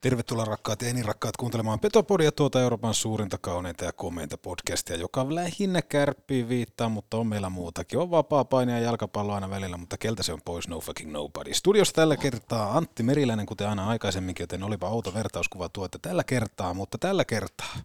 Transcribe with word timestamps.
Tervetuloa 0.00 0.44
rakkaat 0.44 0.82
ja 0.82 0.88
rakkaat 1.04 1.36
kuuntelemaan 1.36 1.80
Petopodia, 1.80 2.32
tuota 2.32 2.60
Euroopan 2.60 2.94
suurinta, 2.94 3.38
kauneinta 3.38 3.84
ja 3.84 3.92
komeinta 3.92 4.38
podcastia, 4.38 4.96
joka 4.96 5.34
lähinnä 5.34 5.82
kärppii 5.82 6.48
viittaa, 6.48 6.88
mutta 6.88 7.16
on 7.16 7.26
meillä 7.26 7.48
muutakin. 7.48 7.98
On 7.98 8.10
vapaa 8.10 8.44
painia 8.44 8.78
ja 8.78 8.84
jalkapallo 8.84 9.32
aina 9.34 9.50
välillä, 9.50 9.76
mutta 9.76 9.98
keltä 9.98 10.22
se 10.22 10.32
on 10.32 10.40
pois, 10.44 10.68
no 10.68 10.80
fucking 10.80 11.12
nobody. 11.12 11.54
Studiossa 11.54 11.94
tällä 11.94 12.16
kertaa 12.16 12.76
Antti 12.76 13.02
Meriläinen, 13.02 13.46
kuten 13.46 13.68
aina 13.68 13.88
aikaisemminkin, 13.88 14.42
joten 14.42 14.62
olipa 14.62 14.88
outo 14.88 15.14
vertauskuva 15.14 15.68
tuo, 15.68 15.84
että 15.84 15.98
tällä 16.02 16.24
kertaa, 16.24 16.74
mutta 16.74 16.98
tällä 16.98 17.24
kertaa 17.24 17.76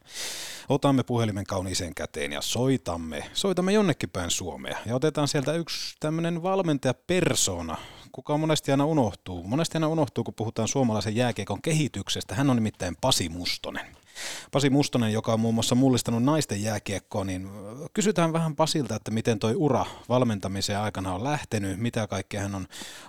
otamme 0.69 1.03
puhelimen 1.03 1.45
kauniiseen 1.45 1.95
käteen 1.95 2.31
ja 2.31 2.41
soitamme, 2.41 3.23
soitamme 3.33 3.73
jonnekin 3.73 4.09
päin 4.09 4.31
Suomea. 4.31 4.77
Ja 4.85 4.95
otetaan 4.95 5.27
sieltä 5.27 5.53
yksi 5.53 5.95
tämmöinen 5.99 6.43
valmentaja 6.43 6.93
persona, 6.93 7.77
kuka 8.11 8.37
monesti 8.37 8.71
aina 8.71 8.85
unohtuu. 8.85 9.43
Monesti 9.43 9.77
aina 9.77 9.87
unohtuu, 9.87 10.23
kun 10.23 10.33
puhutaan 10.33 10.67
suomalaisen 10.67 11.15
jääkiekon 11.15 11.61
kehityksestä. 11.61 12.02
Hän 12.35 12.49
on 12.49 12.55
nimittäin 12.55 12.95
Pasi 13.01 13.29
Mustonen. 13.29 13.95
Pasi 14.51 14.69
Mustonen, 14.69 15.13
joka 15.13 15.33
on 15.33 15.39
muun 15.39 15.53
muassa 15.53 15.75
mullistanut 15.75 16.23
naisten 16.23 16.63
jääkiekkoa, 16.63 17.23
niin 17.23 17.49
kysytään 17.93 18.33
vähän 18.33 18.55
Pasilta, 18.55 18.95
että 18.95 19.11
miten 19.11 19.39
toi 19.39 19.55
ura 19.55 19.85
valmentamisen 20.09 20.79
aikana 20.79 21.13
on 21.13 21.23
lähtenyt, 21.23 21.79
mitä 21.79 22.07
kaikkea 22.07 22.41
hän 22.41 22.55
on 22.55 22.67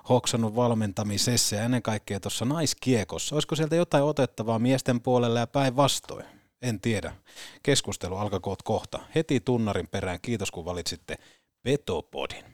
hoksannut 0.08 0.56
valmentamisessa 0.56 1.56
ja 1.56 1.62
ennen 1.62 1.82
kaikkea 1.82 2.20
tuossa 2.20 2.44
naiskiekossa. 2.44 3.36
Olisiko 3.36 3.56
sieltä 3.56 3.76
jotain 3.76 4.04
otettavaa 4.04 4.58
miesten 4.58 5.00
puolelle 5.00 5.40
ja 5.40 5.46
päinvastoin? 5.46 6.24
En 6.62 6.80
tiedä. 6.80 7.12
Keskustelu 7.62 8.16
alkakoot 8.16 8.62
kohta. 8.62 8.98
Heti 9.14 9.40
tunnarin 9.40 9.88
perään. 9.88 10.20
Kiitos 10.22 10.50
kun 10.50 10.64
valitsitte 10.64 11.16
Petopodin. 11.62 12.44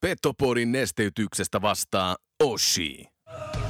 Petopodin 0.00 0.72
nesteytyksestä 0.72 1.62
vastaa 1.62 2.16
Oshi. 2.44 3.11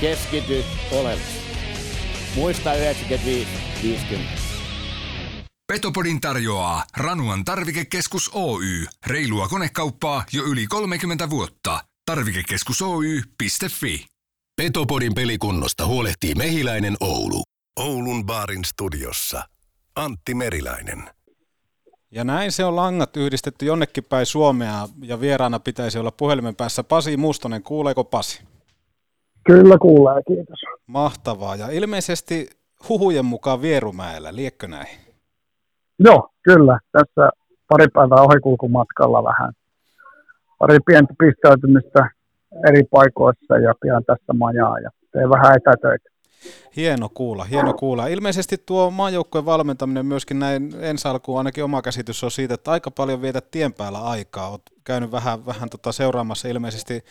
keskity 0.00 0.64
oleellisesti. 0.92 1.46
Muista 2.34 2.70
95-50. 2.72 2.76
Petopodin 5.72 6.20
tarjoaa 6.20 6.84
Ranuan 6.96 7.44
tarvikekeskus 7.44 8.30
Oy. 8.34 8.86
Reilua 9.06 9.48
konekauppaa 9.48 10.24
jo 10.32 10.44
yli 10.44 10.66
30 10.66 11.30
vuotta. 11.30 11.84
Tarvikekeskus 12.06 12.82
Oy.fi. 12.82 14.06
Petopodin 14.56 15.14
pelikunnosta 15.14 15.86
huolehtii 15.86 16.34
Mehiläinen 16.34 16.96
Oulu. 17.00 17.42
Oulun 17.80 18.26
baarin 18.26 18.64
studiossa. 18.64 19.48
Antti 19.96 20.34
Meriläinen. 20.34 21.10
Ja 22.10 22.24
näin 22.24 22.52
se 22.52 22.64
on 22.64 22.76
langat 22.76 23.16
yhdistetty 23.16 23.66
jonnekin 23.66 24.04
päin 24.04 24.26
Suomea 24.26 24.88
ja 25.02 25.20
vieraana 25.20 25.60
pitäisi 25.60 25.98
olla 25.98 26.10
puhelimen 26.10 26.56
päässä 26.56 26.84
Pasi 26.84 27.16
Mustonen. 27.16 27.62
Kuuleeko 27.62 28.04
Pasi? 28.04 28.40
Kyllä 29.46 29.78
kuulee, 29.78 30.22
kiitos. 30.26 30.60
Mahtavaa. 30.86 31.56
Ja 31.56 31.70
ilmeisesti 31.70 32.50
huhujen 32.88 33.24
mukaan 33.24 33.62
Vierumäellä, 33.62 34.36
liekkö 34.36 34.68
näin? 34.68 34.88
Joo, 35.98 36.28
kyllä. 36.42 36.78
Tässä 36.92 37.30
pari 37.68 37.86
päivää 37.94 38.22
ohikulkumatkalla 38.22 39.24
vähän. 39.24 39.52
Pari 40.58 40.78
pientä 40.86 41.14
pistäytymistä 41.18 42.10
eri 42.68 42.82
paikoissa 42.90 43.58
ja 43.58 43.74
pian 43.80 44.04
tässä 44.04 44.32
majaa 44.32 44.78
ja 44.78 44.90
teen 45.12 45.30
vähän 45.30 45.56
etätöitä. 45.56 46.08
Hieno 46.76 47.08
kuulla, 47.14 47.44
hieno 47.44 47.74
kuulla. 47.74 48.06
Ilmeisesti 48.06 48.58
tuo 48.66 48.90
maajoukkojen 48.90 49.46
valmentaminen 49.46 50.06
myöskin 50.06 50.38
näin 50.38 50.72
ensi 50.80 51.08
alkuun, 51.08 51.38
ainakin 51.38 51.64
oma 51.64 51.82
käsitys 51.82 52.24
on 52.24 52.30
siitä, 52.30 52.54
että 52.54 52.70
aika 52.70 52.90
paljon 52.90 53.22
vietät 53.22 53.50
tien 53.50 53.72
päällä 53.72 54.04
aikaa. 54.04 54.50
Olet 54.50 54.62
käynyt 54.84 55.12
vähän, 55.12 55.46
vähän 55.46 55.70
tota 55.70 55.92
seuraamassa 55.92 56.48
ilmeisesti 56.48 57.04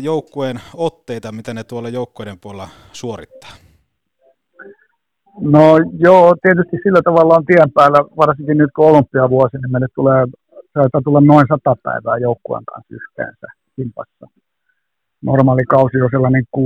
joukkueen 0.00 0.60
otteita, 0.74 1.32
mitä 1.32 1.54
ne 1.54 1.64
tuolla 1.64 1.88
joukkueiden 1.88 2.38
puolella 2.40 2.68
suorittaa? 2.92 3.50
No 5.40 5.62
joo, 5.98 6.34
tietysti 6.42 6.76
sillä 6.82 7.02
tavalla 7.04 7.34
on 7.34 7.44
tien 7.46 7.72
päällä, 7.74 7.98
varsinkin 8.16 8.58
nyt 8.58 8.70
kun 8.76 8.86
olympiavuosi, 8.86 9.56
niin 9.56 9.72
meille 9.72 9.86
tulee, 9.94 10.26
saattaa 10.74 11.00
tulla 11.04 11.20
noin 11.20 11.46
sata 11.48 11.76
päivää 11.82 12.18
joukkueen 12.18 12.64
kanssa 12.64 12.94
yhteensä 12.94 13.46
kimpassa. 13.76 14.26
Normaali 15.22 15.64
kausi 15.64 16.02
on 16.02 16.08
sellainen 16.10 16.44
62-65 16.56 16.62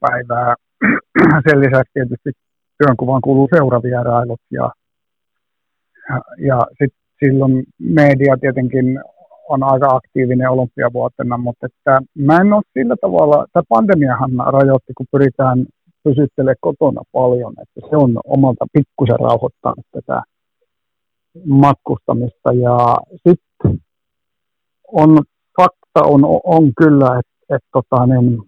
päivää. 0.00 0.54
Sen 1.48 1.60
lisäksi 1.60 1.92
tietysti 1.92 2.30
työnkuvaan 2.78 3.20
kuuluu 3.20 3.48
seuravierailut 3.54 4.40
ja, 4.50 4.70
ja, 6.08 6.20
ja 6.46 6.58
sitten 6.68 7.00
silloin 7.24 7.64
media 7.78 8.36
tietenkin 8.40 9.00
on 9.48 9.62
aika 9.62 9.86
aktiivinen 9.88 10.50
olympiavuotena, 10.50 11.38
mutta 11.38 11.66
että 11.66 12.00
mä 12.18 12.36
en 12.36 12.52
ole 12.52 12.62
sillä 12.72 12.96
tavalla, 13.00 13.46
tämä 13.52 13.62
pandemiahan 13.68 14.30
rajoitti, 14.36 14.92
kun 14.96 15.06
pyritään 15.12 15.66
pysyttelemään 16.04 16.56
kotona 16.60 17.02
paljon, 17.12 17.54
että 17.62 17.80
se 17.90 17.96
on 17.96 18.20
omalta 18.24 18.66
pikkusen 18.72 19.20
rauhoittanut 19.20 19.86
tätä 19.92 20.22
matkustamista. 21.46 22.52
Ja 22.52 22.96
sitten 23.28 23.80
on 24.92 25.18
fakta 25.60 26.00
on, 26.04 26.20
on 26.44 26.72
kyllä, 26.76 27.06
että, 27.18 27.56
että 27.56 27.68
tota, 27.72 28.06
niin, 28.06 28.42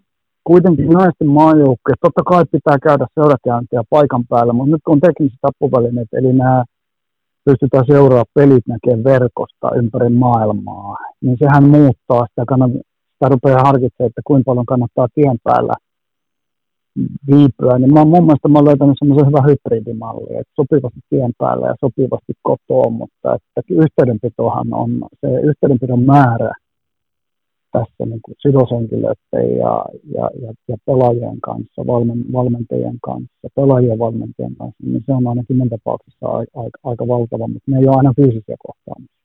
kuitenkin 0.44 0.88
naisten 0.88 1.28
maajoukkoja, 1.28 1.94
totta 2.00 2.22
kai 2.22 2.44
pitää 2.52 2.78
käydä 2.78 3.06
seurakäyntiä 3.14 3.82
paikan 3.90 4.24
päällä, 4.28 4.52
mutta 4.52 4.70
nyt 4.72 4.82
kun 4.84 4.94
on 4.94 5.00
tekniset 5.00 5.38
apuvälineet, 5.42 6.08
eli 6.12 6.32
nämä 6.32 6.64
pystytään 7.48 7.84
seuraamaan 7.92 8.34
pelit 8.34 8.66
näkemään 8.66 9.04
verkosta 9.04 9.76
ympäri 9.80 10.08
maailmaa, 10.08 10.96
niin 11.22 11.36
sehän 11.42 11.64
muuttaa 11.76 12.26
sitä, 12.26 12.42
kannattaa, 12.48 12.82
sitä 13.14 13.28
rupeaa 13.28 13.66
harkitsemaan, 13.68 14.08
että 14.10 14.28
kuinka 14.28 14.48
paljon 14.48 14.66
kannattaa 14.72 15.14
tien 15.14 15.38
päällä 15.44 15.74
viipyä. 17.30 17.78
Niin 17.78 17.92
mä, 17.94 18.04
mun 18.04 18.24
mielestä 18.26 18.48
mä 18.48 18.58
olen 18.58 18.68
löytänyt 18.68 18.98
semmoisen 18.98 19.26
hyvän 19.28 19.48
hybridimalli, 19.48 20.32
että 20.40 20.52
sopivasti 20.60 21.00
tien 21.10 21.32
päällä 21.38 21.66
ja 21.66 21.74
sopivasti 21.84 22.32
kotoa, 22.42 22.90
mutta 22.90 23.34
että 23.34 23.74
yhteydenpitohan 23.84 24.68
on 24.82 24.90
se 25.20 25.28
yhteydenpidon 25.50 26.02
määrä 26.02 26.50
tässä 27.78 28.04
niin 28.10 28.22
kuin 28.24 28.36
sidoshenkilöiden 28.44 29.58
ja, 29.64 29.74
ja, 30.16 30.30
ja, 30.42 30.52
ja, 30.68 30.76
pelaajien 30.86 31.40
kanssa, 31.40 31.86
valmen, 31.86 32.24
valmentajien 32.32 32.98
kanssa, 33.02 33.48
pelaajien 33.54 33.98
valmentajien 33.98 34.56
kanssa, 34.56 34.82
niin 34.82 35.02
se 35.06 35.12
on 35.12 35.26
ainakin 35.26 35.56
minun 35.56 35.70
tapauksessa 35.70 36.26
aika, 36.26 36.50
aika, 36.84 37.08
valtava, 37.08 37.48
mutta 37.48 37.70
ne 37.70 37.78
ei 37.78 37.88
ole 37.88 37.96
aina 37.96 38.12
fyysisiä 38.16 38.56
kohtaamisia. 38.66 39.18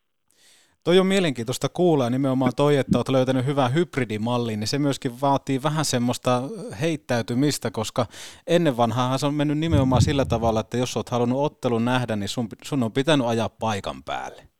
Toi 0.83 0.99
on 0.99 1.05
mielenkiintoista 1.05 1.69
kuulla 1.69 2.09
nimenomaan 2.09 2.51
toi, 2.55 2.77
että 2.77 2.97
olet 2.97 3.09
löytänyt 3.09 3.45
hyvän 3.45 3.73
hybridimallin, 3.73 4.59
niin 4.59 4.67
se 4.67 4.79
myöskin 4.79 5.21
vaatii 5.21 5.63
vähän 5.63 5.85
semmoista 5.85 6.41
heittäytymistä, 6.81 7.71
koska 7.71 8.05
ennen 8.47 8.77
vanhaa 8.77 9.17
se 9.17 9.25
on 9.25 9.33
mennyt 9.33 9.57
nimenomaan 9.57 10.01
sillä 10.01 10.25
tavalla, 10.25 10.59
että 10.59 10.77
jos 10.77 10.97
olet 10.97 11.09
halunnut 11.09 11.39
ottelun 11.39 11.85
nähdä, 11.85 12.15
niin 12.15 12.29
sun, 12.29 12.47
sun 12.63 12.83
on 12.83 12.91
pitänyt 12.91 13.27
ajaa 13.27 13.49
paikan 13.49 14.03
päälle. 14.03 14.52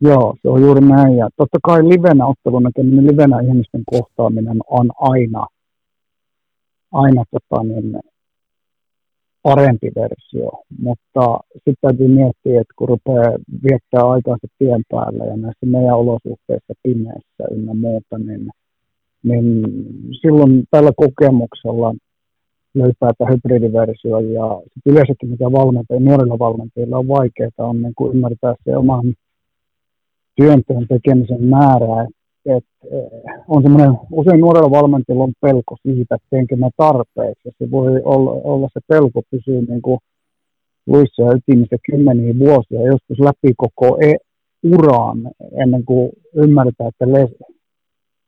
Joo, 0.00 0.36
se 0.42 0.48
on 0.48 0.60
juuri 0.60 0.80
näin. 0.80 1.16
Ja 1.16 1.28
totta 1.36 1.58
kai 1.62 1.88
livenä 1.88 2.26
ottelun 2.26 2.62
näkeminen, 2.62 3.06
livenä 3.06 3.40
ihmisten 3.40 3.82
kohtaaminen 3.90 4.58
on 4.70 4.90
aina, 5.00 5.46
aina 6.92 7.24
tota, 7.30 7.62
niin, 7.62 8.00
parempi 9.42 9.90
versio, 9.96 10.50
mutta 10.80 11.38
sitten 11.52 11.74
täytyy 11.80 12.08
miettiä, 12.08 12.60
että 12.60 12.74
kun 12.76 12.88
rupeaa 12.88 13.32
viettää 13.62 14.10
aikaansa 14.10 14.46
tien 14.58 14.82
päällä 14.90 15.24
ja 15.24 15.36
näissä 15.36 15.66
meidän 15.66 15.96
olosuhteissa 15.96 16.74
pimeässä 16.82 17.44
ynnä 17.50 17.74
muuta, 17.74 18.18
niin, 18.18 18.50
niin 19.22 19.62
silloin 20.22 20.64
tällä 20.70 20.92
kokemuksella 20.96 21.94
löytää 22.74 23.10
tämä 23.18 23.30
hybridiversio 23.30 24.18
ja 24.18 24.46
yleensäkin 24.86 25.30
mikä 25.30 25.52
valmentajia, 25.52 26.00
nuorilla 26.00 26.38
valmentajilla 26.38 26.98
on 26.98 27.08
vaikeaa 27.08 27.50
on 27.58 27.82
niin 27.82 27.94
kuin 27.96 28.14
ymmärtää 28.14 28.54
se 28.64 28.76
oman 28.76 29.14
työnteon 30.40 30.86
tekemisen 30.88 31.44
määrää. 31.44 32.06
Et, 32.46 32.64
eh, 32.92 33.34
on 33.48 33.62
semmoinen, 33.62 33.90
usein 34.12 34.40
nuorella 34.40 34.70
valmentajilla 34.70 35.24
on 35.24 35.32
pelko 35.40 35.76
siitä, 35.82 36.14
että 36.14 36.26
teenkö 36.30 36.56
mä 36.56 36.68
tarpeeksi. 36.76 37.50
Se 37.58 37.70
voi 37.70 38.02
olla, 38.04 38.30
olla 38.30 38.68
se 38.72 38.80
pelko 38.88 39.22
pysyy 39.30 39.62
niin 39.68 39.82
kuin 39.82 39.98
luissa 40.86 41.22
ja 41.22 41.32
ytimissä 41.36 41.76
kymmeniä 41.90 42.38
vuosia, 42.38 42.86
joskus 42.92 43.18
läpi 43.20 43.52
koko 43.56 43.98
e- 44.00 44.24
uraan 44.62 45.18
ennen 45.62 45.84
kuin 45.84 46.10
ymmärtää, 46.34 46.88
että 46.88 47.12
less, 47.12 47.34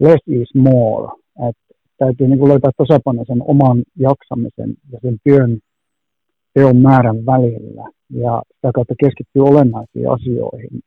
less 0.00 0.22
is 0.26 0.54
more. 0.54 1.08
Et 1.48 1.56
täytyy 1.98 2.28
niin 2.28 2.38
kuin 2.38 2.48
löytää 2.48 2.70
tasapaino 2.76 3.24
sen 3.26 3.42
oman 3.42 3.82
jaksamisen 3.98 4.74
ja 4.92 4.98
sen 5.02 5.16
työn 5.24 5.58
teon 6.54 6.76
määrän 6.76 7.26
välillä 7.26 7.84
ja 8.10 8.42
sitä 8.54 8.70
kautta 8.74 8.94
keskittyy 9.00 9.42
olennaisiin 9.42 10.10
asioihin. 10.10 10.80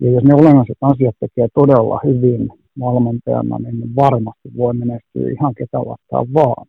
Ja 0.00 0.10
jos 0.10 0.24
ne 0.24 0.34
olennaiset 0.34 0.76
asiat 0.80 1.16
tekee 1.20 1.48
todella 1.54 2.00
hyvin 2.04 2.48
valmentajana, 2.80 3.58
niin 3.58 3.96
varmasti 3.96 4.48
voi 4.56 4.74
menestyä 4.74 5.30
ihan 5.30 5.54
ketä 5.54 5.78
vastaan 5.78 6.26
vaan. 6.34 6.66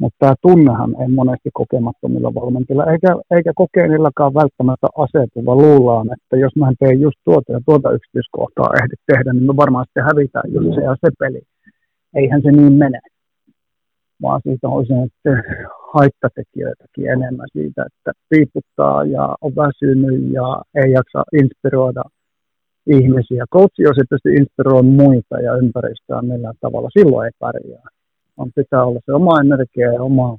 Mutta 0.00 0.16
tämä 0.18 0.34
tunnehan 0.42 1.02
ei 1.02 1.08
monesti 1.08 1.50
kokemattomilla 1.52 2.34
valmentajilla, 2.34 2.92
eikä, 2.92 3.10
eikä 3.36 3.52
kokeenillakaan 3.54 4.34
välttämättä 4.34 4.86
asetu, 5.04 5.46
vaan 5.46 5.58
luullaan, 5.58 6.06
että 6.12 6.36
jos 6.36 6.56
mä 6.56 6.72
teen 6.78 7.00
just 7.00 7.18
tuota 7.24 7.52
ja 7.52 7.60
tuota 7.66 7.92
yksityiskohtaa 7.92 8.74
ehdi 8.82 8.94
tehdä, 9.06 9.32
niin 9.32 9.46
me 9.46 9.56
varmaan 9.56 9.84
sitten 9.84 10.08
hävitään 10.10 10.52
just 10.54 10.74
se 10.74 10.80
ja 10.80 10.96
se 11.00 11.10
peli. 11.18 11.42
Eihän 12.14 12.42
se 12.42 12.50
niin 12.52 12.72
mene, 12.72 13.00
vaan 14.22 14.40
siitä 14.44 14.68
on 14.68 14.82
usein 14.82 15.10
haittatekijöitäkin 15.94 17.10
enemmän 17.10 17.48
siitä, 17.52 17.84
että 17.88 18.12
piiputtaa 18.28 19.04
ja 19.04 19.36
on 19.40 19.52
väsynyt 19.56 20.32
ja 20.32 20.62
ei 20.74 20.92
jaksa 20.92 21.22
inspiroida 21.40 22.02
ihmisiä. 22.86 23.44
Coachi, 23.52 23.82
jos 23.82 23.98
ei 23.98 24.04
pysty 24.10 24.28
inspiroimaan 24.34 24.96
muita 25.02 25.40
ja 25.40 25.54
ympäristöä 25.54 26.22
millään 26.22 26.54
tavalla, 26.60 26.88
silloin 26.98 27.26
ei 27.26 27.32
pärjää. 27.38 27.88
On 28.36 28.50
pitää 28.54 28.84
olla 28.84 29.00
se 29.06 29.12
oma 29.12 29.40
energia 29.40 29.92
ja 29.92 30.02
oma, 30.02 30.38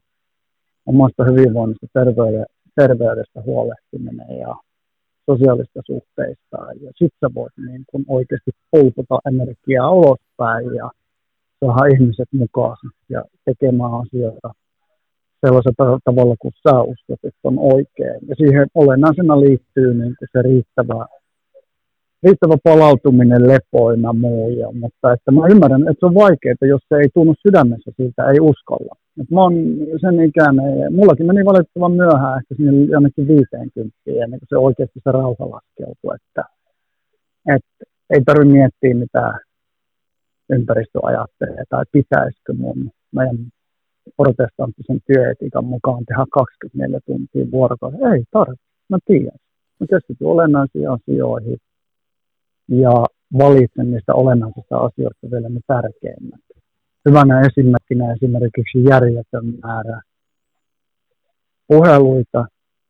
omasta 0.86 1.24
hyvinvoinnista, 1.24 1.88
terveydestä, 1.94 2.54
terveydestä 2.76 3.42
huolehtiminen 3.42 4.40
ja 4.40 4.56
sosiaalista 5.30 5.82
suhteista. 5.86 6.58
Ja 6.82 6.92
sitten 7.00 7.20
sä 7.22 7.34
voit 7.36 7.54
niin 7.58 7.84
kun 7.92 8.06
oikeasti 8.08 8.52
pulputa 8.72 9.20
energiaa 9.28 9.92
ulospäin 9.92 10.76
ja 10.76 10.92
saada 11.60 11.86
ihmiset 11.94 12.30
mukaan 12.34 12.78
ja 13.10 13.24
tekemään 13.46 13.94
asioita 13.94 14.54
sellaisella 15.46 16.00
tavalla, 16.04 16.36
kun 16.40 16.52
sä 16.68 16.82
uskot, 16.82 17.20
että 17.24 17.40
on 17.44 17.60
oikein. 17.60 18.20
Ja 18.30 18.36
siihen 18.36 18.68
olennaisena 18.76 19.42
liittyy 19.42 19.94
niin 19.94 20.16
se 20.32 20.42
riittävä 20.42 21.06
riittävä 22.24 22.56
palautuminen, 22.64 23.48
lepoina 23.48 24.14
muu. 24.14 24.50
Ja, 24.50 24.72
mutta 24.72 25.14
että 25.14 25.32
mä 25.32 25.48
ymmärrän, 25.52 25.82
että 25.82 26.00
se 26.00 26.06
on 26.06 26.14
vaikeaa, 26.14 26.56
jos 26.62 26.82
se 26.90 26.96
ei 26.96 27.10
tunnu 27.14 27.34
sydämessä 27.48 27.92
siitä, 27.98 28.30
ei 28.32 28.40
uskalla. 28.40 28.96
Et 29.22 29.30
mä 29.30 29.42
oon 29.42 29.54
sen 30.02 30.22
ikäinen, 30.22 30.94
mullakin 30.94 31.26
meni 31.26 31.46
valitettavan 31.46 31.92
myöhään, 31.92 32.38
ehkä 32.40 32.56
sinne 32.56 32.72
jonnekin 32.84 33.28
50 33.28 33.98
ennen 34.08 34.40
kuin 34.40 34.50
se 34.50 34.58
oikeasti 34.58 35.00
se 35.04 35.12
rauha 35.12 35.50
laskeutui. 35.50 36.16
Että, 36.16 36.44
että 37.56 37.86
ei 38.10 38.22
tarvitse 38.26 38.54
miettiä, 38.54 38.96
mitä 38.96 39.34
ympäristö 40.50 41.00
ajattelee, 41.04 41.64
tai 41.70 41.84
pitäisikö 41.92 42.54
mun 42.54 42.92
meidän 43.12 43.38
protestanttisen 44.18 45.00
työetikan 45.08 45.66
mukaan 45.66 46.06
tehdä 46.06 46.26
24 46.32 47.00
tuntia 47.06 47.52
vuorokaudessa. 47.52 48.14
Ei 48.14 48.24
tarvitse, 48.32 48.66
mä 48.90 48.98
tiedän. 49.06 49.40
Mä 49.80 49.88
keskityn 49.90 50.28
olennaisiin 50.28 50.90
asioihin, 50.90 51.58
ja 52.72 53.06
valitsen 53.38 53.92
niistä 53.92 54.14
olennaisista 54.14 54.78
asioista 54.78 55.32
vielä 55.32 55.50
ne 55.50 55.60
tärkeimmät. 55.68 56.42
Hyvänä 57.10 57.42
esimerkkinä 57.42 58.14
esimerkiksi 58.14 58.84
järjetön 58.90 59.46
määrä 59.64 60.02
puheluita, 61.68 62.46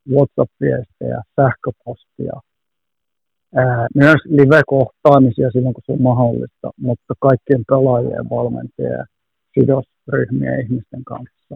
WhatsApp-viestejä, 0.09 1.21
sähköpostia, 1.35 2.33
ää, 3.55 3.87
myös 3.95 4.21
live-kohtaamisia 4.25 5.51
silloin, 5.51 5.73
kun 5.73 5.83
se 5.85 5.91
on 5.91 6.01
mahdollista, 6.01 6.71
mutta 6.77 7.13
kaikkien 7.19 7.63
pelaajien, 7.67 8.29
valmentajien, 8.29 9.05
sidosryhmien 9.53 10.61
ihmisten 10.61 11.03
kanssa. 11.03 11.55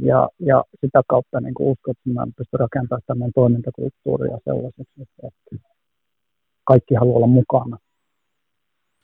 Ja, 0.00 0.28
ja 0.38 0.64
sitä 0.80 1.02
kautta 1.08 1.40
niin 1.40 1.54
uskon, 1.58 1.92
että 1.92 2.10
mä 2.10 2.26
pystyn 2.36 2.60
rakentamaan 2.60 3.02
tämän 3.06 3.30
toimintakulttuuria 3.34 4.38
sellaiseksi, 4.44 5.02
että 5.02 5.28
kaikki 6.64 6.94
haluaa 6.94 7.16
olla 7.16 7.26
mukana. 7.26 7.78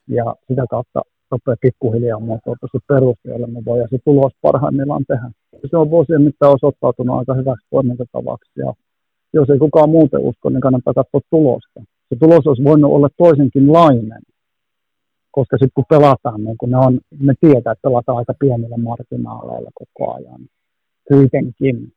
Ja 0.08 0.34
sitä 0.48 0.64
kautta 0.70 1.02
rupeaa 1.30 1.56
pikkuhiljaa 1.60 2.20
muotoutua 2.20 2.68
se 2.72 2.78
peruste, 2.88 3.28
jolle 3.28 3.46
me 3.46 3.62
voidaan 3.64 3.88
se 3.90 3.98
tulos 4.04 4.32
parhaimmillaan 4.42 5.04
tehdä. 5.08 5.30
Se 5.70 5.76
on 5.76 5.90
vuosien 5.90 6.22
mittaan 6.22 6.52
osoittautunut 6.52 7.18
aika 7.18 7.34
hyväksi 7.34 7.66
toimintatavaksi. 7.70 8.50
Ja 8.56 8.74
jos 9.32 9.50
ei 9.50 9.58
kukaan 9.58 9.90
muuten 9.90 10.20
usko, 10.20 10.50
niin 10.50 10.60
kannattaa 10.60 10.94
katsoa 10.94 11.20
tulosta. 11.30 11.80
Se 12.08 12.16
tulos 12.20 12.46
olisi 12.46 12.64
voinut 12.64 12.92
olla 12.92 13.08
toisenkin 13.16 13.72
lainen. 13.72 14.22
Koska 15.30 15.56
sitten 15.56 15.74
kun 15.74 15.84
pelataan, 15.88 16.44
niin 16.44 16.58
kun 16.58 16.70
ne, 16.70 16.76
on, 16.76 17.00
ne 17.20 17.34
tietää, 17.40 17.72
että 17.72 17.88
pelataan 17.88 18.18
aika 18.18 18.34
pienillä 18.38 18.76
marginaaleilla 18.76 19.70
koko 19.74 20.14
ajan. 20.14 20.40
Kuitenkin. 21.08 21.92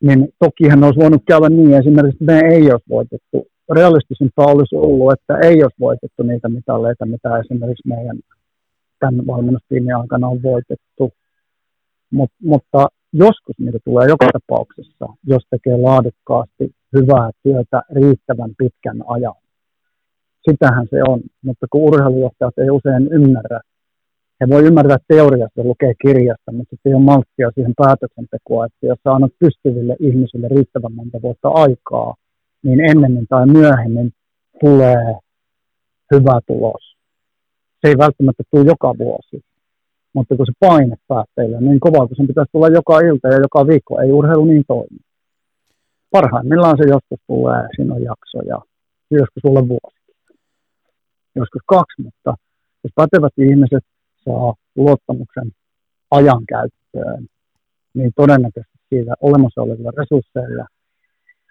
Niin 0.00 0.28
tokihan 0.38 0.84
olisi 0.84 1.00
voinut 1.00 1.22
käydä 1.28 1.48
niin, 1.48 1.74
esimerkiksi 1.74 2.24
me 2.24 2.40
ei 2.40 2.70
olisi 2.70 2.84
voitettu 2.88 3.46
realistisempaa 3.74 4.46
olisi 4.46 4.76
ollut, 4.76 5.12
että 5.12 5.48
ei 5.48 5.62
olisi 5.62 5.80
voitettu 5.80 6.22
niitä 6.22 6.48
mitalleita, 6.48 7.06
mitä 7.06 7.38
esimerkiksi 7.38 7.88
meidän 7.88 8.18
tämän 8.98 9.26
valmennustiimin 9.26 9.96
aikana 9.96 10.28
on 10.28 10.42
voitettu. 10.42 11.12
Mut, 12.10 12.30
mutta 12.42 12.88
joskus 13.12 13.58
niitä 13.58 13.78
tulee 13.84 14.08
joka 14.08 14.26
tapauksessa, 14.32 15.06
jos 15.26 15.42
tekee 15.50 15.76
laadukkaasti 15.76 16.70
hyvää 16.96 17.30
työtä 17.42 17.82
riittävän 17.94 18.50
pitkän 18.58 19.02
ajan. 19.06 19.34
Sitähän 20.50 20.86
se 20.90 21.02
on, 21.08 21.20
mutta 21.44 21.66
kun 21.70 21.80
urheilujohtajat 21.80 22.58
ei 22.58 22.70
usein 22.70 23.08
ymmärrä, 23.12 23.60
he 24.40 24.48
voi 24.48 24.62
ymmärtää 24.64 24.96
teoriasta 25.08 25.62
lukee 25.64 25.92
kirjasta, 26.02 26.52
mutta 26.52 26.70
sitten 26.70 26.90
ei 26.90 26.94
ole 26.94 27.04
malttia 27.04 27.50
siihen 27.54 27.72
päätöksentekoon, 27.76 28.66
että 28.66 28.86
jos 28.86 28.98
sä 29.04 29.12
annat 29.12 29.32
pystyville 29.38 29.96
ihmisille 30.00 30.48
riittävän 30.48 30.92
monta 30.94 31.22
vuotta 31.22 31.48
aikaa, 31.48 32.14
niin 32.66 32.80
ennemmin 32.90 33.26
tai 33.28 33.46
myöhemmin 33.46 34.12
tulee 34.60 35.04
hyvä 36.14 36.40
tulos. 36.46 36.96
Se 37.80 37.88
ei 37.88 37.98
välttämättä 37.98 38.42
tule 38.50 38.64
joka 38.66 38.94
vuosi, 38.98 39.44
mutta 40.14 40.36
kun 40.36 40.46
se 40.46 40.52
paine 40.60 40.96
päättäjille 41.08 41.56
on 41.56 41.64
niin 41.64 41.80
kova, 41.80 42.06
kun 42.06 42.16
sen 42.16 42.26
pitäisi 42.26 42.52
tulla 42.52 42.68
joka 42.68 43.00
ilta 43.00 43.28
ja 43.28 43.38
joka 43.46 43.66
viikko, 43.66 44.00
ei 44.00 44.12
urheilu 44.12 44.44
niin 44.44 44.64
toimi. 44.68 44.98
Parhaimmillaan 46.10 46.76
se 46.78 46.84
joskus 46.88 47.20
tulee, 47.26 47.62
siinä 47.76 47.94
on 47.94 48.02
jaksoja, 48.02 48.58
joskus 49.10 49.40
sulle 49.46 49.68
vuosi. 49.68 49.96
Joskus 51.34 51.62
kaksi, 51.66 52.02
mutta 52.02 52.34
jos 52.84 52.92
pätevät 52.94 53.32
ihmiset 53.38 53.84
saa 54.24 54.54
luottamuksen 54.76 55.52
ajan 56.10 56.42
käyttöön, 56.48 57.26
niin 57.94 58.10
todennäköisesti 58.16 58.78
siitä 58.88 59.14
olemassa 59.20 59.62
olevilla 59.62 59.90
resursseilla 59.96 60.66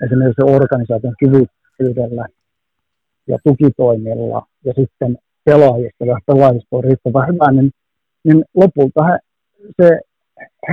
esimerkiksi 0.03 0.41
organisaation 0.43 1.15
kyvykkyydellä 1.19 2.25
ja 3.27 3.37
tukitoimilla 3.43 4.47
ja 4.65 4.73
sitten 4.73 5.17
pelaajista, 5.45 6.05
ja 6.05 6.17
pelaajista 6.25 6.75
on 6.75 6.83
riittävän 6.83 7.27
hyvä, 7.27 7.51
niin, 7.51 7.71
niin 8.23 8.45
lopulta 8.53 9.03
he, 9.03 9.19
se, 9.81 9.99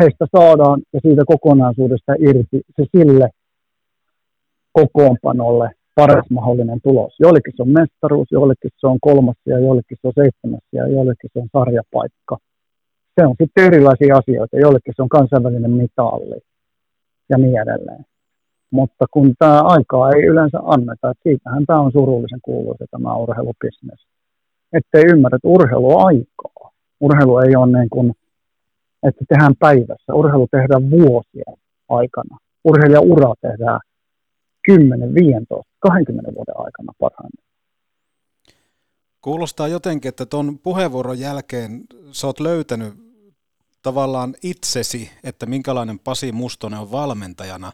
heistä 0.00 0.26
saadaan 0.36 0.82
ja 0.92 1.00
siitä 1.00 1.22
kokonaisuudesta 1.26 2.12
irti 2.18 2.60
se 2.76 2.84
sille 2.96 3.28
kokoonpanolle 4.72 5.70
paras 5.94 6.30
mahdollinen 6.30 6.80
tulos. 6.82 7.14
Joillekin 7.20 7.52
se 7.56 7.62
on 7.62 7.68
mestaruus, 7.68 8.28
joillekin 8.30 8.70
se 8.76 8.86
on 8.86 8.98
kolmas 9.00 9.36
ja 9.46 9.58
joillekin 9.58 9.98
se 10.00 10.06
on 10.06 10.12
seitsemäs 10.14 10.60
ja 10.72 10.88
joillekin 10.88 11.30
se 11.32 11.38
on 11.38 11.48
sarjapaikka. 11.52 12.36
Se 13.20 13.26
on 13.26 13.34
sitten 13.40 13.64
erilaisia 13.64 14.16
asioita, 14.16 14.58
joillekin 14.58 14.94
se 14.96 15.02
on 15.02 15.08
kansainvälinen 15.08 15.70
mitalli 15.70 16.40
ja 17.28 17.38
niin 17.38 17.60
edelleen. 17.60 18.04
Mutta 18.72 19.06
kun 19.10 19.34
tämä 19.38 19.62
aikaa 19.62 20.10
ei 20.10 20.22
yleensä 20.22 20.58
anneta, 20.64 21.10
että 21.10 21.22
siitähän 21.22 21.66
tämä 21.66 21.80
on 21.80 21.92
surullisen 21.92 22.40
kuuluisa 22.42 22.84
tämä 22.90 23.16
urheilubisnes. 23.16 24.06
Että 24.72 24.98
ei 24.98 25.04
ymmärrä, 25.12 25.36
että 25.36 25.48
urheilu 25.48 25.96
on 25.96 26.06
aikaa. 26.06 26.72
Urheilu 27.00 27.38
ei 27.38 27.56
ole 27.56 27.78
niin 27.78 27.90
kuin, 27.90 28.12
että 29.02 29.24
tehdään 29.28 29.54
päivässä. 29.58 30.14
Urheilu 30.14 30.48
tehdään 30.50 30.90
vuosien 30.90 31.56
aikana. 31.88 32.38
Urheilijaura 32.64 33.34
tehdään 33.40 33.80
10, 34.66 35.14
15, 35.14 35.70
20 35.78 36.34
vuoden 36.34 36.56
aikana 36.56 36.92
parhaimmillaan. 37.00 37.52
Kuulostaa 39.20 39.68
jotenkin, 39.68 40.08
että 40.08 40.26
tuon 40.26 40.58
puheenvuoron 40.58 41.18
jälkeen 41.18 41.84
sä 42.12 42.26
oot 42.26 42.40
löytänyt 42.40 42.94
tavallaan 43.82 44.34
itsesi, 44.42 45.10
että 45.24 45.46
minkälainen 45.46 45.98
Pasi 45.98 46.32
Mustonen 46.32 46.80
on 46.80 46.92
valmentajana. 46.92 47.72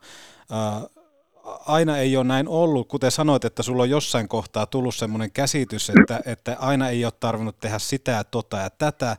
Aina 1.66 1.98
ei 1.98 2.16
ole 2.16 2.24
näin 2.24 2.48
ollut, 2.48 2.88
kuten 2.88 3.10
sanoit, 3.10 3.44
että 3.44 3.62
sulla 3.62 3.82
on 3.82 3.90
jossain 3.90 4.28
kohtaa 4.28 4.66
tullut 4.66 4.94
semmoinen 4.94 5.30
käsitys, 5.30 5.90
että, 5.90 6.20
että 6.24 6.56
aina 6.58 6.88
ei 6.88 7.04
ole 7.04 7.12
tarvinnut 7.20 7.60
tehdä 7.60 7.78
sitä 7.78 8.10
ja 8.10 8.24
tota 8.24 8.56
ja 8.56 8.70
tätä, 8.70 9.16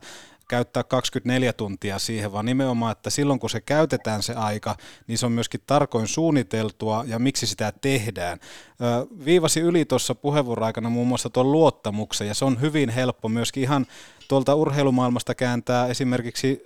käyttää 0.50 0.84
24 0.84 1.52
tuntia 1.52 1.98
siihen, 1.98 2.32
vaan 2.32 2.46
nimenomaan, 2.46 2.92
että 2.92 3.10
silloin 3.10 3.40
kun 3.40 3.50
se 3.50 3.60
käytetään 3.60 4.22
se 4.22 4.34
aika, 4.34 4.76
niin 5.06 5.18
se 5.18 5.26
on 5.26 5.32
myöskin 5.32 5.60
tarkoin 5.66 6.08
suunniteltua 6.08 7.04
ja 7.06 7.18
miksi 7.18 7.46
sitä 7.46 7.72
tehdään. 7.80 8.38
Viivasi 9.24 9.60
yli 9.60 9.84
tuossa 9.84 10.14
puheenvuoron 10.14 10.66
aikana 10.66 10.90
muun 10.90 11.08
muassa 11.08 11.30
tuon 11.30 11.52
luottamuksen 11.52 12.28
ja 12.28 12.34
se 12.34 12.44
on 12.44 12.60
hyvin 12.60 12.88
helppo 12.88 13.28
myöskin 13.28 13.62
ihan 13.62 13.86
tuolta 14.28 14.54
urheilumaailmasta 14.54 15.34
kääntää 15.34 15.86
esimerkiksi 15.86 16.62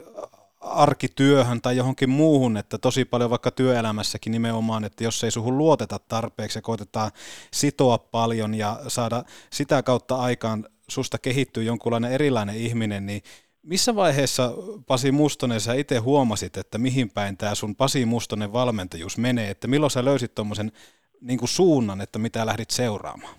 arkityöhön 0.65 1.61
tai 1.61 1.77
johonkin 1.77 2.11
muuhun, 2.11 2.57
että 2.57 2.79
tosi 2.79 3.05
paljon 3.05 3.31
vaikka 3.31 3.51
työelämässäkin 3.51 4.31
nimenomaan, 4.31 4.85
että 4.85 5.05
jos 5.05 5.25
ei 5.25 5.31
suhun 5.31 5.59
luoteta 5.59 5.99
tarpeeksi 5.99 6.59
ja 6.59 6.63
koitetaan 6.63 7.11
sitoa 7.53 7.99
paljon 7.99 8.55
ja 8.55 8.81
saada 8.89 9.25
sitä 9.51 9.83
kautta 9.83 10.17
aikaan 10.17 10.69
susta 10.89 11.19
kehittyy 11.19 11.63
jonkunlainen 11.65 12.13
erilainen 12.13 12.57
ihminen, 12.57 13.07
niin 13.07 13.23
missä 13.63 13.97
vaiheessa 13.97 14.53
Pasi 14.87 15.13
Mustonen 15.13 15.61
sä 15.61 15.75
itse 15.75 15.99
huomasit, 15.99 16.57
että 16.57 16.79
mihin 16.79 17.11
päin 17.11 17.37
tämä 17.37 17.55
sun 17.55 17.77
Pasi 17.77 18.05
Mustonen 18.05 18.53
valmentajuus 18.53 19.19
menee, 19.19 19.51
että 19.51 19.69
milloin 19.69 19.91
sä 19.91 20.05
löysit 20.05 20.35
tuommoisen 20.35 20.73
niin 21.21 21.39
suunnan, 21.45 22.01
että 22.01 22.19
mitä 22.19 22.47
lähdit 22.47 22.71
seuraamaan? 22.71 23.35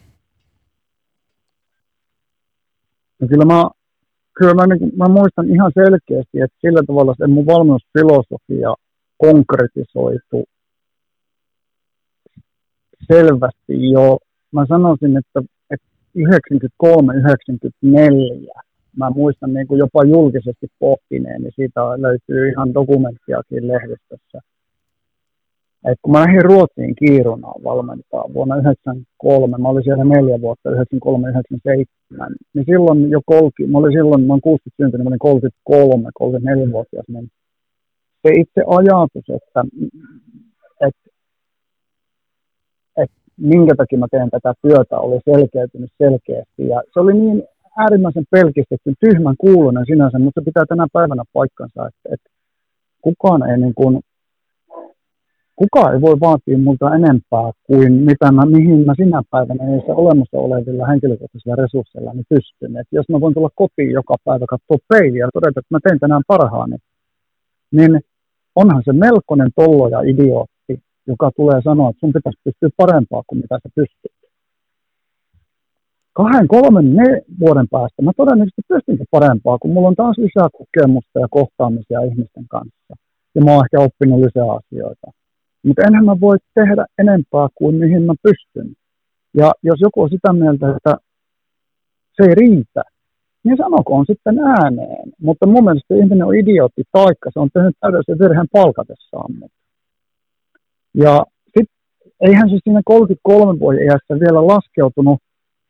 No 3.20 3.28
kyllä 3.28 3.46
mä, 3.46 3.70
kyllä 4.38 4.54
mä, 4.54 4.68
niin, 4.68 4.92
mä 4.98 5.08
muistan 5.08 5.50
ihan 5.50 5.72
selkeästi, 5.74 6.42
että 6.42 6.58
sillä 6.62 6.82
tavalla 6.88 7.16
se 7.18 7.28
mun 7.28 7.46
valmennusfilosofia 7.46 8.74
konkretisoitu 9.18 10.44
selvästi 13.14 13.92
jo, 13.92 14.18
mä 14.52 14.66
sanoisin, 14.66 15.18
että, 15.18 15.42
että 15.70 15.88
93-94 16.18 16.22
mä 18.98 19.10
muistan 19.10 19.54
niin 19.54 19.68
kuin 19.68 19.80
jopa 19.80 20.04
julkisesti 20.04 20.68
pohtineen, 20.80 21.42
niin 21.42 21.54
siitä 21.56 21.82
löytyy 21.82 22.50
ihan 22.50 22.74
dokumenttiakin 22.74 23.68
lehdistössä. 23.68 24.40
Et 25.92 26.00
kun 26.02 26.12
mä 26.12 26.20
lähdin 26.20 26.42
Ruotsiin 26.42 26.96
Kiirunaan 26.96 27.64
valmentaa 27.64 28.26
vuonna 28.34 28.56
1993, 28.56 29.58
mä 29.58 29.70
olin 29.70 29.84
siellä 29.84 30.04
neljä 30.04 30.42
vuotta, 30.42 30.70
93-97, 30.70 30.74
niin 32.54 32.66
silloin 32.66 33.10
jo 33.10 33.22
kolki, 33.26 33.68
mä 33.68 33.78
olin 33.78 33.98
silloin, 33.98 34.24
mä 34.24 34.34
olin 34.34 34.42
60 34.42 34.84
syntynyt, 34.84 35.04
mä 35.04 35.10
olin 35.10 35.20
33, 35.20 36.10
34-vuotias, 36.24 37.06
niin 37.08 37.28
se 38.22 38.30
itse 38.42 38.62
ajatus, 38.78 39.28
että, 39.38 39.62
että, 40.88 41.06
että 42.98 43.18
minkä 43.38 43.76
takia 43.76 44.00
mä 44.00 44.08
teen 44.12 44.30
tätä 44.30 44.54
työtä, 44.62 45.00
oli 45.00 45.20
selkeytynyt 45.32 45.92
selkeästi. 46.04 46.68
Ja 46.74 46.82
se 46.94 47.00
oli 47.00 47.14
niin 47.14 47.44
äärimmäisen 47.78 48.26
pelkistetty, 48.32 48.94
tyhmän 49.00 49.36
kuulunen 49.38 49.86
sinänsä, 49.86 50.20
mutta 50.20 50.42
se 50.42 50.46
pitää 50.46 50.66
tänä 50.66 50.86
päivänä 50.94 51.24
paikkansa, 51.34 51.88
että, 51.88 52.10
että 52.14 52.30
kukaan 53.02 53.50
ei 53.50 53.58
niin 53.58 53.76
kuin, 53.76 54.00
kukaan 55.56 55.94
ei 55.94 56.02
voi 56.02 56.16
vaatia 56.20 56.58
multa 56.58 56.96
enempää 56.96 57.50
kuin 57.68 57.94
mitä 57.94 58.32
mä, 58.32 58.46
mihin 58.46 58.86
mä 58.86 58.94
sinä 58.96 59.22
päivänä 59.32 59.64
niissä 59.66 59.94
olemassa 59.96 60.38
olevilla 60.38 60.88
henkilökohtaisilla 60.88 61.56
resursseilla 61.56 62.14
niin 62.14 62.26
pystyn. 62.30 62.78
Et 62.78 62.88
jos 62.92 63.10
mä 63.10 63.22
voin 63.22 63.34
tulla 63.34 63.50
kotiin 63.56 63.92
joka 63.92 64.16
päivä 64.26 64.46
katsoa 64.50 64.78
peiliä 64.90 65.26
ja 65.26 65.30
todeta, 65.34 65.60
että 65.60 65.76
mä 65.76 65.80
teen 65.84 66.00
tänään 66.00 66.24
parhaani, 66.28 66.78
niin 67.72 68.00
onhan 68.56 68.82
se 68.86 68.94
melkoinen 68.94 69.52
tollo 69.56 69.88
ja 69.90 70.02
idiootti, 70.02 70.74
joka 71.08 71.32
tulee 71.36 71.62
sanoa, 71.64 71.90
että 71.90 72.00
sun 72.00 72.14
pitäisi 72.14 72.40
pystyä 72.44 72.70
parempaa 72.78 73.24
kuin 73.28 73.40
mitä 73.40 73.60
sä 73.64 73.70
pystyt 73.76 74.16
kahden, 76.20 76.48
kolmen, 76.48 76.96
ne 76.96 77.22
vuoden 77.40 77.68
päästä 77.72 78.02
mä 78.02 78.12
todennäköisesti 78.18 78.62
pystyn 78.68 78.98
parempaa, 79.12 79.58
kun 79.58 79.74
mulla 79.74 79.88
on 79.88 79.96
taas 79.96 80.18
lisää 80.18 80.50
kokemusta 80.60 81.20
ja 81.20 81.28
kohtaamisia 81.38 82.02
ihmisten 82.02 82.46
kanssa. 82.48 82.94
Ja 83.36 83.42
mä 83.42 83.52
oon 83.52 83.66
ehkä 83.66 83.80
oppinut 83.80 84.20
lisää 84.20 84.50
asioita. 84.60 85.08
Mutta 85.66 85.84
enhän 85.88 86.06
mä 86.06 86.16
voi 86.22 86.38
tehdä 86.56 86.86
enempää 86.98 87.48
kuin 87.56 87.76
mihin 87.76 88.04
mä 88.04 88.14
pystyn. 88.24 88.74
Ja 89.34 89.52
jos 89.64 89.80
joku 89.82 90.02
on 90.02 90.10
sitä 90.10 90.34
mieltä, 90.34 90.76
että 90.76 90.96
se 92.16 92.30
ei 92.30 92.36
riitä, 92.36 92.82
niin 93.44 93.58
sanokoon 93.58 94.06
sitten 94.06 94.40
ääneen. 94.40 95.10
Mutta 95.22 95.48
mun 95.48 95.64
mielestä 95.64 95.96
ihminen 95.96 96.26
on 96.26 96.36
idiootti 96.36 96.84
taikka 96.92 97.30
se 97.34 97.40
on 97.40 97.50
tehnyt 97.54 97.76
täydellisen 97.80 98.20
virheen 98.20 98.48
palkatessaan. 98.52 99.34
Ja 100.94 101.26
sitten 101.46 101.78
eihän 102.22 102.50
se 102.50 102.58
siinä 102.64 102.82
33 102.86 103.60
vuoden 103.60 103.84
iässä 103.84 104.20
vielä 104.20 104.48
laskeutunut 104.48 105.20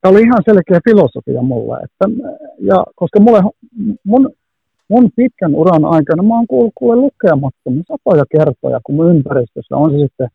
tämä 0.06 0.12
oli 0.12 0.22
ihan 0.22 0.44
selkeä 0.46 0.80
filosofia 0.90 1.42
mulle. 1.42 1.78
Että, 1.84 2.06
ja 2.60 2.84
koska 2.96 3.20
mulle, 3.20 3.42
mun, 4.04 4.30
mun 4.90 5.10
pitkän 5.16 5.56
uran 5.56 5.86
aikana 5.86 6.24
mä 6.24 6.36
oon 6.36 6.48
kuullut 6.48 6.74
kuule 6.76 6.96
lukemattomia 6.96 7.84
satoja 7.88 8.26
kertoja, 8.32 8.80
kun 8.84 8.96
mun 8.96 9.16
ympäristössä 9.16 9.76
on 9.78 9.92
se 9.92 9.98
sitten 9.98 10.28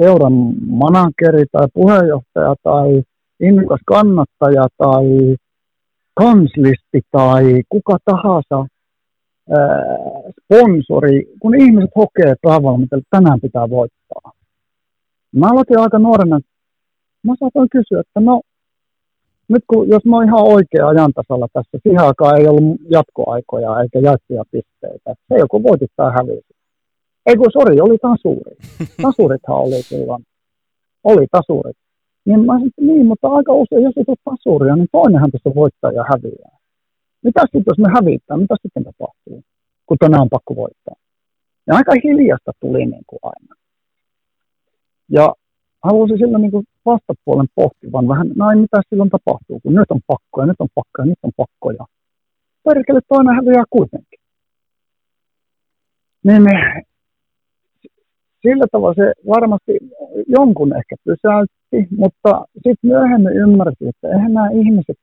seuran 0.00 0.32
manageri 0.66 1.44
tai 1.52 1.66
puheenjohtaja 1.74 2.54
tai 2.62 3.02
innokas 3.40 3.80
kannattaja 3.86 4.66
tai 4.78 5.36
kanslisti 6.14 7.00
tai 7.10 7.62
kuka 7.68 7.96
tahansa 8.04 8.66
ää, 9.50 9.84
sponsori, 10.40 11.24
kun 11.40 11.60
ihmiset 11.60 11.90
hokee 11.96 12.34
päävalmentajalle, 12.42 13.02
että 13.02 13.16
tänään 13.16 13.40
pitää 13.40 13.70
voittaa. 13.70 14.32
Mä 15.36 15.46
aloitin 15.50 15.78
aika 15.78 15.98
nuorena, 15.98 16.40
mä 17.26 17.34
saatoin 17.40 17.68
kysyä, 17.70 18.00
että 18.00 18.20
no 18.20 18.40
nyt 19.48 19.64
kun, 19.66 19.88
jos 19.88 20.04
mä 20.04 20.16
oon 20.16 20.24
ihan 20.24 20.42
oikea 20.42 20.88
ajantasalla 20.88 21.48
tässä, 21.52 21.78
siihen 21.82 22.00
aikaan 22.00 22.40
ei 22.40 22.46
ollut 22.48 22.80
jatkoaikoja 22.90 23.80
eikä 23.80 23.98
jaettuja 23.98 24.44
pisteitä. 24.50 25.14
Se 25.28 25.34
joku 25.38 25.62
voitittaa 25.62 26.10
hävisi. 26.10 26.54
Ei 27.26 27.36
kun, 27.36 27.52
sori, 27.52 27.80
oli 27.80 27.98
tasuri. 27.98 28.56
Tasurithan 29.02 29.56
oli 29.56 29.82
silloin. 29.82 30.24
Oli 31.04 31.26
tasurit. 31.30 31.76
Niin 32.24 32.44
mä 32.44 32.52
sanoin, 32.52 32.72
niin, 32.80 33.06
mutta 33.06 33.28
aika 33.28 33.52
usein, 33.52 33.82
jos 33.82 33.96
ei 33.96 34.04
tule 34.04 34.16
tasuria, 34.24 34.76
niin 34.76 34.88
toinenhan 34.92 35.30
tässä 35.30 35.50
voittaa 35.54 35.92
ja 35.92 36.04
häviää. 36.10 36.56
Mitä 37.22 37.40
sitten, 37.42 37.64
jos 37.66 37.78
me 37.78 37.88
hävittää, 37.94 38.36
mitä 38.36 38.54
sitten 38.62 38.84
tapahtuu, 38.84 39.42
kun 39.86 39.98
tänään 39.98 40.22
on 40.22 40.28
pakko 40.30 40.56
voittaa? 40.56 40.94
Ja 41.66 41.74
aika 41.76 41.92
hiljasta 42.04 42.52
tuli 42.60 42.86
niin 42.86 43.04
kuin 43.06 43.20
aina. 43.22 43.54
Ja 45.08 45.34
haluaisin 45.84 46.18
silloin 46.18 46.42
niin 46.42 46.50
kuin 46.50 46.66
vastapuolen 46.86 47.48
pohtivan 47.54 48.08
vähän, 48.08 48.28
näin 48.36 48.58
mitä 48.58 48.80
silloin 48.88 49.10
tapahtuu, 49.10 49.60
kun 49.60 49.74
nyt 49.74 49.90
on 49.90 50.00
pakko 50.06 50.40
ja 50.40 50.46
nyt 50.46 50.60
on 50.64 50.68
pakko 50.74 51.02
ja 51.02 51.04
nyt 51.04 51.22
on 51.22 51.32
pakko 51.36 51.70
ja 51.70 51.84
perkele 52.64 53.00
toinen 53.08 53.34
häviää 53.34 53.64
kuitenkin. 53.70 54.20
Niin 56.24 56.42
sillä 58.42 58.66
tavalla 58.72 58.94
se 58.94 59.12
varmasti 59.34 59.72
jonkun 60.28 60.76
ehkä 60.76 60.96
pysäytti, 61.04 61.96
mutta 61.96 62.44
sitten 62.54 62.90
myöhemmin 62.90 63.36
ymmärsi, 63.36 63.88
että 63.88 64.08
eihän 64.08 64.32
nämä 64.32 64.48
ihmiset 64.50 64.98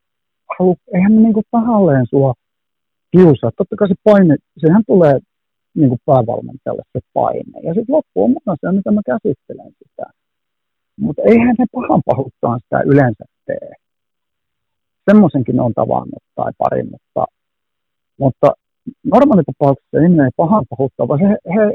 halu, 0.57 0.75
eihän 0.93 1.15
ne 1.15 1.21
niinku 1.21 1.41
tahalleen 1.51 2.05
sua 2.09 2.33
kiusaa. 3.11 3.51
Totta 3.57 3.75
kai 3.75 3.87
se 3.87 3.95
paine, 4.03 4.35
sehän 4.57 4.83
tulee 4.87 5.19
niinku 5.73 5.97
päävalmentajalle 6.05 6.83
se 6.93 6.99
paine. 7.13 7.59
Ja 7.63 7.73
sitten 7.73 7.95
loppu 7.95 8.23
on 8.23 8.57
se, 8.61 8.71
mitä 8.71 8.91
mä 8.91 9.01
käsittelen 9.05 9.71
sitä. 9.79 10.03
Mutta 10.99 11.21
eihän 11.25 11.55
ne 11.59 11.65
pahan 11.71 12.01
pahuuttaan 12.05 12.59
sitä 12.59 12.81
yleensä 12.85 13.25
tee. 13.45 13.69
Semmoisenkin 15.11 15.59
on 15.59 15.73
tavannut 15.73 16.23
tai 16.35 16.51
pari, 16.57 16.83
mutta, 16.83 17.25
mutta 18.17 18.47
normaalitapauksessa 19.03 19.97
ihminen 20.03 20.25
ei 20.25 20.31
pahan 20.37 20.65
pahuuttaa, 20.69 21.07
vaan 21.07 21.19
se, 21.19 21.25
he, 21.25 21.73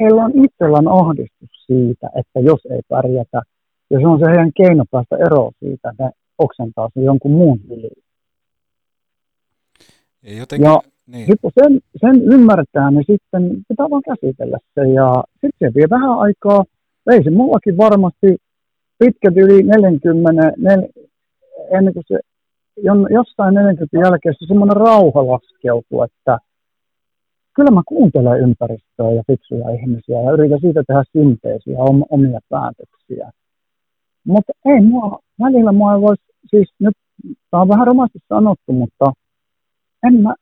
heillä 0.00 0.24
on 0.24 0.44
itsellään 0.44 0.88
ahdistus 0.88 1.50
siitä, 1.66 2.10
että 2.16 2.40
jos 2.40 2.60
ei 2.70 2.80
pärjätä, 2.88 3.42
ja 3.90 4.00
se 4.00 4.06
on 4.06 4.18
se 4.18 4.26
heidän 4.26 4.52
keino 4.56 4.84
päästä 4.90 5.16
eroon 5.16 5.52
siitä, 5.58 5.90
että 5.90 6.04
ne 6.04 6.10
oksentaa 6.38 6.88
sen 6.94 7.04
jonkun 7.04 7.30
muun 7.30 7.60
yli. 7.70 7.90
Jotenkin, 10.38 10.64
ja 10.64 10.80
niin. 11.06 11.26
sitten 11.26 11.50
sen, 11.62 11.80
sen 12.00 12.22
ymmärtää, 12.22 12.90
niin 12.90 13.04
sitten 13.06 13.64
pitää 13.68 13.90
vaan 13.90 14.02
käsitellä 14.02 14.58
se, 14.74 14.80
ja 14.80 15.24
sitten 15.32 15.58
se 15.60 15.74
vie 15.74 15.86
vähän 15.90 16.18
aikaa, 16.18 16.64
veisi 17.06 17.30
mullakin 17.30 17.76
varmasti 17.76 18.36
pitkät 18.98 19.36
yli 19.36 19.62
40, 19.62 20.52
nel, 20.56 20.82
ennen 21.70 21.94
kuin 21.94 22.04
se 22.08 22.18
jossain 23.10 23.54
40 23.54 23.98
jälkeen 23.98 24.34
se 24.38 24.46
semmoinen 24.46 24.76
rauha 24.76 25.26
laskeutuu, 25.26 26.02
että 26.02 26.38
kyllä 27.54 27.70
mä 27.70 27.82
kuuntelen 27.86 28.40
ympäristöä 28.40 29.12
ja 29.12 29.22
fiksuja 29.26 29.70
ihmisiä 29.70 30.20
ja 30.20 30.32
yritän 30.32 30.60
siitä 30.60 30.82
tehdä 30.86 31.04
synteesiä, 31.12 31.78
omia 32.10 32.40
päätöksiä. 32.48 33.30
Mutta 34.24 34.52
ei 34.64 34.80
mua, 34.80 35.18
välillä 35.40 35.72
mua 35.72 35.94
ei 35.94 36.00
voisi, 36.00 36.22
siis 36.50 36.68
nyt, 36.78 36.94
tämä 37.50 37.60
on 37.60 37.68
vähän 37.68 37.86
romasti 37.86 38.18
sanottu, 38.28 38.72
mutta 38.72 39.12
en 40.06 40.14
mä, 40.22 40.34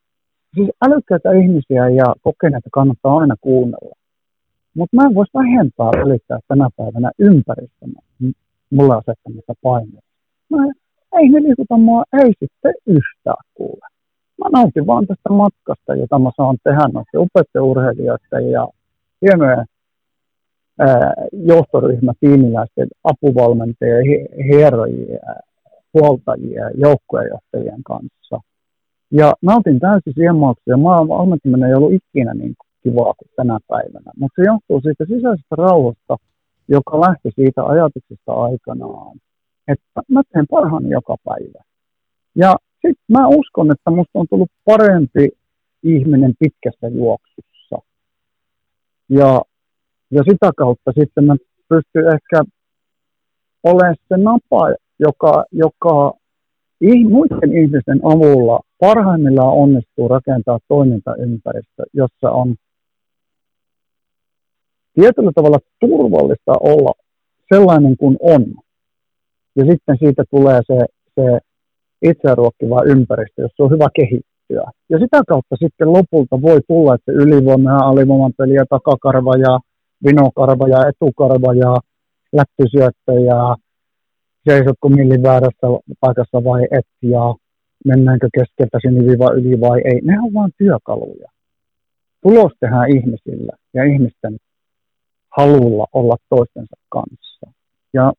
siis 0.55 0.71
älykkäitä 0.87 1.33
ihmisiä 1.33 1.89
ja 1.89 2.15
kokeneita 2.23 2.69
kannattaa 2.73 3.17
aina 3.17 3.35
kuunnella. 3.41 3.95
Mutta 4.75 4.97
mä 4.97 5.03
en 5.07 5.15
voisi 5.15 5.33
vähempää 5.35 5.91
ylittää 6.07 6.39
tänä 6.49 6.69
päivänä 6.77 7.11
ympäristöä 7.19 7.89
mulle 8.71 8.95
asettamista 8.95 9.53
paineita. 9.63 10.09
Mä, 10.51 10.59
ei 11.19 11.29
ne 11.29 11.43
liikuta 11.43 11.77
mua, 11.77 12.05
ei 12.23 12.33
sitten 12.41 12.75
yhtään 12.87 13.45
kuule. 13.55 13.87
Mä 14.39 14.49
nautin 14.53 14.87
vaan 14.87 15.07
tästä 15.07 15.31
matkasta, 15.31 15.95
jota 15.95 16.19
mä 16.19 16.31
saan 16.37 16.57
tehdä 16.65 16.89
noiden 16.93 17.21
upeiden 17.21 17.63
urheilijoiden 17.63 18.51
ja 18.51 18.69
hienojen 19.23 19.67
johtoryhmä, 21.33 22.13
tiimiläisten 22.21 22.89
apuvalmentajien, 23.05 24.05
hierojien, 24.53 25.21
huoltajien, 25.95 26.71
joukkueenjohtajien 26.75 27.83
kanssa. 27.85 28.41
Ja 29.11 29.33
nautin 29.43 29.81
täysin 29.81 30.15
siemauksia. 30.15 30.77
Maan 30.77 31.09
valmentaminen 31.09 31.69
ei 31.69 31.75
ollut 31.75 31.93
ikinä 31.93 32.35
niin 32.35 32.55
kivaa 32.85 33.15
kuin 33.19 33.31
tänä 33.37 33.59
päivänä. 33.69 34.11
Mutta 34.19 34.43
se 34.43 34.47
johtuu 34.47 34.81
siitä 34.81 35.05
sisäisestä 35.05 35.57
rauhasta, 35.57 36.17
joka 36.69 37.01
lähti 37.01 37.29
siitä 37.35 37.65
ajatuksesta 37.65 38.33
aikanaan, 38.33 39.17
että 39.69 40.01
mä 40.09 40.23
teen 40.33 40.47
parhaani 40.51 40.91
joka 40.91 41.17
päivä. 41.25 41.61
Ja 42.35 42.57
sitten 42.73 43.13
mä 43.13 43.29
uskon, 43.29 43.73
että 43.73 43.91
musta 43.91 44.19
on 44.19 44.27
tullut 44.31 44.51
parempi 44.65 45.29
ihminen 45.83 46.33
pitkässä 46.39 46.89
juoksussa. 46.89 47.77
Ja, 49.09 49.43
ja 50.11 50.23
sitä 50.31 50.51
kautta 50.57 50.93
sitten 50.99 51.25
mä 51.25 51.35
pystyn 51.69 52.15
ehkä 52.15 52.39
olemaan 53.63 53.97
se 54.09 54.17
napa, 54.17 54.75
joka, 54.99 55.45
joka 55.53 56.13
muiden 57.11 57.53
ihmisten 57.63 58.01
avulla 58.03 58.61
parhaimmillaan 58.81 59.53
onnistuu 59.53 60.09
rakentaa 60.09 60.59
toimintaympäristö, 60.69 61.83
jossa 61.93 62.31
on 62.31 62.55
tietyllä 64.95 65.33
tavalla 65.35 65.59
turvallista 65.81 66.53
olla 66.61 66.93
sellainen 67.55 67.97
kuin 67.97 68.17
on. 68.21 68.45
Ja 69.57 69.65
sitten 69.71 69.97
siitä 69.99 70.25
tulee 70.31 70.61
se, 70.67 70.79
se 71.15 71.39
itseä 72.03 72.35
ruokkiva 72.35 72.83
ympäristö, 72.87 73.43
jossa 73.43 73.65
on 73.65 73.71
hyvä 73.71 73.89
kehittyä. 73.95 74.71
Ja 74.91 74.99
sitä 74.99 75.23
kautta 75.29 75.57
sitten 75.57 75.93
lopulta 75.93 76.43
voi 76.43 76.61
tulla, 76.69 76.95
että 76.95 77.13
ylivoima 77.13 77.71
ja 77.71 77.79
alivoiman 77.79 78.33
peli 78.39 78.55
ja 78.55 78.65
takakarva 78.71 79.37
ja 79.37 79.59
vinokarva 80.05 80.69
ja 80.69 80.89
etukarva 80.89 81.55
ja 81.55 81.73
läppisyöttö 82.33 83.13
ja 83.31 83.57
seisotko 84.49 84.89
millin 84.89 85.23
väärässä 85.23 85.67
paikassa 86.01 86.45
vai 86.45 86.63
et 86.71 86.87
ja 87.03 87.35
mennäänkö 87.85 88.29
keskeltä 88.35 88.79
siniviva 88.81 89.33
yli 89.33 89.61
vai 89.61 89.81
ei. 89.85 90.01
Ne 90.03 90.21
on 90.21 90.35
vain 90.35 90.53
työkaluja. 90.59 91.29
Tulos 92.23 92.53
tehdään 92.61 92.97
ihmisillä 92.97 93.53
ja 93.75 93.85
ihmisten 93.85 94.37
halulla 95.37 95.87
olla 95.93 96.17
toistensa 96.29 96.77
kanssa. 96.89 97.47
Ja 97.93 98.13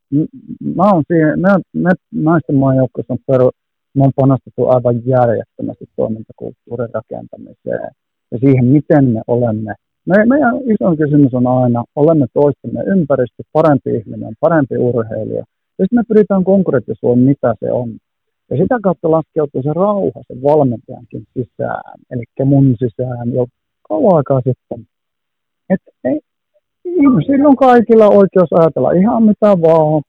mä 0.75 0.91
oon 0.93 1.03
siihen, 1.07 1.39
me, 1.39 1.49
me 1.73 1.91
naisten 2.11 2.55
maajoukkoissa 2.55 3.13
on, 3.13 3.19
peru, 3.27 3.51
me 3.93 4.03
on 4.03 4.11
panostettu 4.15 4.67
aivan 4.67 5.01
järjettömästi 5.05 5.85
toimintakulttuurin 5.95 6.93
rakentamiseen 6.93 7.91
ja 8.31 8.37
siihen, 8.39 8.65
miten 8.65 9.05
me 9.05 9.21
olemme. 9.27 9.73
Me, 10.05 10.25
meidän 10.25 10.55
iso 10.55 10.95
kysymys 10.97 11.33
on 11.33 11.47
aina, 11.47 11.83
olemme 11.95 12.25
toistemme 12.33 12.81
ympäristö, 12.83 13.43
parempi 13.53 13.95
ihminen, 13.95 14.33
parempi 14.39 14.77
urheilija. 14.77 15.43
Ja 15.77 15.83
sitten 15.83 15.99
me 15.99 16.03
pyritään 16.07 16.43
konkretisoimaan, 16.43 17.27
mitä 17.27 17.55
se 17.59 17.71
on. 17.71 17.89
Ja 18.49 18.57
sitä 18.57 18.79
kautta 18.83 19.11
laskeutuu 19.11 19.61
se 19.63 19.73
rauha 19.73 20.21
sen 20.27 20.43
valmentajankin 20.43 21.23
sisään, 21.33 21.99
eli 22.11 22.23
mun 22.45 22.75
sisään 22.79 23.33
jo 23.33 23.45
kauan 23.89 24.17
aikaa 24.17 24.41
sitten. 24.49 24.87
Että 25.69 25.91
ei, 26.03 26.19
ihmisillä 26.85 27.49
on 27.49 27.55
kaikilla 27.55 28.07
oikeus 28.07 28.53
ajatella 28.53 28.91
ihan 28.91 29.23
mitä 29.23 29.49
vaan 29.65 30.01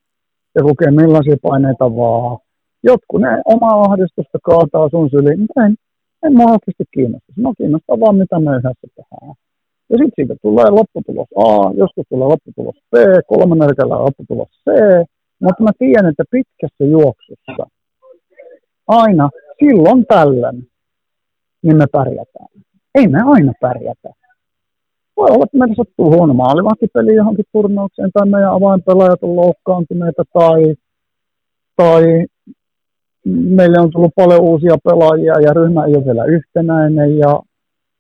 ja 0.55 0.63
kokea 0.63 0.93
millaisia 0.93 1.37
paineita 1.43 1.97
vaan. 1.97 2.39
Jotkut 2.83 3.21
ne 3.21 3.43
omaa 3.45 3.81
ahdistusta 3.83 4.39
kaataa 4.43 4.89
sun 4.89 5.11
syliin, 5.11 5.41
mutta 5.41 5.65
en, 5.65 5.75
en 6.25 6.33
mä 6.33 6.43
oikeasti 6.45 6.85
kiinnosta. 6.95 7.33
Mä 7.37 7.51
kiinnostaa 7.59 8.01
vaan 8.01 8.17
mitä 8.17 8.41
me 8.41 8.51
yhdessä 8.51 8.89
tehdään. 8.97 9.35
Ja 9.91 9.97
sitten 9.99 10.17
siitä 10.17 10.35
tulee 10.43 10.71
lopputulos 10.71 11.29
A, 11.47 11.71
joskus 11.83 12.07
tulee 12.09 12.29
lopputulos 12.29 12.77
B, 12.93 12.95
kolme 13.31 13.57
nälkällä 13.57 14.05
lopputulos 14.07 14.49
C, 14.65 14.67
mutta 15.43 15.63
mä 15.63 15.71
tiedän, 15.79 16.11
että 16.11 16.25
pitkässä 16.31 16.85
juoksussa 16.85 17.67
aina 18.89 19.29
silloin 19.59 20.07
tällöin, 20.07 20.69
niin 21.63 21.77
me 21.77 21.87
pärjätään. 21.93 22.53
Ei 22.95 23.09
me 23.09 23.21
aina 23.25 23.53
pärjätä 23.61 24.26
voi 25.17 25.29
olla, 25.31 25.45
että 25.45 25.59
meillä 25.59 25.75
sattuu 25.75 26.11
huono 26.15 26.35
maalivahtipeli 26.35 27.15
johonkin 27.15 27.45
turnaukseen, 27.53 28.11
tai 28.13 28.29
meidän 28.29 28.53
avainpelaajat 28.53 29.23
on 29.23 29.37
loukkaantuneita, 29.37 30.23
tai, 30.33 30.75
tai 31.77 32.03
meille 33.59 33.79
on 33.81 33.91
tullut 33.91 34.15
paljon 34.17 34.41
uusia 34.41 34.77
pelaajia 34.85 35.41
ja 35.41 35.53
ryhmä 35.53 35.85
ei 35.85 35.97
ole 35.97 36.05
vielä 36.05 36.25
yhtenäinen, 36.25 37.19
ja 37.19 37.41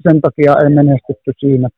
sen 0.08 0.20
takia 0.20 0.56
ei 0.62 0.70
menestytty 0.70 1.32
siinä 1.38 1.68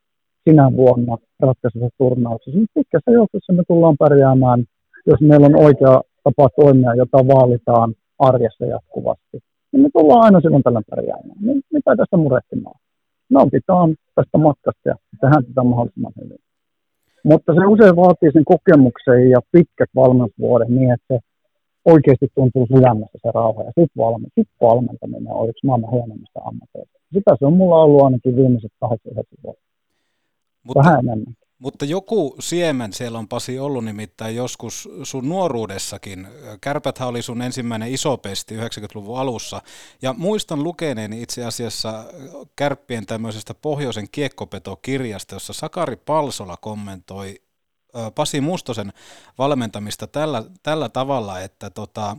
sinä 0.49 0.73
vuonna 0.77 1.17
ratkaisessa 1.41 1.89
turnauksessa. 1.99 2.61
Mutta 2.61 2.73
pitkässä 2.75 3.11
johtossa 3.11 3.53
me 3.53 3.63
tullaan 3.69 3.97
pärjäämään, 3.99 4.65
jos 5.07 5.21
meillä 5.21 5.47
on 5.47 5.57
oikea 5.57 6.01
tapa 6.25 6.49
toimia, 6.61 6.95
jota 6.95 7.19
vaalitaan 7.19 7.95
arjessa 8.19 8.65
jatkuvasti. 8.65 9.39
Niin 9.73 9.83
me 9.83 9.89
tullaan 9.93 10.25
aina 10.25 10.41
silloin 10.41 10.63
tällä 10.63 10.83
pärjäämään. 10.91 11.39
Mitä 11.73 11.97
tästä 11.97 12.17
murehtimaan? 12.17 12.81
Nautitaan 13.31 13.97
tästä 14.15 14.39
matkasta 14.39 14.89
ja 14.89 14.95
tehdään 15.21 15.45
sitä 15.45 15.63
mahdollisimman 15.63 16.13
hyvin. 16.21 16.39
Mutta 17.25 17.55
se 17.55 17.67
usein 17.67 17.97
vaatii 17.97 18.33
sen 18.33 18.45
kokemuksen 18.45 19.31
ja 19.31 19.41
pitkät 19.53 19.91
valmennusvuodet 19.95 20.69
niin, 20.69 20.93
että 20.93 21.07
se 21.15 21.19
oikeasti 21.85 22.29
tuntuu 22.35 22.67
sydämessä 22.67 23.19
se 23.23 23.31
rauha. 23.35 23.63
Ja 23.63 23.73
sitten 23.79 23.99
valme, 24.05 24.29
sit 24.35 24.49
valmentaminen 24.61 25.33
on 25.33 25.49
yksi 25.49 25.67
maailman 25.67 25.93
hienommista 25.93 26.41
ammateista. 26.45 26.99
Sitä 27.15 27.37
se 27.39 27.47
on 27.47 27.57
mulla 27.61 27.83
ollut 27.83 28.03
ainakin 28.05 28.37
viimeiset 28.37 28.73
8 28.81 29.13
vuotta. 29.45 29.63
Mutta, 30.65 30.79
Vähän 30.79 30.99
enemmän. 30.99 31.35
Mutta 31.59 31.85
joku 31.85 32.37
siemen 32.41 32.93
siellä 32.93 33.19
on 33.19 33.29
Pasi 33.29 33.59
ollut 33.59 33.85
nimittäin 33.85 34.37
joskus 34.37 34.89
sun 35.03 35.29
nuoruudessakin. 35.29 36.29
Kärpäthän 36.61 37.09
oli 37.09 37.23
sun 37.23 37.43
ensimmäinen 37.43 37.93
iso 37.93 38.17
pesti 38.17 38.57
90-luvun 38.57 39.19
alussa. 39.19 39.63
Ja 40.03 40.13
muistan 40.13 40.63
lukeneeni 40.63 41.23
itse 41.23 41.45
asiassa 41.45 42.05
Kärppien 42.57 43.07
tämmöisestä 43.07 43.55
pohjoisen 43.55 44.09
kiekkopetokirjasta, 44.13 45.35
jossa 45.35 45.53
Sakari 45.53 45.97
Palsola 45.97 46.57
kommentoi 46.57 47.43
Pasi 48.15 48.41
Mustosen 48.41 48.93
valmentamista 49.39 50.07
tällä, 50.07 50.45
tällä 50.63 50.89
tavalla, 50.89 51.41
että 51.41 51.71
tota, 51.71 52.17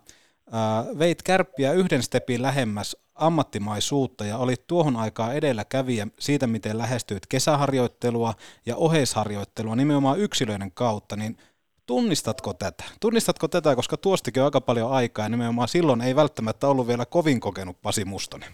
veit 0.99 1.23
kärppiä 1.23 1.73
yhden 1.73 2.03
stepin 2.03 2.41
lähemmäs 2.41 2.97
ammattimaisuutta 3.19 4.25
ja 4.25 4.37
olit 4.37 4.67
tuohon 4.67 4.95
aikaan 4.95 5.35
edelläkävijä 5.35 6.07
siitä, 6.19 6.47
miten 6.47 6.77
lähestyit 6.77 7.25
kesäharjoittelua 7.29 8.33
ja 8.65 8.75
oheisharjoittelua 8.75 9.75
nimenomaan 9.75 10.19
yksilöiden 10.19 10.71
kautta, 10.73 11.15
niin 11.15 11.37
tunnistatko 11.85 12.53
tätä? 12.53 12.83
Tunnistatko 12.99 13.47
tätä, 13.47 13.75
koska 13.75 13.97
tuostikin 13.97 14.41
on 14.41 14.45
aika 14.45 14.61
paljon 14.61 14.91
aikaa 14.91 15.25
ja 15.25 15.29
nimenomaan 15.29 15.67
silloin 15.67 16.01
ei 16.01 16.15
välttämättä 16.15 16.67
ollut 16.67 16.87
vielä 16.87 17.05
kovin 17.05 17.39
kokenut 17.39 17.77
Pasi 17.81 18.05
Mustonen. 18.05 18.51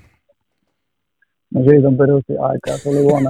No 1.53 1.63
siitä 1.63 1.87
on 1.87 1.97
perusti 1.97 2.37
aikaa. 2.37 2.77
Se 2.77 2.89
oli 2.89 3.03
vuonna 3.03 3.29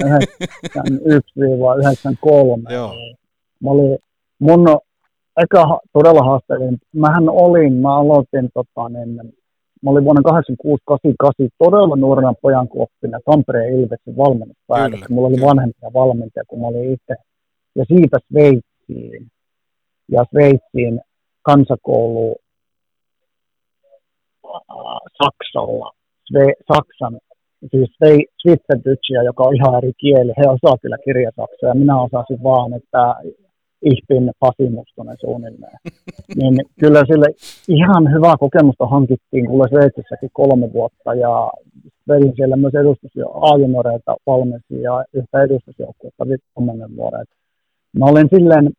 1991-1993. 2.69 2.73
Joo. 2.73 2.93
Mä 3.63 3.69
olin, 3.69 3.97
mun 4.39 4.67
eka 5.37 5.79
todella 5.93 6.23
haasteellinen. 6.23 6.77
Mähän 6.95 7.29
olin, 7.29 7.73
mä 7.73 7.95
aloitin 7.95 8.49
tota, 8.53 8.89
niin, 8.89 9.33
Mä 9.85 9.91
olin 9.91 10.05
vuonna 10.05 10.21
86-88 11.45 11.47
todella 11.57 11.95
nuorena 11.95 12.33
pojan 12.41 12.67
oppina 12.75 13.19
Tampereen 13.25 13.79
Ilveksen 13.79 14.17
valmennuspäällikkö. 14.17 15.05
Mulla 15.09 15.27
oli 15.27 15.41
vanhempia 15.41 15.93
valmentajia 15.93 16.43
kuin 16.47 16.61
mä 16.61 16.67
olin 16.67 16.93
itse. 16.93 17.15
Ja 17.75 17.85
siitä 17.87 18.17
Sveitsiin. 18.27 19.27
Ja 20.11 20.25
Sveitsiin 20.31 21.01
kansakoulu 21.41 22.35
Saksalla. 25.23 25.91
Sve, 26.27 26.53
Saksan, 26.73 27.19
siis 27.71 27.89
Schweizerdeutschia, 28.39 29.23
joka 29.23 29.43
on 29.43 29.55
ihan 29.55 29.75
eri 29.77 29.91
kieli. 29.97 30.33
He 30.37 30.43
osaa 30.49 30.77
kyllä 30.81 30.97
kirjasaksaa 31.05 31.69
ja 31.69 31.75
minä 31.75 32.01
osasin 32.01 32.43
vaan, 32.43 32.73
että 32.73 33.15
Ihpin 33.91 34.31
Pasi 34.39 34.69
Mustonen 34.69 35.17
suunnilleen. 35.19 35.77
niin 36.35 36.55
kyllä 36.79 37.03
sille 37.07 37.27
ihan 37.67 38.13
hyvää 38.13 38.35
kokemusta 38.39 38.85
hankittiin 38.87 39.47
kuule 39.47 39.67
Sveitsissäkin 39.67 40.29
kolme 40.33 40.73
vuotta 40.73 41.13
ja 41.13 41.51
vedin 42.09 42.33
siellä 42.35 42.55
myös 42.55 42.75
edustus 42.75 43.11
A-junioreita 43.49 44.15
valmensin 44.27 44.81
ja 44.81 45.05
yhtä 45.13 45.43
edustusjoukkuetta 45.43 46.25
viimeinen 46.27 46.95
vuoden. 46.95 47.25
Mä 47.99 48.05
olen 48.05 48.27
silleen 48.35 48.69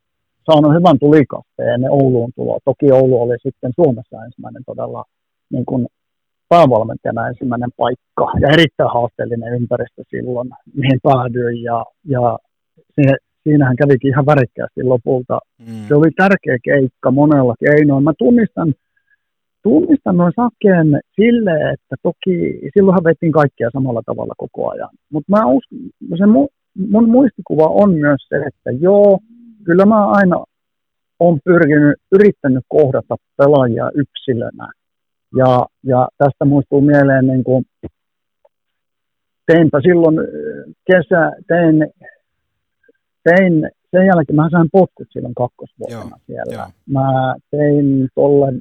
saanut 0.51 0.75
hyvän 0.75 0.99
tulikasteen 0.99 1.75
ennen 1.75 1.91
Ouluun 1.91 2.33
tuloa. 2.37 2.59
Toki 2.65 2.93
Oulu 2.93 3.23
oli 3.23 3.37
sitten 3.43 3.73
Suomessa 3.75 4.25
ensimmäinen 4.25 4.63
todella 4.67 5.05
niin 5.53 5.67
kuin 5.67 5.87
päävalmentajana 6.49 7.29
ensimmäinen 7.29 7.71
paikka 7.77 8.27
ja 8.41 8.49
erittäin 8.49 8.91
haasteellinen 8.95 9.55
ympäristö 9.55 10.03
silloin, 10.11 10.49
mihin 10.75 11.01
päädyin 11.03 11.63
ja, 11.63 11.85
ja 12.05 12.39
se, 12.95 13.15
siinähän 13.47 13.77
kävikin 13.77 14.11
ihan 14.11 14.27
värikkäästi 14.27 14.83
lopulta. 14.83 15.39
Mm. 15.59 15.89
Se 15.89 15.95
oli 15.95 16.11
tärkeä 16.11 16.57
keikka 16.65 17.11
monella 17.11 17.55
keinoin. 17.65 18.05
Mä 18.05 18.13
tunnistan, 18.19 18.75
tunnistan 19.63 20.17
noin 20.17 20.33
sakeen 20.37 20.89
sille, 21.17 21.55
että 21.73 21.95
toki 22.03 22.37
silloinhan 22.75 23.05
vettiin 23.05 23.33
kaikkia 23.33 23.71
samalla 23.73 24.03
tavalla 24.07 24.35
koko 24.37 24.71
ajan. 24.71 24.89
Mutta 25.13 25.33
mä 25.33 25.47
uskon, 25.47 25.79
se 26.19 26.27
mu, 26.27 26.49
mun 26.91 27.09
muistikuva 27.09 27.67
on 27.83 27.95
myös 27.95 28.21
se, 28.29 28.37
että 28.37 28.71
joo, 28.71 29.19
kyllä 29.65 29.85
mä 29.85 30.07
aina 30.07 30.45
on 31.21 31.39
pyrkinyt, 31.45 31.95
yrittänyt 32.13 32.65
kohdata 32.69 33.17
pelaajia 33.37 33.91
yksilönä. 33.95 34.69
Ja, 35.37 35.67
ja 35.83 36.09
tästä 36.19 36.45
muistuu 36.45 36.81
mieleen, 36.81 37.27
niin 37.27 37.45
kuin, 37.45 37.65
teinpä 39.47 39.81
silloin 39.81 40.17
kesä, 40.93 41.33
tein, 41.49 41.77
tein, 43.29 43.55
sen 43.91 44.07
jälkeen 44.07 44.37
mä 44.37 44.49
sain 44.51 44.69
potkut 44.73 45.09
silloin 45.11 45.35
kakkosvuotena 45.35 46.17
Joo, 46.17 46.19
siellä. 46.27 46.53
Jo. 46.55 46.65
Mä 46.97 47.35
tein 47.51 48.09
tolle 48.15 48.53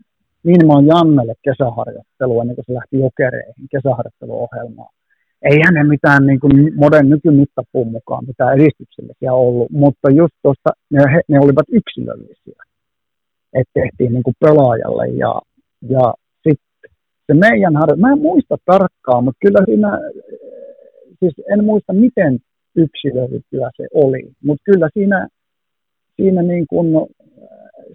Niinimaan 0.44 0.86
Jannelle 0.86 1.36
kesäharjoittelua, 1.42 2.44
niin 2.44 2.56
kuin 2.56 2.66
se 2.66 2.74
lähti 2.74 3.00
jokereihin, 3.00 3.68
kesäharjoitteluohjelmaa 3.72 4.90
ei 5.42 5.60
hänen 5.66 5.88
mitään 5.88 6.28
niin 6.28 6.40
kuin 6.40 6.74
modern 6.76 7.10
nykymittapuun 7.10 7.92
mukaan 7.92 8.26
mitään 8.28 8.54
edistyksellisiä 8.58 9.34
ollut, 9.34 9.72
mutta 9.72 10.10
just 10.10 10.34
tuosta 10.42 10.70
ne, 10.90 11.00
ne 11.28 11.40
olivat 11.40 11.68
yksilöllisiä, 11.72 12.62
että 13.54 13.72
tehtiin 13.74 14.14
niin 14.14 14.24
kuin 14.24 14.36
pelaajalle 14.40 15.08
ja, 15.08 15.42
ja 15.90 16.14
sitten 16.48 16.92
se 17.28 17.34
meidän 17.34 17.76
harjoitus, 17.76 18.02
mä 18.02 18.12
en 18.12 18.22
muista 18.22 18.58
tarkkaan, 18.66 19.24
mutta 19.24 19.40
kyllä 19.46 19.62
siinä, 19.66 19.90
siis 21.20 21.34
en 21.54 21.64
muista 21.64 21.94
miten 21.94 22.40
yksilöllisiä 22.76 23.70
se 23.78 23.88
oli, 23.94 24.32
mutta 24.44 24.64
kyllä 24.66 24.90
siinä, 24.94 25.28
siinä 26.16 26.42
niin 26.42 26.66
kuin, 26.70 26.88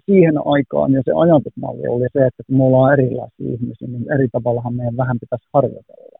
siihen 0.05 0.35
aikaan 0.45 0.93
ja 0.93 1.01
se 1.05 1.11
ajatusmalli 1.15 1.87
oli 1.87 2.07
se, 2.13 2.25
että 2.25 2.43
kun 2.47 2.57
me 2.57 2.63
ollaan 2.63 2.93
erilaisia 2.93 3.53
ihmisiä, 3.53 3.87
niin 3.87 4.11
eri 4.11 4.27
tavallahan 4.31 4.75
meidän 4.75 4.97
vähän 4.97 5.19
pitäisi 5.19 5.47
harjoitella. 5.53 6.19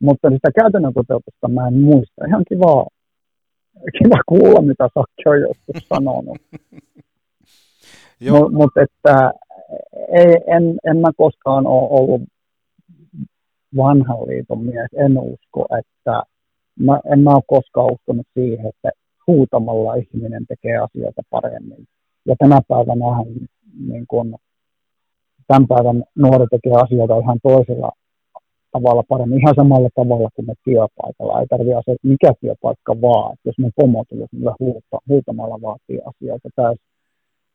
Mutta 0.00 0.30
sitä 0.30 0.50
käytännön 0.60 0.94
toteutusta 0.94 1.48
mä 1.48 1.68
en 1.68 1.80
muista. 1.80 2.26
Ihan 2.28 2.44
kiva, 2.48 2.86
kiva 3.98 4.20
kuulla, 4.26 4.62
mitä 4.62 4.88
Sakki 4.94 5.22
on 5.26 5.40
joskus 5.40 5.88
sanonut. 5.88 6.38
Mutta 8.30 8.52
mut 8.52 8.76
että 8.76 9.32
ei, 10.12 10.34
en, 10.46 10.78
en 10.84 10.96
mä 10.96 11.10
koskaan 11.16 11.66
ole 11.66 11.88
ollut 11.90 12.22
vanhan 13.76 14.26
liiton 14.26 14.64
mies. 14.64 14.88
En 14.96 15.18
usko, 15.18 15.66
että 15.78 16.22
mä, 16.78 17.00
en 17.12 17.20
mä 17.20 17.30
ole 17.30 17.42
koskaan 17.46 17.92
uskonut 17.92 18.26
siihen, 18.34 18.66
että 18.66 18.90
huutamalla 19.26 19.94
ihminen 19.94 20.46
tekee 20.48 20.76
asioita 20.76 21.22
paremmin. 21.30 21.86
Ja 22.26 22.34
tänä 22.38 22.60
päivänä 22.68 23.04
niin 23.88 24.04
kun, 24.08 24.36
tämän 25.46 25.66
päivän 25.68 26.04
nuori 26.14 26.46
tekee 26.50 26.72
asioita 26.72 27.18
ihan 27.18 27.38
toisella 27.42 27.90
tavalla 28.72 29.02
paremmin, 29.08 29.38
ihan 29.38 29.54
samalla 29.54 29.88
tavalla 29.94 30.28
kuin 30.34 30.46
me 30.46 30.54
työpaikalla. 30.64 31.40
Ei 31.40 31.46
tarvitse 31.46 31.74
asiaa, 31.74 31.96
mikä 32.02 32.32
työpaikka 32.40 33.00
vaan. 33.00 33.32
Että 33.32 33.48
jos 33.48 33.58
mun 33.58 33.72
pomo 33.76 34.04
tulisi, 34.08 34.36
niin 34.36 34.50
huuta, 34.60 34.98
huutamalla 35.08 35.62
vaatii 35.62 36.00
asioita 36.10 36.48
täysin. 36.56 36.84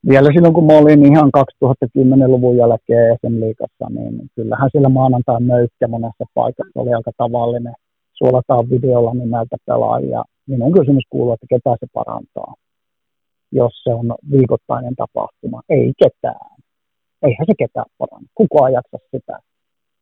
Vielä 0.09 0.29
silloin, 0.33 0.53
kun 0.53 0.65
mä 0.65 0.77
olin 0.77 1.05
ihan 1.05 1.29
2010-luvun 1.37 2.57
jälkeen 2.57 3.17
SM 3.17 3.39
Liikassa, 3.39 3.85
niin 3.89 4.29
kyllähän 4.35 4.69
siellä 4.71 4.89
maanantai 4.89 5.41
möykkä 5.41 5.87
monessa 5.87 6.25
paikassa 6.33 6.79
oli 6.81 6.93
aika 6.93 7.11
tavallinen. 7.17 7.73
Suolataan 8.23 8.69
videolla 8.69 9.13
nimeltä 9.13 9.57
pelaajia. 9.65 10.23
Minun 10.47 10.71
kysymys 10.71 11.03
kuuluu, 11.09 11.33
että 11.33 11.45
ketä 11.49 11.75
se 11.79 11.87
parantaa, 11.93 12.53
jos 13.51 13.83
se 13.83 13.93
on 13.93 14.15
viikoittainen 14.31 14.95
tapahtuma. 14.95 15.61
Ei 15.69 15.93
ketään. 16.03 16.49
Eihän 17.21 17.45
se 17.45 17.53
ketään 17.59 17.85
paranna. 17.97 18.27
Kukaan 18.35 18.73
jaksa 18.73 18.97
sitä 19.11 19.39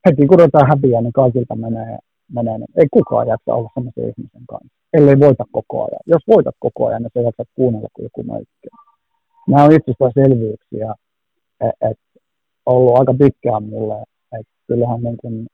heti 0.06 0.28
kun 0.28 0.40
ruvetaan 0.40 0.68
häviää, 0.68 1.02
niin 1.02 1.14
kaikilta 1.14 1.56
menee, 1.56 1.98
menee 2.34 2.58
niin 2.58 2.68
ei 2.78 2.88
kukaan 2.92 3.28
jaksa 3.28 3.54
olla 3.54 3.70
sellaisen 3.74 4.10
ihmisen 4.10 4.46
kanssa, 4.50 4.78
ellei 4.94 5.20
voita 5.20 5.46
koko 5.52 5.82
ajan. 5.84 6.04
Jos 6.06 6.24
voitat 6.28 6.56
koko 6.60 6.88
ajan, 6.88 7.02
niin 7.02 7.12
se 7.14 7.22
jaksat 7.22 7.48
kuunnella 7.56 7.88
kuin 7.94 8.04
joku 8.04 8.24
möikkö. 8.24 8.70
Nämä 9.48 9.64
on 9.64 10.14
selviyyksiä, 10.14 10.96
että 11.62 11.90
et, 11.90 11.98
ollut 12.66 12.98
aika 13.00 13.14
pitkään 13.14 13.64
mulle, 13.64 14.04
että 14.40 14.54
kyllähän 14.68 15.04
niin 15.04 15.18
kuin 15.18 15.48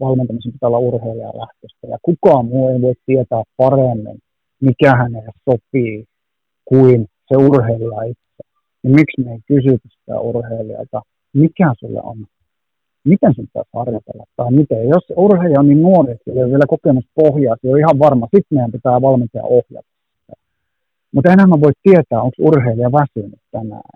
valmentamisen 0.00 0.52
pitää 0.52 0.68
olla 0.68 0.78
urheilijalähtöistä. 0.78 1.86
Ja 1.86 1.98
kukaan 2.02 2.46
muu 2.46 2.68
ei 2.68 2.82
voi 2.82 2.94
tietää 3.06 3.42
paremmin, 3.56 4.18
mikä 4.60 4.96
hänelle 4.96 5.32
sopii 5.50 6.04
kuin 6.64 7.06
se 7.28 7.36
urheilija 7.36 8.02
itse. 8.02 8.42
Niin 8.82 8.94
miksi 8.94 9.20
me 9.24 9.32
ei 9.32 9.40
kysytä 9.46 9.88
sitä 9.98 10.20
urheilijalta, 10.20 11.02
mikä 11.32 11.72
sulle 11.80 12.00
on 12.02 12.26
miten 13.06 13.34
sun 13.34 13.46
pitäisi 13.46 13.70
harjoitella 13.72 14.24
tai 14.36 14.50
miten. 14.52 14.88
Jos 14.88 15.04
urheilija 15.16 15.60
on 15.60 15.68
niin 15.68 15.82
nuori, 15.82 16.12
että 16.12 16.30
ei 16.30 16.42
ole 16.42 16.50
vielä 16.50 16.66
kokemuspohjaa, 16.74 17.56
se 17.62 17.70
on 17.72 17.78
ihan 17.78 17.98
varma, 17.98 18.28
sitten 18.34 18.56
meidän 18.56 18.72
pitää 18.72 19.02
valmentaja 19.02 19.44
ohjata. 19.44 19.90
Mutta 21.14 21.32
enää 21.32 21.46
mä 21.46 21.64
voi 21.64 21.72
tietää, 21.82 22.22
onko 22.26 22.36
urheilija 22.38 22.92
väsynyt 22.92 23.40
tänään 23.50 23.90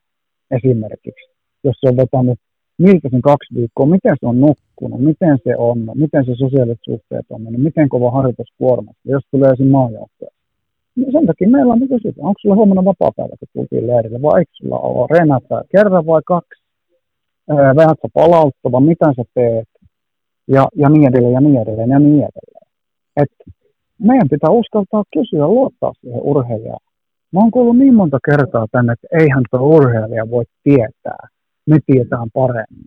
esimerkiksi, 0.51 1.31
jos 1.65 1.77
se 1.81 1.89
on 1.89 1.97
vetänyt 1.97 2.39
miltä 2.85 3.09
sen 3.11 3.23
kaksi 3.23 3.55
viikkoa, 3.55 3.87
miten 3.87 4.17
se 4.21 4.27
on 4.27 4.41
nukkunut, 4.41 5.01
miten 5.01 5.39
se 5.45 5.57
on, 5.57 5.79
miten 5.95 6.25
se 6.25 6.35
sosiaaliset 6.35 6.85
suhteet 6.85 7.27
on 7.31 7.43
mennyt, 7.43 7.63
miten 7.63 7.89
kova 7.89 8.11
harjoituskuorma, 8.11 8.93
jos 9.05 9.25
tulee 9.31 9.51
esim. 9.53 9.67
maajoukkoja. 9.67 10.31
Niin 10.97 11.13
sen 11.13 11.27
takia 11.27 11.49
meillä 11.49 11.73
on 11.73 11.81
kysytty, 11.81 12.21
onko 12.21 12.39
sulla 12.41 12.55
huomenna 12.55 12.85
vapaa-päivä, 12.85 13.35
kun 13.39 13.49
tultiin 13.53 13.87
leirille, 13.87 14.23
vai 14.23 14.39
eikö 14.41 14.53
sulla 14.55 14.79
ole 14.79 15.07
reenata 15.11 15.63
kerran 15.73 16.07
vai 16.07 16.23
kaksi? 16.27 16.61
vähätkö 17.77 18.09
palauttava, 18.15 18.81
mitä 18.81 19.07
sä 19.17 19.23
teet, 19.35 19.69
ja, 20.49 20.69
ja 20.77 20.89
niin 20.89 21.09
edelleen, 21.09 21.33
ja 21.33 21.41
niin 21.41 21.63
edelleen, 21.63 21.91
ja 21.91 21.99
niin 21.99 22.29
edelleen. 22.31 22.69
Et 23.17 23.33
meidän 23.99 24.29
pitää 24.29 24.51
uskaltaa 24.51 25.05
kysyä, 25.15 25.49
luottaa 25.49 25.93
siihen 26.01 26.21
urheilijaan. 26.23 26.85
Mä 27.33 27.41
oon 27.41 27.51
kuullut 27.51 27.79
niin 27.79 27.95
monta 27.95 28.19
kertaa 28.25 28.67
tänne, 28.73 28.93
että 28.93 29.09
eihän 29.21 29.45
tuo 29.51 29.61
urheilija 29.61 30.31
voi 30.31 30.45
tietää. 30.63 31.29
Me 31.71 31.79
tietää 31.87 32.25
paremmin. 32.33 32.87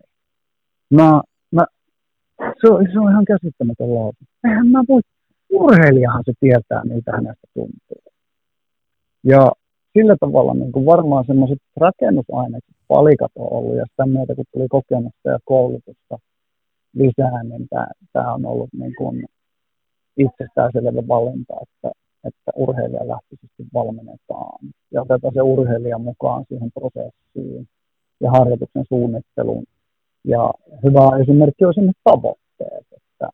Mä, 0.90 1.22
mä, 1.52 1.66
se, 2.40 2.68
on, 2.74 2.88
se 2.94 3.00
on 3.00 3.12
ihan 3.12 3.26
käsittämätön 3.26 3.96
lause. 3.96 4.26
Eihän 4.44 4.68
mä 4.68 4.84
voi, 4.90 5.02
urheilijahan 5.50 6.24
se 6.26 6.34
tietää, 6.40 6.82
mitä 6.84 7.12
hänestä 7.12 7.48
tuntuu. 7.54 8.04
Ja 9.24 9.52
sillä 9.94 10.16
tavalla 10.20 10.54
niin 10.54 10.72
kuin 10.72 10.86
varmaan 10.86 11.26
semmoiset 11.28 11.60
rakennusainekset, 11.78 12.76
palikat 12.88 13.32
on 13.36 13.48
ollut, 13.58 13.76
ja 13.76 13.86
sitä 13.90 14.06
myötä 14.06 14.36
kun 14.36 14.46
tuli 14.54 14.68
kokemusta 14.70 15.30
ja 15.30 15.40
koulutusta 15.46 16.16
lisää, 16.94 17.44
niin 17.44 17.68
tämä 18.14 18.34
on 18.34 18.46
ollut 18.46 18.70
niin 18.74 18.96
kuin 18.98 19.26
itsestäänselvä 20.18 21.08
valinta, 21.08 21.54
että, 21.62 21.92
että 22.24 22.52
urheilija 22.56 23.08
lähtisesti 23.08 23.64
valmennetaan 23.74 24.60
ja 24.92 25.02
otetaan 25.02 25.34
se 25.34 25.42
urheilija 25.42 25.98
mukaan 25.98 26.46
siihen 26.50 26.72
prosessiin 26.72 27.68
ja 28.20 28.32
harjoituksen 28.32 28.86
suunnitteluun. 28.90 29.64
Ja 30.24 30.52
hyvä 30.84 31.22
esimerkki 31.22 31.66
on 31.66 31.72
esimerkiksi 31.72 32.02
tavoitteet. 32.04 32.86
Että, 32.98 33.30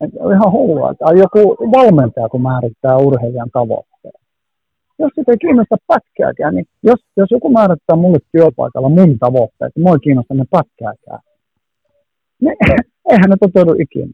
että 0.00 0.16
on 0.20 0.32
ihan 0.32 0.52
hullua, 0.52 0.90
että 0.90 1.04
joku 1.24 1.56
valmentaja, 1.76 2.28
kun 2.28 2.42
määrittää 2.42 2.96
urheilijan 2.96 3.50
tavoitteet 3.52 4.22
jos 5.02 5.12
sitä 5.14 5.32
ei 5.32 5.38
kiinnosta 5.38 5.76
pätkääkään, 5.86 6.54
niin 6.54 6.66
jos, 6.82 7.00
jos 7.16 7.30
joku 7.30 7.48
määrittää 7.50 7.96
mulle 7.96 8.18
työpaikalla 8.32 8.88
mun 8.88 9.18
tavoitteet, 9.18 9.72
niin 9.74 9.82
mua 9.84 9.94
ei 9.94 10.04
kiinnosta 10.06 10.34
ne 10.34 10.44
pätkääkään, 10.50 11.22
niin 12.40 12.56
eihän 13.10 13.30
ne 13.30 13.36
toteudu 13.40 13.74
ikinä. 13.84 14.12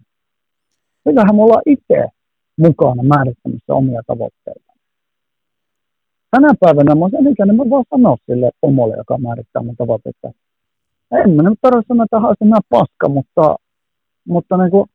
Pitäähän 1.05 1.37
me 1.37 1.43
olla 1.43 1.61
itse 1.67 2.09
mukana 2.59 3.03
määrittämässä 3.03 3.75
omia 3.75 4.03
tavoitteita. 4.07 4.68
Tänä 6.31 6.49
päivänä 6.61 6.95
mä 6.95 7.09
sen 7.11 7.33
ikäinen, 7.33 7.57
mä 7.57 7.71
vaan 7.71 7.85
sanoa 7.91 8.17
sille 8.27 8.51
pomolle, 8.61 8.95
joka 8.97 9.19
määrittää 9.19 9.63
mun 9.63 9.77
tavoitteita. 9.77 10.33
En 11.13 11.31
mä 11.31 11.43
nyt 11.43 11.59
tarvitse 11.63 11.89
sanoa, 11.89 12.05
että 12.05 12.21
haisin 12.21 12.49
mä 12.49 12.61
paska, 12.69 13.09
mutta, 13.09 13.57
mutta 14.25 14.57
niin 14.57 14.71
kuin, 14.71 14.87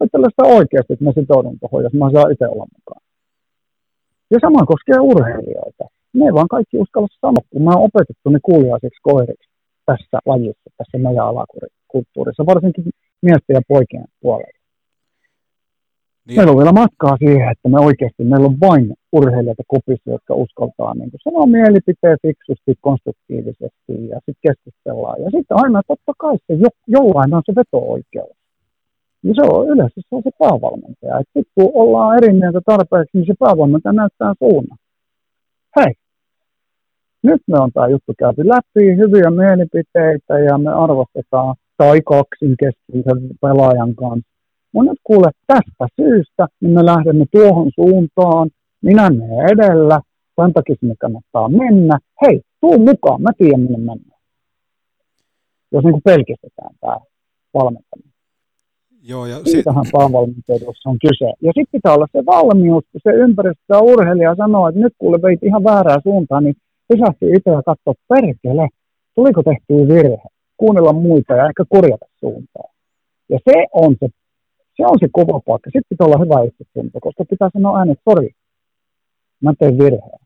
sitä 0.00 0.44
oikeasti, 0.58 0.92
että 0.92 1.04
mä 1.04 1.12
sitoudun 1.12 1.58
tuohon, 1.60 1.82
jos 1.82 1.92
mä 1.92 2.10
saan 2.12 2.32
itse 2.32 2.46
olla 2.46 2.66
mukaan. 2.76 3.02
Ja 4.30 4.38
sama 4.40 4.66
koskee 4.72 4.98
urheilijoita. 5.00 5.84
Ne 6.12 6.24
ei 6.24 6.34
vaan 6.34 6.48
kaikki 6.48 6.78
uskalla 6.78 7.08
sanoa, 7.20 7.44
kun 7.50 7.62
mä 7.62 7.70
oon 7.70 7.88
opetettu 7.88 8.30
ne 8.30 8.38
kuuliaiseksi 8.42 9.00
koiriksi 9.02 9.50
tässä 9.86 10.18
lajissa, 10.26 10.70
tässä 10.76 10.98
meidän 10.98 11.26
alakulttuurissa, 11.26 12.46
varsinkin 12.46 12.84
miesten 13.22 13.54
ja 13.54 13.60
poikien 13.68 14.04
puolella. 14.20 14.57
Niin. 16.28 16.36
Meillä 16.36 16.52
on 16.52 16.58
vielä 16.58 16.80
matkaa 16.82 17.16
siihen, 17.16 17.48
että 17.52 17.68
me 17.68 17.78
oikeasti, 17.88 18.24
meillä 18.24 18.46
on 18.46 18.60
vain 18.60 18.94
urheilijoita 19.12 19.62
kupissa, 19.68 20.10
jotka 20.10 20.34
uskaltaa 20.34 20.94
niin 20.94 21.10
sanoa 21.24 21.46
mielipiteen 21.46 22.18
fiksusti, 22.22 22.72
konstruktiivisesti 22.80 23.94
ja 24.12 24.16
sitten 24.16 24.44
keskustellaan. 24.46 25.22
Ja 25.22 25.30
sitten 25.30 25.56
aina 25.62 25.82
totta 25.88 26.12
kai 26.18 26.36
se 26.46 26.54
jo, 26.54 26.68
jollain 26.86 27.34
on 27.34 27.42
se 27.46 27.52
veto-oikeus. 27.56 28.36
Niin 29.22 29.34
se 29.34 29.42
on 29.42 29.68
yleensä 29.68 30.00
se 30.00 30.14
on 30.16 30.22
se 30.22 30.30
päävalmentaja. 30.38 31.18
Sitten 31.18 31.52
kun 31.54 31.70
ollaan 31.82 32.16
eri 32.18 32.32
mieltä 32.32 32.60
tarpeeksi, 32.66 33.18
niin 33.18 33.26
se 33.26 33.34
päävalmentaja 33.44 33.92
näyttää 33.92 34.32
suunnan. 34.38 34.78
Hei, 35.76 35.92
nyt 37.22 37.42
me 37.46 37.58
on 37.58 37.70
tämä 37.72 37.88
juttu 37.88 38.12
käyty 38.18 38.48
läpi, 38.48 38.84
hyviä 39.02 39.30
mielipiteitä 39.30 40.34
ja 40.38 40.58
me 40.58 40.72
arvostetaan 40.84 41.54
tai 41.76 42.00
kaksin 42.00 42.54
keskeisen 42.62 43.20
pelaajan 43.40 43.94
kanssa. 43.94 44.37
Mutta 44.72 44.90
nyt 44.90 45.00
kuule 45.04 45.30
tästä 45.46 45.86
syystä, 46.00 46.46
niin 46.60 46.72
me 46.72 46.84
lähdemme 46.84 47.24
tuohon 47.30 47.70
suuntaan, 47.74 48.50
minä 48.82 49.10
menen 49.10 49.48
edellä, 49.52 50.00
sen 50.40 50.52
takia 50.52 50.76
sinne 50.80 50.94
kannattaa 50.98 51.48
mennä. 51.48 51.98
Hei, 52.22 52.40
tuu 52.60 52.78
mukaan, 52.78 53.22
mä 53.22 53.30
tiedän 53.38 53.60
minne 53.60 53.78
mennään. 53.78 54.20
Jos 55.72 55.84
niin 55.84 55.92
kuin 55.92 56.02
pelkistetään 56.04 56.74
tämä 56.80 56.96
valmentaminen. 57.54 58.12
Joo, 59.02 59.26
ja 59.26 59.36
Siitähän 59.44 59.84
sit... 59.84 59.92
päävalmentajuudessa 59.92 60.90
on 60.90 60.98
kyse. 61.06 61.28
Ja 61.46 61.52
sitten 61.54 61.72
pitää 61.72 61.94
olla 61.94 62.06
se 62.12 62.26
valmius, 62.26 62.84
kun 62.92 63.00
se 63.02 63.10
ympäristö 63.10 63.64
ja 63.68 63.80
urheilija 63.80 64.34
sanoo, 64.36 64.68
että 64.68 64.80
nyt 64.80 64.94
kuule 64.98 65.18
veit 65.22 65.42
ihan 65.42 65.64
väärää 65.64 65.98
suuntaan, 66.02 66.44
niin 66.44 66.56
pysähtyy 66.88 67.32
itse 67.32 67.50
ja 67.50 67.62
katsoa, 67.62 67.94
perkele, 68.08 68.68
tuliko 69.14 69.42
tehtyä 69.42 69.88
virhe, 69.94 70.28
kuunnella 70.56 70.92
muita 70.92 71.34
ja 71.34 71.48
ehkä 71.48 71.64
korjata 71.68 72.06
suuntaa. 72.20 72.68
Ja 73.28 73.38
se 73.44 73.66
on 73.72 73.96
se, 74.00 74.06
se, 74.78 74.86
on 74.86 74.98
se 75.00 75.08
kova 75.12 75.40
paikka. 75.46 75.70
Sitten 75.70 75.88
pitää 75.88 76.06
olla 76.06 76.24
hyvä 76.24 76.44
itsetunto, 76.48 76.98
koska 77.02 77.24
pitää 77.24 77.50
sanoa 77.52 77.78
äänet, 77.78 78.00
sori, 78.08 78.30
mä 79.40 79.52
tein 79.58 79.78
virheen. 79.78 80.20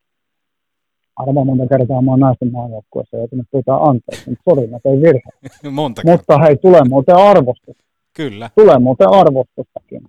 Arvaa 1.16 1.44
monta 1.44 1.66
kertaa 1.66 2.02
mä 2.02 2.10
oon 2.10 2.20
naisten 2.20 2.52
maajoukkueessa 2.52 3.16
ja 3.16 3.20
joutunut 3.20 3.46
pyytää 3.52 3.76
anteeksi, 3.76 4.30
mutta 4.30 4.44
sori, 4.50 4.66
mä 4.66 4.78
tein 4.82 5.00
virheen. 5.02 5.36
Monta 5.80 6.02
mutta 6.04 6.38
hei, 6.38 6.56
tulee 6.56 6.84
muuten 6.88 7.16
arvostus. 7.16 7.76
Kyllä. 8.16 8.50
Tulee 8.54 8.78
muuten 8.78 9.08
arvostustakin. 9.08 10.02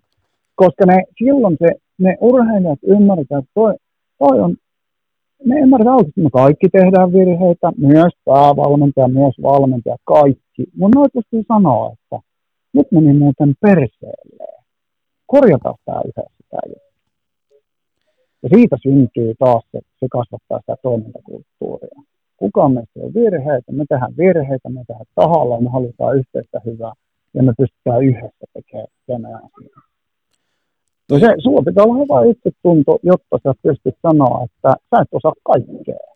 Koska 0.56 0.86
ne, 0.86 1.04
silloin 1.18 1.58
se, 1.60 1.70
ne 1.98 2.18
urheilijat 2.22 2.80
ymmärtää, 2.84 3.40
että 3.40 3.52
toi, 3.54 3.74
toi 4.20 4.40
on 4.40 4.56
me 5.46 5.60
oikeasti, 5.60 6.08
että 6.08 6.22
me 6.22 6.30
kaikki 6.30 6.70
tehdään 6.70 7.14
virheitä, 7.14 7.72
myös 7.78 8.14
päävalmentaja, 8.26 9.08
myös 9.08 9.36
valmentaja, 9.42 9.96
kaikki. 10.04 10.64
Mun 10.78 10.98
oikeasti 10.98 11.46
sanoa, 11.48 11.94
että 11.94 12.33
nyt 12.74 12.92
meni 12.92 13.14
muuten 13.14 13.54
perseelleen. 13.62 14.64
Korjataan 15.26 15.76
tämä 15.86 16.02
yhdessä 16.06 16.44
tämä 16.50 16.62
juttu. 16.68 16.94
Ja 18.44 18.50
siitä 18.50 18.78
syntyy 18.84 19.34
taas 19.40 19.64
se, 19.72 19.80
se 20.00 20.08
kasvattaa 20.12 20.60
sitä 20.60 20.76
toimintakulttuuria. 20.82 22.00
Kukaan 22.38 22.74
meistä 22.74 23.00
ei 23.00 23.14
virheitä, 23.14 23.72
me 23.72 23.86
tehdään 23.90 24.18
virheitä, 24.18 24.70
me 24.70 24.84
tehdään 24.88 25.06
tahalla, 25.16 25.62
me 25.62 25.70
halutaan 25.70 26.18
yhteistä 26.18 26.62
hyvää 26.66 26.94
ja 27.34 27.44
me 27.44 27.54
pystytään 27.58 28.04
yhdessä 28.04 28.46
tekemään 28.54 28.88
sen 29.06 29.26
asian. 29.26 29.84
No 31.12 31.20
se, 31.20 31.28
sulla 31.44 31.62
pitää 31.66 31.84
olla 31.84 32.02
hyvä 32.04 32.32
itsetunto, 32.32 33.00
jotta 33.04 33.38
sä 33.44 33.54
pystyt 33.64 33.96
sanoa, 34.02 34.46
että 34.46 34.76
sä 34.90 35.02
et 35.02 35.08
osaa 35.12 35.34
kaikkea. 35.44 36.13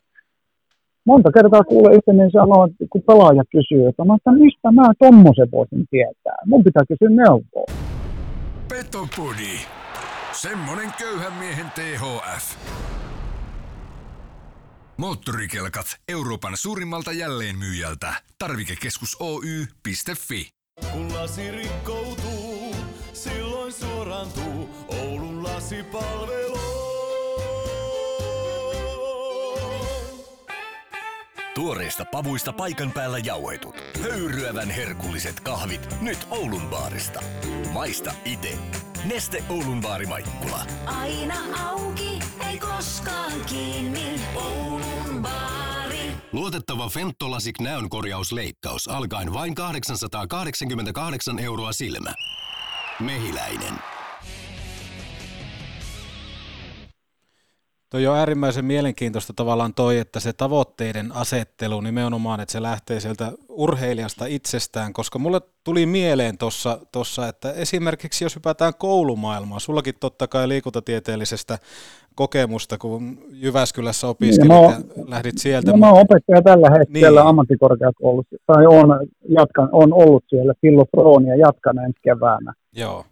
Monta 1.07 1.31
kertaa 1.31 1.63
kuulee 1.63 1.99
niin 2.13 2.31
sanoa, 2.31 2.65
että 2.65 2.85
kun 2.89 3.01
pelaaja 3.01 3.43
kysyy, 3.51 3.87
että, 3.87 4.03
no, 4.05 4.15
että 4.15 4.31
mistä 4.31 4.71
mä 4.71 4.83
tommosen 4.99 5.51
voisin 5.51 5.85
tietää. 5.89 6.37
Mun 6.45 6.63
pitää 6.63 6.83
kysyä 6.87 7.09
neuvoa. 7.09 7.65
Petopodi. 8.69 9.55
Semmonen 10.31 10.89
köyhän 10.99 11.33
miehen 11.33 11.65
THF. 11.75 12.45
Moottorikelkat 14.97 15.85
Euroopan 16.09 16.53
suurimmalta 16.55 17.11
jälleenmyyjältä. 17.11 18.13
Tarvikekeskus 18.39 19.17
Oy.fi. 19.19 20.49
Kun 20.93 21.13
lasi 21.13 21.51
rikkoutuu, 21.51 22.75
silloin 23.13 23.73
suorantuu 23.73 24.69
Oulun 24.87 25.43
lasipalvelu. 25.43 26.66
Tuoreista 31.57 32.05
pavuista 32.05 32.53
paikan 32.53 32.91
päällä 32.91 33.17
jauhetut. 33.17 33.75
Höyryävän 34.01 34.69
herkulliset 34.69 35.39
kahvit 35.39 36.01
nyt 36.01 36.27
Oulun 36.31 36.67
baarista. 36.69 37.21
Maista 37.73 38.13
ite. 38.25 38.57
Neste 39.05 39.43
Oulun 39.49 39.81
baari 39.81 40.05
Maikkula. 40.05 40.65
Aina 40.85 41.35
auki, 41.69 42.19
ei 42.49 42.59
koskaan 42.59 43.31
kiinni. 43.45 44.21
Oulun 44.35 45.21
baari. 45.21 46.11
Luotettava 46.31 46.89
Fentolasik 46.89 47.59
näönkorjausleikkaus 47.59 48.87
alkaen 48.87 49.33
vain 49.33 49.55
888 49.55 51.39
euroa 51.39 51.73
silmä. 51.73 52.13
Mehiläinen. 52.99 53.96
Toi 57.89 58.07
on 58.07 58.17
äärimmäisen 58.17 58.65
mielenkiintoista 58.65 59.33
tavallaan 59.35 59.73
toi, 59.73 59.97
että 59.97 60.19
se 60.19 60.33
tavoitteiden 60.33 61.11
asettelu 61.11 61.81
nimenomaan, 61.81 62.39
että 62.39 62.51
se 62.51 62.61
lähtee 62.61 62.99
sieltä 62.99 63.31
urheilijasta 63.49 64.25
itsestään, 64.25 64.93
koska 64.93 65.19
mulle 65.19 65.41
tuli 65.63 65.85
mieleen 65.85 66.37
tuossa, 66.37 66.79
tossa, 66.91 67.27
että 67.27 67.51
esimerkiksi 67.51 68.25
jos 68.25 68.35
hypätään 68.35 68.73
koulumaailmaan, 68.77 69.61
sullakin 69.61 69.93
totta 69.99 70.27
kai 70.27 70.47
liikuntatieteellisestä 70.47 71.57
kokemusta, 72.15 72.77
kun 72.77 73.17
Jyväskylässä 73.29 74.07
opiskelit 74.07 74.51
niin, 74.51 74.63
ja, 74.63 74.71
ja 74.97 75.09
lähdit 75.09 75.37
sieltä. 75.37 75.71
No, 75.71 75.77
mä 75.77 75.89
oon 75.89 76.01
opettaja 76.01 76.41
tällä 76.41 76.69
hetkellä 76.79 77.21
niin. 77.21 77.29
ammattikorkeakoulussa, 77.29 78.35
tai 78.45 78.65
on, 78.65 79.07
jatkan, 79.29 79.69
on 79.71 79.93
ollut 79.93 80.23
siellä 80.29 80.53
Pillo 80.61 80.85
Proon 80.85 81.25
ja 81.25 81.35
jatkan 81.35 81.77
ensi 81.77 81.99
keväänä. 82.03 82.53
Joo. 82.75 83.05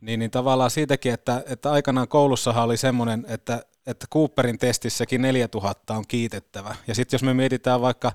Niin, 0.00 0.18
niin 0.18 0.30
tavallaan 0.30 0.70
siitäkin, 0.70 1.12
että, 1.12 1.42
että 1.46 1.72
aikanaan 1.72 2.08
koulussahan 2.08 2.64
oli 2.64 2.76
semmoinen, 2.76 3.24
että, 3.28 3.62
että 3.86 4.06
Cooperin 4.12 4.58
testissäkin 4.58 5.22
4000 5.22 5.94
on 5.94 6.04
kiitettävä. 6.08 6.76
Ja 6.86 6.94
sitten 6.94 7.14
jos 7.14 7.22
me 7.22 7.34
mietitään 7.34 7.80
vaikka 7.80 8.12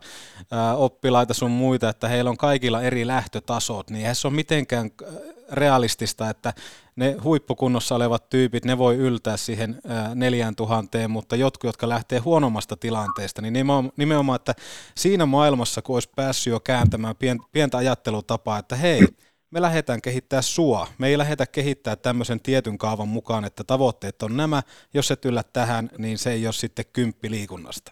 ää, 0.52 0.76
oppilaita 0.76 1.34
sun 1.34 1.52
muita, 1.52 1.90
että 1.90 2.08
heillä 2.08 2.30
on 2.30 2.38
kaikilla 2.38 2.82
eri 2.82 3.08
lähtötasot, 3.08 3.90
niin 3.90 4.00
eihän 4.00 4.16
se 4.16 4.28
ole 4.28 4.36
mitenkään 4.36 4.92
realistista, 5.52 6.30
että 6.30 6.54
ne 6.96 7.16
huippukunnossa 7.24 7.96
olevat 7.96 8.30
tyypit, 8.30 8.66
ne 8.66 8.78
voi 8.78 8.96
yltää 8.96 9.38
siihen 9.38 9.82
ää, 9.88 10.16
4000, 10.16 11.08
mutta 11.08 11.36
jotkut, 11.36 11.68
jotka 11.68 11.90
lähtee 11.90 12.20
huonommasta 12.20 12.78
tilanteesta, 12.78 13.42
niin 13.42 13.54
nimenomaan, 13.98 14.36
että 14.36 14.56
siinä 14.96 15.26
maailmassa, 15.26 15.82
kun 15.82 15.96
olisi 15.96 16.10
päässyt 16.16 16.52
jo 16.52 16.60
kääntämään 16.60 17.16
pientä 17.52 17.78
ajattelutapaa, 17.78 18.60
että 18.60 18.76
hei, 18.76 19.08
me 19.52 19.62
lähdetään 19.62 20.02
kehittää 20.02 20.42
sua. 20.42 20.88
Me 20.98 21.08
ei 21.08 21.18
lähdetä 21.18 21.46
kehittää 21.46 21.96
tämmöisen 21.96 22.40
tietyn 22.40 22.78
kaavan 22.78 23.08
mukaan, 23.08 23.46
että 23.46 23.64
tavoitteet 23.64 24.24
on 24.24 24.38
nämä. 24.38 24.62
Jos 24.94 25.12
et 25.12 25.26
yllä 25.26 25.44
tähän, 25.54 25.90
niin 25.98 26.18
se 26.18 26.32
ei 26.32 26.48
ole 26.48 26.54
sitten 26.54 26.86
kymppi 26.94 27.32
liikunnasta. 27.32 27.92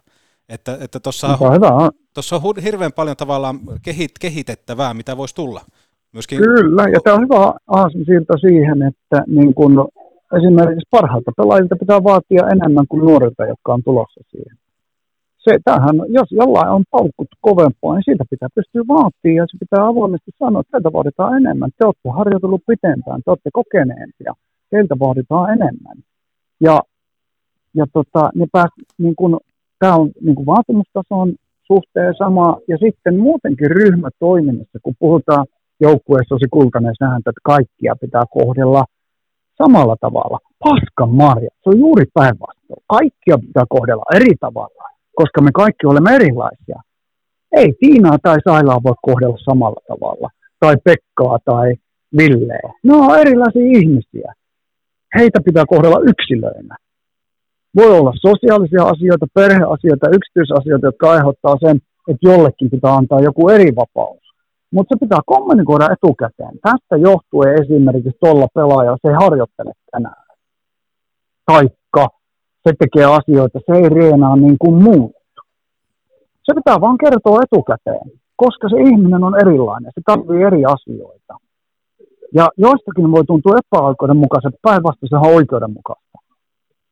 Että, 0.50 0.78
että 0.82 1.00
tuossa 1.00 1.28
on, 1.28 1.92
tuossa 2.14 2.36
on 2.36 2.64
hirveän 2.64 2.94
paljon 2.94 3.18
tavallaan 3.18 3.60
kehit, 3.82 4.12
kehitettävää, 4.20 4.94
mitä 4.94 5.18
voisi 5.18 5.36
tulla. 5.36 5.62
Myöskin... 6.14 6.38
Kyllä, 6.38 6.84
ja 6.84 7.00
tämä 7.04 7.16
on 7.16 7.22
hyvä 7.22 7.54
aasinsilta 7.68 8.38
siihen, 8.38 8.84
että 8.84 9.24
niin 9.28 9.54
kun 9.54 9.88
esimerkiksi 10.38 10.88
parhailta 10.92 11.32
pelaajilta 11.38 11.76
pitää 11.76 12.04
vaatia 12.04 12.48
enemmän 12.48 12.88
kuin 12.90 13.06
nuorilta, 13.06 13.46
jotka 13.46 13.74
on 13.74 13.84
tulossa 13.84 14.22
siihen 14.32 14.58
se, 15.48 15.58
tämähän, 15.64 15.96
jos 16.18 16.30
jollain 16.32 16.70
on 16.70 16.84
paukut 16.92 17.28
kovempaa, 17.42 17.94
niin 17.94 18.04
siitä 18.06 18.26
pitää 18.30 18.50
pystyä 18.56 18.84
vaatimaan 18.88 19.38
ja 19.40 19.46
se 19.52 19.58
pitää 19.64 19.88
avoimesti 19.88 20.32
sanoa, 20.40 20.62
että 20.62 20.72
teiltä 20.72 20.94
vaaditaan 20.94 21.38
enemmän. 21.38 21.72
Te 21.78 21.86
olette 21.86 22.10
harjoitellut 22.20 22.64
pitempään, 22.68 23.22
te 23.22 23.32
olette 23.32 23.50
kokeneempia, 23.54 24.34
teiltä 24.70 24.96
vaaditaan 25.00 25.48
enemmän. 25.56 25.98
Ja, 26.60 26.82
ja 27.74 27.86
tota, 27.94 28.30
pääs, 28.52 28.72
niin 28.98 29.16
kun, 29.16 29.40
tämä 29.80 29.96
on 29.96 30.10
niin 30.22 30.36
kun 30.36 30.46
vaatimustason 30.46 31.28
suhteen 31.72 32.14
sama, 32.18 32.58
ja 32.68 32.78
sitten 32.78 33.20
muutenkin 33.20 33.72
ryhmätoiminnassa, 33.72 34.80
kun 34.84 34.96
puhutaan 35.00 35.46
joukkueessa 35.80 36.36
on 36.36 36.40
se 36.40 36.48
kultainen 36.52 36.96
sääntö, 37.00 37.30
että 37.30 37.42
kaikkia 37.44 37.96
pitää 38.02 38.24
kohdella 38.30 38.84
samalla 39.58 39.96
tavalla. 40.02 40.38
Paskan 40.60 41.12
marja, 41.16 41.50
se 41.64 41.70
on 41.70 41.80
juuri 41.80 42.06
päinvastoin. 42.14 42.84
Kaikkia 42.88 43.38
pitää 43.48 43.66
kohdella 43.70 44.04
eri 44.16 44.36
tavalla 44.40 44.97
koska 45.20 45.42
me 45.42 45.52
kaikki 45.54 45.86
olemme 45.88 46.16
erilaisia. 46.16 46.80
Ei 47.52 47.74
Tiinaa 47.80 48.18
tai 48.24 48.38
Sailaa 48.48 48.84
voi 48.84 48.98
kohdella 49.02 49.38
samalla 49.50 49.82
tavalla, 49.88 50.30
tai 50.60 50.76
Pekkaa 50.84 51.38
tai 51.46 51.68
Villeä. 52.18 52.70
Ne 52.84 52.94
on 52.94 53.20
erilaisia 53.20 53.66
ihmisiä. 53.78 54.34
Heitä 55.18 55.40
pitää 55.46 55.66
kohdella 55.66 56.00
yksilöinä. 56.12 56.76
Voi 57.76 57.92
olla 58.00 58.14
sosiaalisia 58.28 58.84
asioita, 58.84 59.26
perheasioita, 59.34 60.16
yksityisasioita, 60.18 60.88
jotka 60.88 61.12
aiheuttaa 61.12 61.56
sen, 61.66 61.76
että 62.10 62.28
jollekin 62.30 62.70
pitää 62.70 62.94
antaa 62.96 63.20
joku 63.20 63.50
eri 63.50 63.76
vapaus. 63.76 64.24
Mutta 64.74 64.96
se 64.96 65.00
pitää 65.00 65.20
kommunikoida 65.26 65.88
etukäteen. 65.96 66.56
Tästä 66.62 66.96
johtuen 67.10 67.62
esimerkiksi 67.62 68.20
tuolla 68.20 68.48
pelaajalla 68.54 68.98
se 69.02 69.08
ei 69.10 69.24
harjoittele 69.24 69.72
tänään. 69.92 70.26
Taikka 71.46 71.78
se 72.68 72.74
tekee 72.80 73.06
asioita, 73.06 73.60
se 73.66 73.74
ei 73.82 73.90
reenaa 73.90 74.36
niin 74.36 74.58
kuin 74.60 74.84
muut. 74.84 75.16
Se 76.44 76.52
pitää 76.56 76.82
vaan 76.82 76.98
kertoa 76.98 77.44
etukäteen, 77.46 78.12
koska 78.36 78.70
se 78.70 78.78
ihminen 78.90 79.24
on 79.24 79.40
erilainen, 79.42 79.92
se 79.96 80.02
tarvitsee 80.06 80.48
eri 80.48 80.66
asioita. 80.66 81.34
Ja 82.34 82.50
joistakin 82.58 83.12
voi 83.12 83.26
tuntua 83.26 83.56
epäoikeudenmukaiselta, 83.62 84.58
päinvastoin 84.62 85.16
on 85.16 85.36
oikeudenmukaista. 85.36 86.18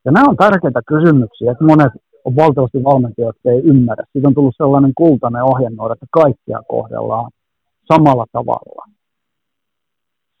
Ja 0.04 0.12
nämä 0.12 0.28
on 0.28 0.36
tärkeitä 0.36 0.80
kysymyksiä, 0.86 1.52
että 1.52 1.64
monet 1.64 1.92
on 2.24 2.36
valtavasti 2.36 2.84
valmentajia, 2.84 3.28
jotka 3.28 3.50
ei 3.50 3.60
ymmärrä. 3.72 4.04
Siitä 4.12 4.28
on 4.28 4.34
tullut 4.34 4.54
sellainen 4.56 4.92
kultainen 4.94 5.42
ohjenuora, 5.42 5.92
että 5.92 6.06
kaikkia 6.10 6.60
kohdellaan 6.68 7.30
samalla 7.92 8.26
tavalla. 8.32 8.82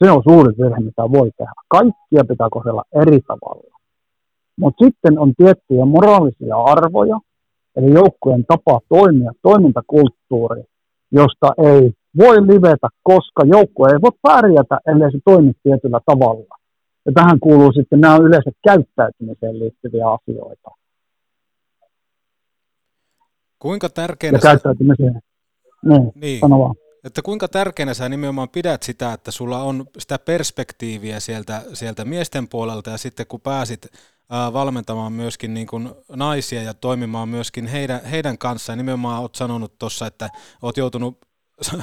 Se 0.04 0.10
on 0.10 0.22
suuri 0.28 0.52
virhe, 0.58 0.80
mitä 0.80 1.02
voi 1.02 1.30
tehdä. 1.38 1.52
Kaikkia 1.68 2.24
pitää 2.28 2.48
kohdella 2.50 2.82
eri 3.02 3.20
tavalla. 3.20 3.75
Mutta 4.60 4.84
sitten 4.84 5.18
on 5.18 5.34
tiettyjä 5.36 5.84
moraalisia 5.84 6.56
arvoja, 6.56 7.20
eli 7.76 7.94
joukkojen 7.94 8.44
tapa 8.48 8.80
toimia, 8.88 9.32
toimintakulttuuri, 9.42 10.62
josta 11.12 11.52
ei 11.58 11.92
voi 12.18 12.46
livetä, 12.46 12.88
koska 13.02 13.42
joukko 13.46 13.88
ei 13.88 14.00
voi 14.02 14.10
pärjätä, 14.22 14.78
ellei 14.86 15.12
se 15.12 15.18
toimi 15.24 15.52
tietyllä 15.62 16.00
tavalla. 16.06 16.56
Ja 17.06 17.12
tähän 17.12 17.40
kuuluu 17.40 17.72
sitten 17.72 18.00
nämä 18.00 18.16
yleensä 18.16 18.50
käyttäytymiseen 18.64 19.58
liittyviä 19.58 20.06
asioita. 20.10 20.70
Kuinka 23.58 23.88
tärkeänä... 23.88 24.36
Ja 24.36 24.40
käyttäytymiseen. 24.40 25.20
Niin, 25.84 26.12
niin. 26.14 26.40
sano 26.40 26.58
vaan. 26.58 26.74
Että 27.04 27.22
kuinka 27.22 27.48
tärkeänä 27.48 27.94
sä 27.94 28.08
nimenomaan 28.08 28.48
pidät 28.48 28.82
sitä, 28.82 29.12
että 29.12 29.30
sulla 29.30 29.62
on 29.62 29.84
sitä 29.98 30.18
perspektiiviä 30.18 31.20
sieltä, 31.20 31.62
sieltä 31.72 32.04
miesten 32.04 32.48
puolelta 32.48 32.90
ja 32.90 32.98
sitten 32.98 33.26
kun 33.26 33.40
pääsit 33.40 33.86
ää, 33.92 34.00
valmentamaan 34.30 35.12
myöskin 35.12 35.54
niin 35.54 35.66
kuin 35.66 35.90
naisia 36.08 36.62
ja 36.62 36.74
toimimaan 36.74 37.28
myöskin 37.28 37.66
heidän, 37.66 38.04
heidän 38.04 38.38
kanssaan. 38.38 38.78
Nimenomaan 38.78 39.20
olet 39.20 39.34
sanonut 39.34 39.78
tuossa, 39.78 40.06
että 40.06 40.30
olet 40.62 40.76
joutunut 40.76 41.26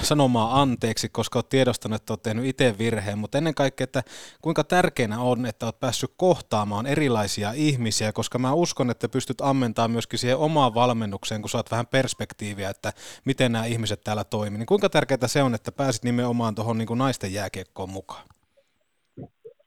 sanomaan 0.01 0.61
anteeksi, 0.61 1.09
koska 1.09 1.39
olet 1.39 1.49
tiedostanut, 1.49 1.95
että 1.95 2.13
olet 2.13 2.21
tehnyt 2.23 2.45
itse 2.45 2.77
virheen, 2.77 3.17
mutta 3.17 3.37
ennen 3.37 3.55
kaikkea, 3.55 3.83
että 3.83 4.03
kuinka 4.41 4.63
tärkeänä 4.63 5.19
on, 5.19 5.45
että 5.45 5.65
olet 5.65 5.79
päässyt 5.79 6.13
kohtaamaan 6.17 6.85
erilaisia 6.85 7.51
ihmisiä, 7.51 8.11
koska 8.11 8.39
mä 8.39 8.53
uskon, 8.53 8.89
että 8.89 9.09
pystyt 9.09 9.41
ammentamaan 9.41 9.91
myöskin 9.91 10.19
siihen 10.19 10.37
omaan 10.37 10.73
valmennukseen, 10.73 11.41
kun 11.41 11.49
saat 11.49 11.71
vähän 11.71 11.87
perspektiiviä, 11.87 12.69
että 12.69 12.93
miten 13.25 13.51
nämä 13.51 13.65
ihmiset 13.65 14.03
täällä 14.03 14.23
toimii. 14.23 14.57
Niin 14.57 14.65
kuinka 14.65 14.89
tärkeää 14.89 15.27
se 15.27 15.43
on, 15.43 15.55
että 15.55 15.71
pääsit 15.71 16.03
nimenomaan 16.03 16.55
tuohon 16.55 16.77
niin 16.77 16.97
naisten 16.97 17.33
jääkiekkoon 17.33 17.89
mukaan? 17.89 18.25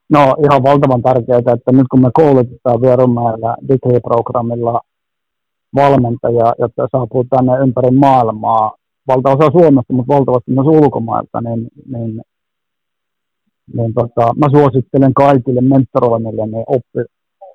No 0.09 0.19
ihan 0.19 0.63
valtavan 0.63 1.01
tärkeää, 1.01 1.39
että 1.39 1.71
nyt 1.71 1.87
kun 1.91 2.01
me 2.01 2.09
koulutetaan 2.13 2.81
Vierumäellä 2.81 3.55
Digi-programmilla 3.67 4.81
valmentajia, 5.75 6.53
jotka 6.59 6.87
saapuu 6.91 7.23
tänne 7.23 7.57
ympäri 7.57 7.91
maailmaa, 7.91 8.75
valtaosa 9.07 9.51
Suomesta, 9.51 9.93
mutta 9.93 10.13
valtavasti 10.13 10.51
myös 10.51 10.67
ulkomailta, 10.67 11.41
niin, 11.41 11.67
niin, 11.91 12.21
niin 13.75 13.93
tota, 13.93 14.33
mä 14.35 14.47
suosittelen 14.51 15.13
kaikille 15.13 15.61
mentoroinnille 15.61 16.47
niin 16.47 16.65
oppi, 16.67 16.99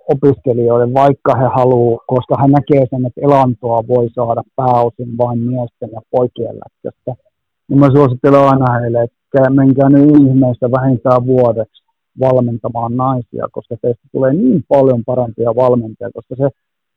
opiskelijoille, 0.08 0.94
vaikka 0.94 1.34
he 1.34 1.46
haluaa, 1.56 2.04
koska 2.06 2.34
hän 2.40 2.50
näkee 2.50 2.86
sen, 2.90 3.06
että 3.06 3.20
elantoa 3.24 3.88
voi 3.88 4.08
saada 4.14 4.42
pääosin 4.56 5.18
vain 5.18 5.38
miesten 5.38 5.90
ja 5.92 6.00
poikien 6.10 6.56
lätkästä, 6.62 7.22
niin 7.68 7.80
mä 7.80 7.88
suosittelen 7.96 8.40
aina 8.40 8.80
heille, 8.80 9.02
että 9.02 9.50
menkää 9.50 9.88
nyt 9.88 10.10
ihmeessä 10.10 10.70
vähintään 10.70 11.26
vuodeksi 11.26 11.81
valmentamaan 12.20 12.96
naisia, 12.96 13.46
koska 13.52 13.76
teistä 13.82 14.08
tulee 14.12 14.32
niin 14.32 14.64
paljon 14.68 15.04
parempia 15.04 15.56
valmentajia, 15.56 16.10
koska 16.14 16.36
se 16.36 16.48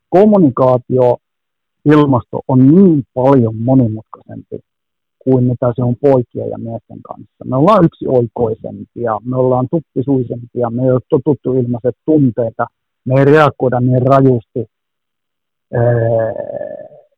kommunikaatio 0.09 1.17
ilmasto 1.85 2.39
on 2.47 2.75
niin 2.75 3.03
paljon 3.13 3.55
monimutkaisempi 3.55 4.59
kuin 5.25 5.43
mitä 5.43 5.73
se 5.75 5.83
on 5.83 5.95
poikien 6.01 6.49
ja 6.49 6.57
miesten 6.57 7.01
kanssa. 7.01 7.45
Me 7.45 7.55
ollaan 7.55 7.85
yksi 7.85 8.07
oikoisempia, 8.07 9.19
me 9.23 9.35
ollaan 9.37 9.67
tuppisuisempia, 9.71 10.69
me 10.69 10.83
ei 10.83 10.91
ole 10.91 11.01
totuttu 11.09 11.53
ilmaiset 11.53 11.95
tunteita, 12.05 12.67
me 13.05 13.19
ei 13.19 13.25
reagoida 13.25 13.79
niin 13.79 14.01
rajusti 14.01 14.65
ee, 15.73 16.33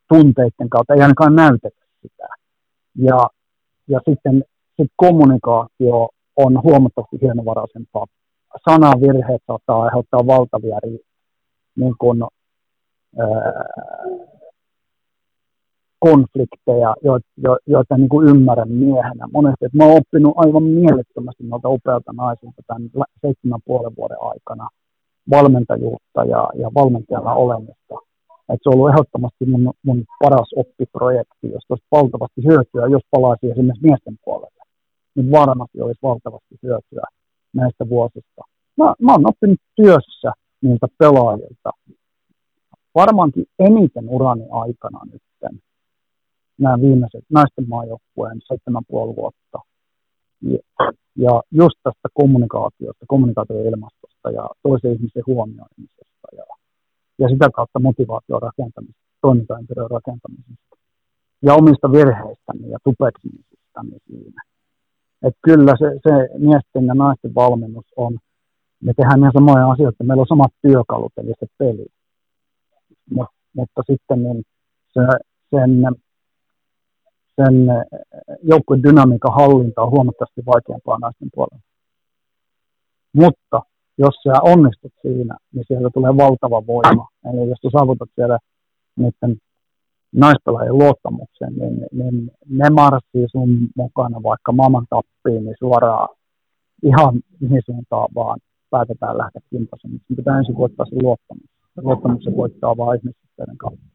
tunteiden 0.10 0.70
kautta, 0.70 0.94
ei 0.94 1.02
ainakaan 1.02 1.36
näytetä 1.36 1.86
sitä. 2.02 2.28
Ja, 2.96 3.30
ja 3.88 4.00
sitten 4.10 4.44
sit 4.82 4.92
kommunikaatio 4.96 6.10
on 6.38 6.64
huomattavasti 6.64 7.18
hienovaraisempaa. 7.22 8.06
Sanavirheet 8.70 9.42
saattaa 9.48 9.84
aiheuttaa 9.84 10.28
valtavia 10.28 10.80
niin 11.76 11.96
kuin, 12.00 12.24
ää, 13.20 13.28
konflikteja, 16.00 16.96
joita, 17.04 17.28
jo, 17.38 17.58
joita 17.68 17.98
niin 17.98 18.30
ymmärrän 18.30 18.72
miehenä. 18.72 19.28
Monesti, 19.34 19.66
että 19.66 19.78
mä 19.78 19.86
oon 19.86 19.98
oppinut 19.98 20.34
aivan 20.36 20.64
mielettömästi 20.64 21.44
noilta 21.44 21.70
upealta 21.70 22.14
naisilta 22.14 22.62
tämän 22.68 22.90
seitsemän 23.22 23.60
puolen 23.66 23.96
vuoden 23.98 24.18
aikana 24.22 24.70
valmentajuutta 25.30 26.26
ja, 26.26 26.50
ja 26.62 26.72
valmentajana 26.74 27.34
olemista. 27.34 27.96
Et 28.54 28.60
se 28.64 28.70
on 28.70 28.74
ollut 28.74 28.90
ehdottomasti 28.90 29.46
mun, 29.46 29.74
mun 29.86 30.06
paras 30.24 30.50
oppiprojekti, 30.56 31.52
josta 31.52 31.74
olisi 31.74 31.86
valtavasti 31.92 32.42
hyötyä, 32.48 32.88
jos 32.96 33.02
palaisi 33.12 33.52
esimerkiksi 33.52 33.88
miesten 33.88 34.18
puolelle. 34.26 34.57
Niin 35.18 35.32
varmasti 35.32 35.82
olisi 35.82 36.00
valtavasti 36.04 36.56
hyötyä 36.64 37.04
näistä 37.54 37.90
vuosista. 37.90 38.42
Mä, 38.78 38.94
mä 39.02 39.12
oon 39.12 39.30
oppinut 39.30 39.60
työssä 39.76 40.32
niiltä 40.62 40.88
pelaajilta 40.98 41.72
varmaankin 42.96 43.46
eniten 43.60 44.10
urani 44.10 44.46
aikana 44.52 45.00
nytten 45.06 45.62
nämä 46.58 46.82
viimeiset 46.82 47.26
naisten 47.30 47.66
maajoukkueen 47.68 48.42
seitsemän 48.48 48.84
puoli 48.88 49.16
vuotta. 49.16 49.60
Ja, 50.42 50.60
ja 51.16 51.42
just 51.52 51.78
tästä 51.84 52.08
kommunikaatiosta, 52.14 53.06
kommunikaatioilmastosta 53.08 54.32
ja 54.32 54.50
toisen 54.64 54.94
ihmisen 54.94 55.24
huomioimisesta 55.28 56.28
ja, 56.38 56.46
ja 57.20 57.30
sitä 57.30 57.50
kautta 57.56 57.80
motivaation 57.80 58.42
rakentamisesta, 58.42 59.18
toimintaympäristön 59.22 59.92
rakentamisesta 59.92 60.76
ja 61.42 61.54
omista 61.54 61.92
virheistäni 61.92 62.70
ja 62.70 62.78
tupeksimisistani 62.84 63.98
siinä. 64.08 64.42
Että 65.24 65.40
kyllä 65.42 65.74
se, 65.80 66.00
se 66.04 66.38
miesten 66.38 66.86
ja 66.86 66.94
naisten 66.94 67.36
valmennus 67.36 67.86
on, 67.96 68.18
me 68.84 68.94
tehdään 68.94 69.20
ihan 69.20 69.32
samoja 69.34 69.72
asioita, 69.72 70.04
meillä 70.04 70.22
on 70.22 70.28
samat 70.28 70.52
työkalut, 70.62 71.14
eli 71.18 71.34
se 71.40 71.46
peli. 71.58 71.86
Mut, 73.12 73.28
mutta 73.54 73.82
sitten 73.88 74.24
niin 74.24 74.44
se, 74.94 75.02
sen 75.50 75.96
sen 77.42 77.56
joukkueen 78.44 78.84
dynamiikan 78.84 79.34
hallinta 79.34 79.82
on 79.82 79.92
huomattavasti 79.92 80.42
vaikeampaa 80.46 80.98
naisten 81.02 81.30
puolella. 81.34 81.64
Mutta 83.14 83.62
jos 83.98 84.16
sä 84.24 84.34
onnistut 84.42 84.94
siinä, 85.02 85.38
niin 85.54 85.66
sieltä 85.68 85.90
tulee 85.94 86.18
valtava 86.18 86.68
voima. 86.68 87.08
Eli 87.26 87.50
jos 87.50 87.60
sä 87.62 87.70
saavutat 87.72 88.10
siellä 88.16 88.38
niiden 88.96 89.38
naispelaajien 90.18 90.78
luottamuksen, 90.78 91.54
niin, 91.60 91.86
niin 91.92 92.32
ne 92.50 92.70
marssii 92.70 93.28
sun 93.32 93.50
mukana 93.76 94.24
vaikka 94.24 94.52
maailman 94.52 94.88
tappiin, 94.90 95.46
niin 95.46 95.56
suoraan 95.60 96.10
ihan 96.84 97.22
mihin 97.40 97.62
suuntaan 97.66 98.08
vaan 98.16 98.40
päätetään 98.70 99.18
lähteä 99.18 99.42
kimpassa. 99.50 99.88
Mutta 99.88 100.16
pitää 100.16 100.38
ensin 100.38 100.58
voittaa 100.58 100.86
se 100.86 100.96
luottamus. 101.02 101.50
Luottamuksen 101.78 102.38
voittaa 102.38 102.78
vain 102.78 103.00
ihmisten 103.00 103.58
kautta. 103.58 103.86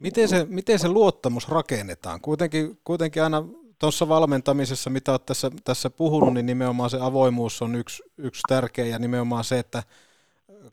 Miten 0.00 0.28
se, 0.28 0.46
miten 0.48 0.78
se 0.78 0.88
luottamus 0.88 1.48
rakennetaan? 1.48 2.20
Kuitenkin, 2.20 2.78
kuitenkin 2.84 3.22
aina 3.22 3.44
tuossa 3.78 4.08
valmentamisessa, 4.08 4.90
mitä 4.90 5.10
olet 5.10 5.26
tässä, 5.26 5.50
tässä 5.64 5.90
puhunut, 5.90 6.34
niin 6.34 6.46
nimenomaan 6.46 6.90
se 6.90 6.98
avoimuus 7.00 7.62
on 7.62 7.74
yksi, 7.74 8.02
yksi 8.18 8.42
tärkeä 8.48 8.86
ja 8.86 8.98
nimenomaan 8.98 9.44
se, 9.44 9.58
että 9.58 9.82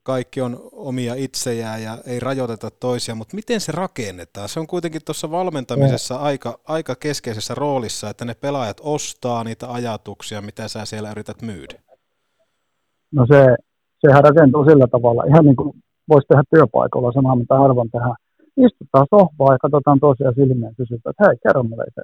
kaikki 0.04 0.42
on 0.42 0.60
omia 0.72 1.16
itsejään 1.16 1.84
ja 1.84 1.98
ei 2.06 2.20
rajoiteta 2.20 2.72
toisia, 2.72 3.16
mutta 3.16 3.36
miten 3.36 3.62
se 3.62 3.72
rakennetaan? 3.72 4.50
Se 4.50 4.60
on 4.60 4.68
kuitenkin 4.68 5.02
tuossa 5.06 5.32
valmentamisessa 5.32 6.16
aika, 6.16 6.60
aika 6.68 6.96
keskeisessä 6.96 7.56
roolissa, 7.56 8.10
että 8.10 8.26
ne 8.26 8.34
pelaajat 8.34 8.82
ostaa 8.84 9.44
niitä 9.44 9.72
ajatuksia, 9.72 10.42
mitä 10.42 10.68
sä 10.68 10.86
siellä 10.86 11.12
yrität 11.12 11.42
myydä. 11.42 11.80
No 13.12 13.26
se, 13.32 13.56
sehän 14.00 14.24
rakentuu 14.24 14.66
sillä 14.70 14.88
tavalla, 14.88 15.24
ihan 15.28 15.46
niin 15.46 15.56
kuin 15.56 15.84
voisi 16.10 16.28
tehdä 16.28 16.44
työpaikalla 16.56 17.12
samaa, 17.12 17.36
mitä 17.36 17.58
harvoin 17.58 17.92
tehdään 17.92 18.16
istutaan 18.58 19.08
sohvaa 19.10 19.54
ja 19.54 19.58
katsotaan 19.58 20.00
toisia 20.00 20.32
silmiä 20.32 20.70
ja 20.70 20.76
kysytään, 20.78 21.12
että 21.12 21.24
hei, 21.28 21.38
kerro 21.44 21.64
mulle 21.64 21.84
itse. 21.88 22.02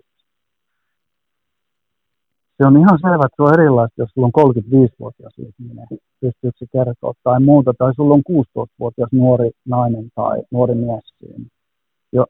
Se 2.61 2.65
on 2.67 2.77
ihan 2.77 2.99
selvä, 3.01 3.25
että 3.25 3.37
se 3.37 3.43
on 3.43 3.53
erilaista, 3.53 4.01
jos 4.01 4.09
sulla 4.13 4.29
on 4.29 4.37
35-vuotias 4.41 5.33
ihminen, 5.37 5.87
pystyykö 6.21 6.57
se 6.57 6.65
kertoa 6.73 7.13
tai 7.23 7.39
muuta, 7.39 7.73
tai 7.77 7.95
sulla 7.95 8.13
on 8.13 8.23
16-vuotias 8.31 9.11
nuori 9.11 9.49
nainen 9.65 10.09
tai 10.15 10.41
nuori 10.51 10.75
mies 10.75 11.07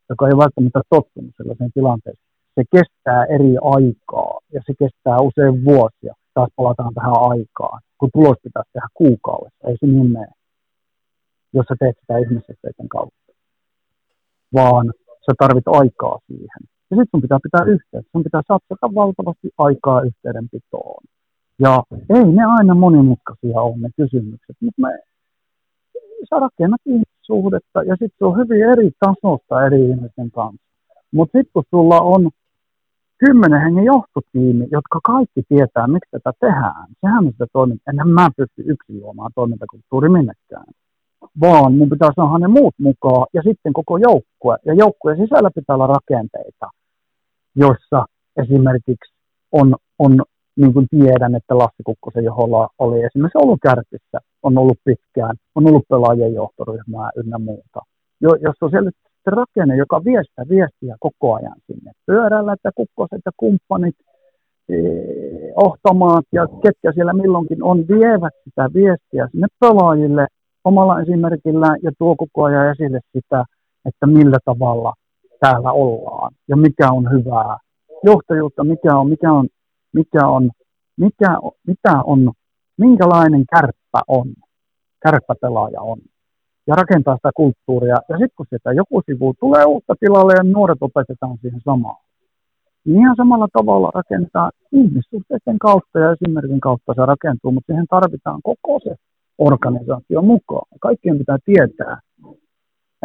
joka 0.10 0.28
ei 0.28 0.38
välttämättä 0.44 0.82
tottunut 0.90 1.34
sellaiseen 1.38 1.72
tilanteeseen. 1.74 2.26
se 2.56 2.64
kestää 2.76 3.26
eri 3.36 3.54
aikaa 3.76 4.34
ja 4.54 4.62
se 4.66 4.74
kestää 4.80 5.18
usein 5.28 5.66
vuosia. 5.66 6.14
Taas 6.34 6.50
palataan 6.56 6.94
tähän 6.94 7.18
aikaan, 7.32 7.82
kun 8.00 8.10
tulos 8.14 8.38
pitäisi 8.44 8.70
tehdä 8.74 8.88
kuukaudessa, 8.94 9.68
ei 9.68 9.78
se 9.80 9.86
niin 9.86 10.12
mene, 10.12 10.32
jos 11.54 11.66
sä 11.70 11.76
teet 11.80 11.96
sitä 12.00 12.18
ihmissuhteiden 12.18 12.90
kautta. 12.90 13.32
Vaan 14.54 14.94
sä 15.26 15.32
tarvit 15.38 15.68
aikaa 15.68 16.18
siihen. 16.28 16.62
Ja 16.92 16.98
sitten 16.98 17.12
sun 17.12 17.22
pitää 17.22 17.39
pitää 17.44 17.64
yhteyttä, 17.64 18.12
sun 18.12 18.24
pitää 18.24 18.42
satsata 18.48 18.96
valtavasti 18.96 19.50
aikaa 19.58 20.02
yhteydenpitoon. 20.02 21.04
Ja 21.60 21.84
ei 22.10 22.26
ne 22.26 22.44
aina 22.46 22.76
monimutkaisia 22.76 23.62
ole 23.62 23.78
ne 23.78 23.89
kysymykset, 23.98 24.56
mutta 24.62 24.82
me 24.82 25.00
sä 26.30 26.39
rakennat 26.39 26.82
ihmissuhdetta 26.86 27.84
ja 27.84 27.96
sitten 27.96 28.18
se 28.20 28.26
on 28.26 28.38
hyvin 28.38 28.62
eri 28.72 28.92
tasosta 29.00 29.66
eri 29.66 29.89
ihmisten 29.89 30.32
kanssa. 30.32 30.68
Mutta 31.12 31.38
sitten 31.38 31.54
kun 31.54 31.64
sulla 31.70 32.02
on 32.02 32.30
kymmenen 33.18 33.62
hengen 33.62 33.86
johtotiimi, 33.86 34.68
jotka 34.72 35.00
kaikki 35.04 35.42
tietää, 35.50 35.88
miksi 35.88 36.12
tätä 36.12 36.32
tehdään, 36.39 36.88
sehän 37.02 37.26
on 37.26 37.32
sitä 37.32 37.46
toimintaa. 37.54 37.92
Enhän 37.92 38.10
mä 38.10 38.30
pysty 38.38 38.62
yksin 38.66 39.00
luomaan 39.02 39.32
toimintakulttuuri 39.36 40.10
minnekään. 40.10 40.66
Vaan 41.42 41.74
mun 41.74 41.89
pitää 41.89 42.12
saada 42.16 42.38
ne 42.39 42.48
muut 42.48 42.76
mukaan 42.80 43.28
ja 43.34 43.42
sitten 43.48 43.74
koko 43.74 43.98
joukkue. 43.98 44.58
Ja 44.66 44.74
joukkueen 44.74 45.18
sisällä 45.18 45.50
pitää 45.56 45.76
olla 45.76 45.88
rakenteita, 45.88 46.70
jossa 47.56 48.06
esimerkiksi 48.38 49.14
on, 49.52 49.76
on 49.99 50.22
niin 50.56 50.74
kuin 50.74 50.88
tiedän, 50.89 51.36
että 51.36 51.58
Lassi 51.58 51.84
Kukkosen 51.86 52.24
joholla 52.24 52.70
oli 52.80 53.04
esimerkiksi 53.04 53.38
ollut 53.38 53.60
kärpissä, 53.64 54.18
on 54.43 54.58
ollut 54.58 54.78
pitkään, 54.86 55.36
on 55.56 55.68
ollut 55.68 55.88
pelaajien 55.89 56.34
johtoryhmää 56.34 57.10
ynnä 57.16 57.38
muuta. 57.38 57.80
Jo, 58.22 58.30
jos 58.36 58.56
on 58.62 58.70
siellä 58.70 58.91
rakenne, 59.26 59.76
joka 59.76 60.04
vie 60.06 60.24
sitä 60.24 60.49
viestiä 60.49 60.95
koko 60.99 61.36
ajan 61.36 61.56
sinne. 61.68 61.91
Pyörällä, 62.06 62.54
että 62.54 62.72
kukkoset 62.76 63.22
ja 63.26 63.32
kumppanit, 63.38 63.95
e, 64.70 64.76
ohtomaat 65.56 66.26
ja 66.32 66.47
ketkä 66.64 66.91
siellä 66.93 67.14
milloinkin 67.14 67.64
on, 67.64 67.88
vievät 67.88 68.34
sitä 68.43 68.70
viestiä 68.74 69.28
sinne 69.32 69.47
pelaajille 69.60 70.28
omalla 70.64 71.02
esimerkillä 71.02 71.76
ja 71.84 71.91
tuo 71.97 72.16
koko 72.16 72.43
ajan 72.43 72.72
esille 72.72 72.99
sitä, 73.12 73.43
että 73.86 74.08
millä 74.08 74.38
tavalla 74.45 74.93
täällä 75.42 75.72
ollaan 75.72 76.32
ja 76.48 76.58
mikä 76.58 76.92
on 76.92 77.12
hyvää 77.12 77.58
johtajuutta, 78.04 78.64
mikä 78.64 78.96
on, 79.00 79.10
mikä 79.10 79.32
on, 79.34 79.48
mikä 79.94 80.28
on, 80.28 80.52
mikä, 80.98 81.32
mitä 81.68 81.94
on, 82.04 82.32
minkälainen 82.78 83.44
kärppä 83.56 84.02
on, 84.08 84.28
kärppäpelaaja 85.04 85.82
on 85.82 85.98
ja 86.68 86.76
rakentaa 86.76 87.16
sitä 87.16 87.32
kulttuuria. 87.36 87.98
Ja 88.10 88.16
sitten 88.18 88.38
kun 88.38 88.46
sitä 88.50 88.72
joku 88.72 89.02
sivu 89.06 89.34
tulee 89.39 89.66
uutta 89.66 89.94
tilalle 90.00 90.34
ja 90.38 90.44
nuoret 90.44 90.78
opetetaan 90.82 91.38
siihen 91.42 91.62
samaan, 91.66 92.04
niin 92.86 93.00
ihan 93.00 93.16
samalla 93.16 93.48
tavalla 93.54 93.92
rakentaa 93.94 94.52
ihmissuhteiden 94.72 95.60
kautta 95.60 96.00
ja 96.00 96.12
esimerkin 96.12 96.60
kautta 96.60 96.94
se 96.94 97.06
rakentuu, 97.06 97.52
mutta 97.52 97.74
siihen 97.74 97.88
tarvitaan 97.89 98.42
koko 98.44 98.80
se 98.84 98.96
organisaatio 99.38 100.22
mukaan. 100.22 100.68
Kaikkien 100.82 101.18
pitää 101.18 101.38
tietää, 101.46 102.00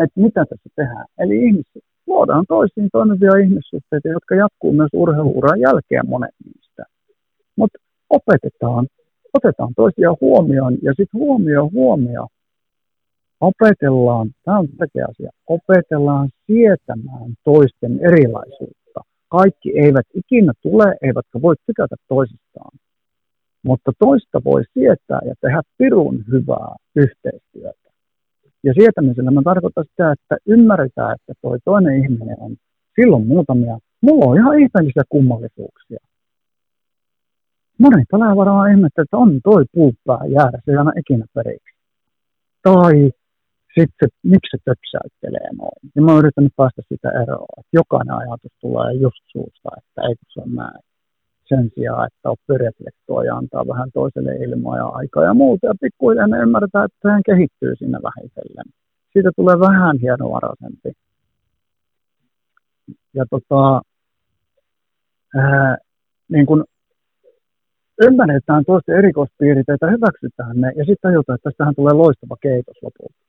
että 0.02 0.20
mitä 0.20 0.44
tässä 0.50 0.68
tehdään. 0.76 1.06
Eli 1.18 1.46
ihmiset, 1.46 1.84
luodaan 2.06 2.44
toisiin 2.48 2.88
toimivia 2.92 3.36
ihmissuhteita, 3.44 4.08
jotka 4.08 4.34
jatkuu 4.34 4.72
myös 4.72 4.90
urheiluuran 4.92 5.60
jälkeen 5.60 6.08
monet 6.08 6.34
niistä. 6.44 6.84
Mutta 7.56 7.78
opetetaan, 8.10 8.86
otetaan 9.34 9.72
toisiaan 9.76 10.16
huomioon 10.20 10.74
ja 10.82 10.92
sitten 10.96 11.20
huomio 11.20 11.70
huomio 11.72 12.26
opetellaan, 13.40 14.30
tämä 14.44 14.58
on 14.58 14.68
tärkeä 14.68 15.06
asia, 15.10 15.30
opetellaan 15.46 16.28
sietämään 16.46 17.34
toisten 17.44 18.00
erilaisuutta. 18.00 19.00
Kaikki 19.28 19.78
eivät 19.78 20.06
ikinä 20.14 20.52
tule, 20.62 20.96
eivätkä 21.02 21.42
voi 21.42 21.54
tykätä 21.66 21.96
toisistaan. 22.08 22.78
Mutta 23.62 23.92
toista 23.98 24.44
voi 24.44 24.62
sietää 24.74 25.20
ja 25.24 25.34
tehdä 25.40 25.62
pirun 25.78 26.24
hyvää 26.32 26.76
yhteistyötä. 26.96 27.85
Ja 28.66 28.72
sietämisellä 28.78 29.30
mä 29.30 29.42
tarkoitan 29.50 29.84
sitä, 29.90 30.12
että 30.12 30.36
ymmärretään, 30.46 31.14
että 31.14 31.32
toi 31.42 31.58
toinen 31.64 31.98
ihminen 32.02 32.36
on 32.40 32.56
silloin 33.00 33.26
muutamia. 33.26 33.78
Mulla 34.00 34.24
on 34.30 34.36
ihan 34.38 34.58
ihmeellisiä 34.62 35.02
kummallisuuksia. 35.08 36.02
Moni 37.78 38.02
tällä 38.10 38.36
varmaan 38.36 38.70
ihmettä, 38.70 39.02
että 39.02 39.16
on 39.16 39.40
toi 39.44 39.64
puupää 39.74 40.22
jäädä, 40.36 40.58
se 40.64 40.70
ei 40.70 40.76
aina 40.76 40.92
ikinä 41.02 41.26
periksi. 41.34 41.74
Tai 42.62 42.94
sitten 43.78 44.08
miksi 44.32 44.50
se 44.52 44.58
töpsäyttelee 44.64 45.50
noin. 45.60 45.82
Ja 45.94 46.02
mä 46.02 46.10
oon 46.12 46.18
yrittänyt 46.22 46.56
päästä 46.56 46.82
sitä 46.88 47.08
eroa, 47.22 47.58
että 47.60 47.76
jokainen 47.80 48.16
ajatus 48.16 48.54
tulee 48.60 48.92
just 49.04 49.22
suusta, 49.32 49.68
että 49.78 50.00
ei 50.08 50.14
se 50.28 50.40
ole 50.40 50.54
näin. 50.54 50.82
Sen 51.48 51.70
sijaan, 51.74 52.06
että 52.06 52.30
on 52.30 52.36
reflektoa 52.56 53.24
ja 53.24 53.36
antaa 53.36 53.68
vähän 53.68 53.90
toiselle 53.94 54.36
ilmoa 54.36 54.76
ja 54.76 54.86
aikaa 54.86 55.24
ja 55.24 55.34
muuta. 55.34 55.66
Ja 55.66 55.74
pikkuhiljaa 55.80 56.26
ne 56.26 56.38
ymmärtää, 56.38 56.84
että 56.84 57.10
hän 57.10 57.22
kehittyy 57.26 57.76
siinä 57.76 57.98
vähitellen. 58.02 58.64
Siitä 59.12 59.30
tulee 59.36 59.58
vähän 59.60 59.98
hienovaraisempi. 59.98 60.92
Ja 63.14 63.24
tota, 63.30 63.82
ää, 65.36 65.76
niin 66.28 66.46
kun 66.46 66.64
ymmärretään 68.02 68.64
toisten 68.64 68.98
erikoispiirteitä, 68.98 69.86
hyväksytään 69.90 70.60
ne 70.60 70.68
ja 70.76 70.84
sitten 70.84 71.10
tajutaan, 71.10 71.34
että 71.36 71.50
tästähän 71.50 71.74
tulee 71.74 71.94
loistava 71.94 72.36
keitos 72.40 72.76
lopulta. 72.82 73.25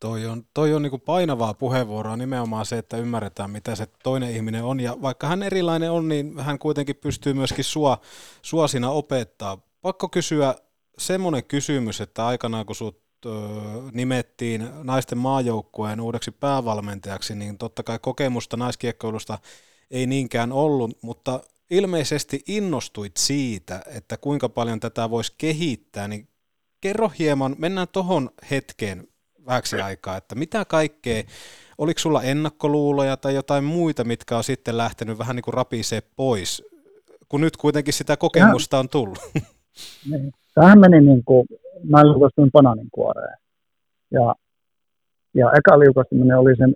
Toi 0.00 0.26
on, 0.26 0.46
toi 0.54 0.74
on 0.74 0.82
niin 0.82 1.00
painavaa 1.00 1.54
puheenvuoroa 1.54 2.16
nimenomaan 2.16 2.66
se, 2.66 2.78
että 2.78 2.96
ymmärretään, 2.96 3.50
mitä 3.50 3.74
se 3.74 3.86
toinen 4.02 4.30
ihminen 4.30 4.64
on. 4.64 4.80
Ja 4.80 4.96
vaikka 5.02 5.26
hän 5.26 5.42
erilainen 5.42 5.90
on, 5.90 6.08
niin 6.08 6.40
hän 6.40 6.58
kuitenkin 6.58 6.96
pystyy 6.96 7.34
myöskin 7.34 7.64
sua, 7.64 8.00
sua 8.42 8.68
siinä 8.68 8.90
opettaa. 8.90 9.58
Pakko 9.82 10.08
kysyä 10.08 10.54
semmoinen 10.98 11.44
kysymys, 11.44 12.00
että 12.00 12.26
aikanaan 12.26 12.66
kun 12.66 12.76
sut 12.76 13.02
ö, 13.26 13.30
nimettiin 13.92 14.68
naisten 14.82 15.18
maajoukkueen 15.18 16.00
uudeksi 16.00 16.30
päävalmentajaksi, 16.30 17.34
niin 17.34 17.58
totta 17.58 17.82
kai 17.82 17.98
kokemusta 17.98 18.56
naiskiekkoilusta 18.56 19.38
ei 19.90 20.06
niinkään 20.06 20.52
ollut, 20.52 21.02
mutta 21.02 21.40
ilmeisesti 21.70 22.42
innostuit 22.46 23.16
siitä, 23.16 23.82
että 23.86 24.16
kuinka 24.16 24.48
paljon 24.48 24.80
tätä 24.80 25.10
voisi 25.10 25.34
kehittää, 25.38 26.08
niin 26.08 26.28
kerro 26.80 27.10
hieman, 27.18 27.56
mennään 27.58 27.88
tuohon 27.92 28.30
hetkeen 28.50 29.08
vähäksi 29.48 29.80
aikaa, 29.80 30.16
että 30.16 30.34
mitä 30.34 30.64
kaikkea, 30.64 31.22
oliko 31.78 31.98
sulla 31.98 32.22
ennakkoluuloja 32.22 33.16
tai 33.16 33.34
jotain 33.34 33.64
muita, 33.64 34.04
mitkä 34.04 34.36
on 34.36 34.44
sitten 34.44 34.76
lähtenyt 34.76 35.18
vähän 35.18 35.36
niin 35.36 35.44
kuin 35.44 35.54
rapisee 35.54 36.02
pois, 36.16 36.62
kun 37.28 37.40
nyt 37.40 37.56
kuitenkin 37.56 37.94
sitä 37.94 38.16
kokemusta 38.16 38.78
on 38.78 38.88
tullut? 38.88 39.18
Niin. 40.10 40.32
Tähän 40.54 40.80
meni 40.80 41.00
niin 41.00 41.24
kuin, 41.24 41.46
mä 41.88 42.02
liukastuin 42.02 42.50
bananinkuoreen. 42.52 43.36
Ja, 44.10 44.34
ja 45.34 45.52
eka 45.58 45.78
liukastuminen 45.78 46.38
oli 46.38 46.56
sen, 46.56 46.74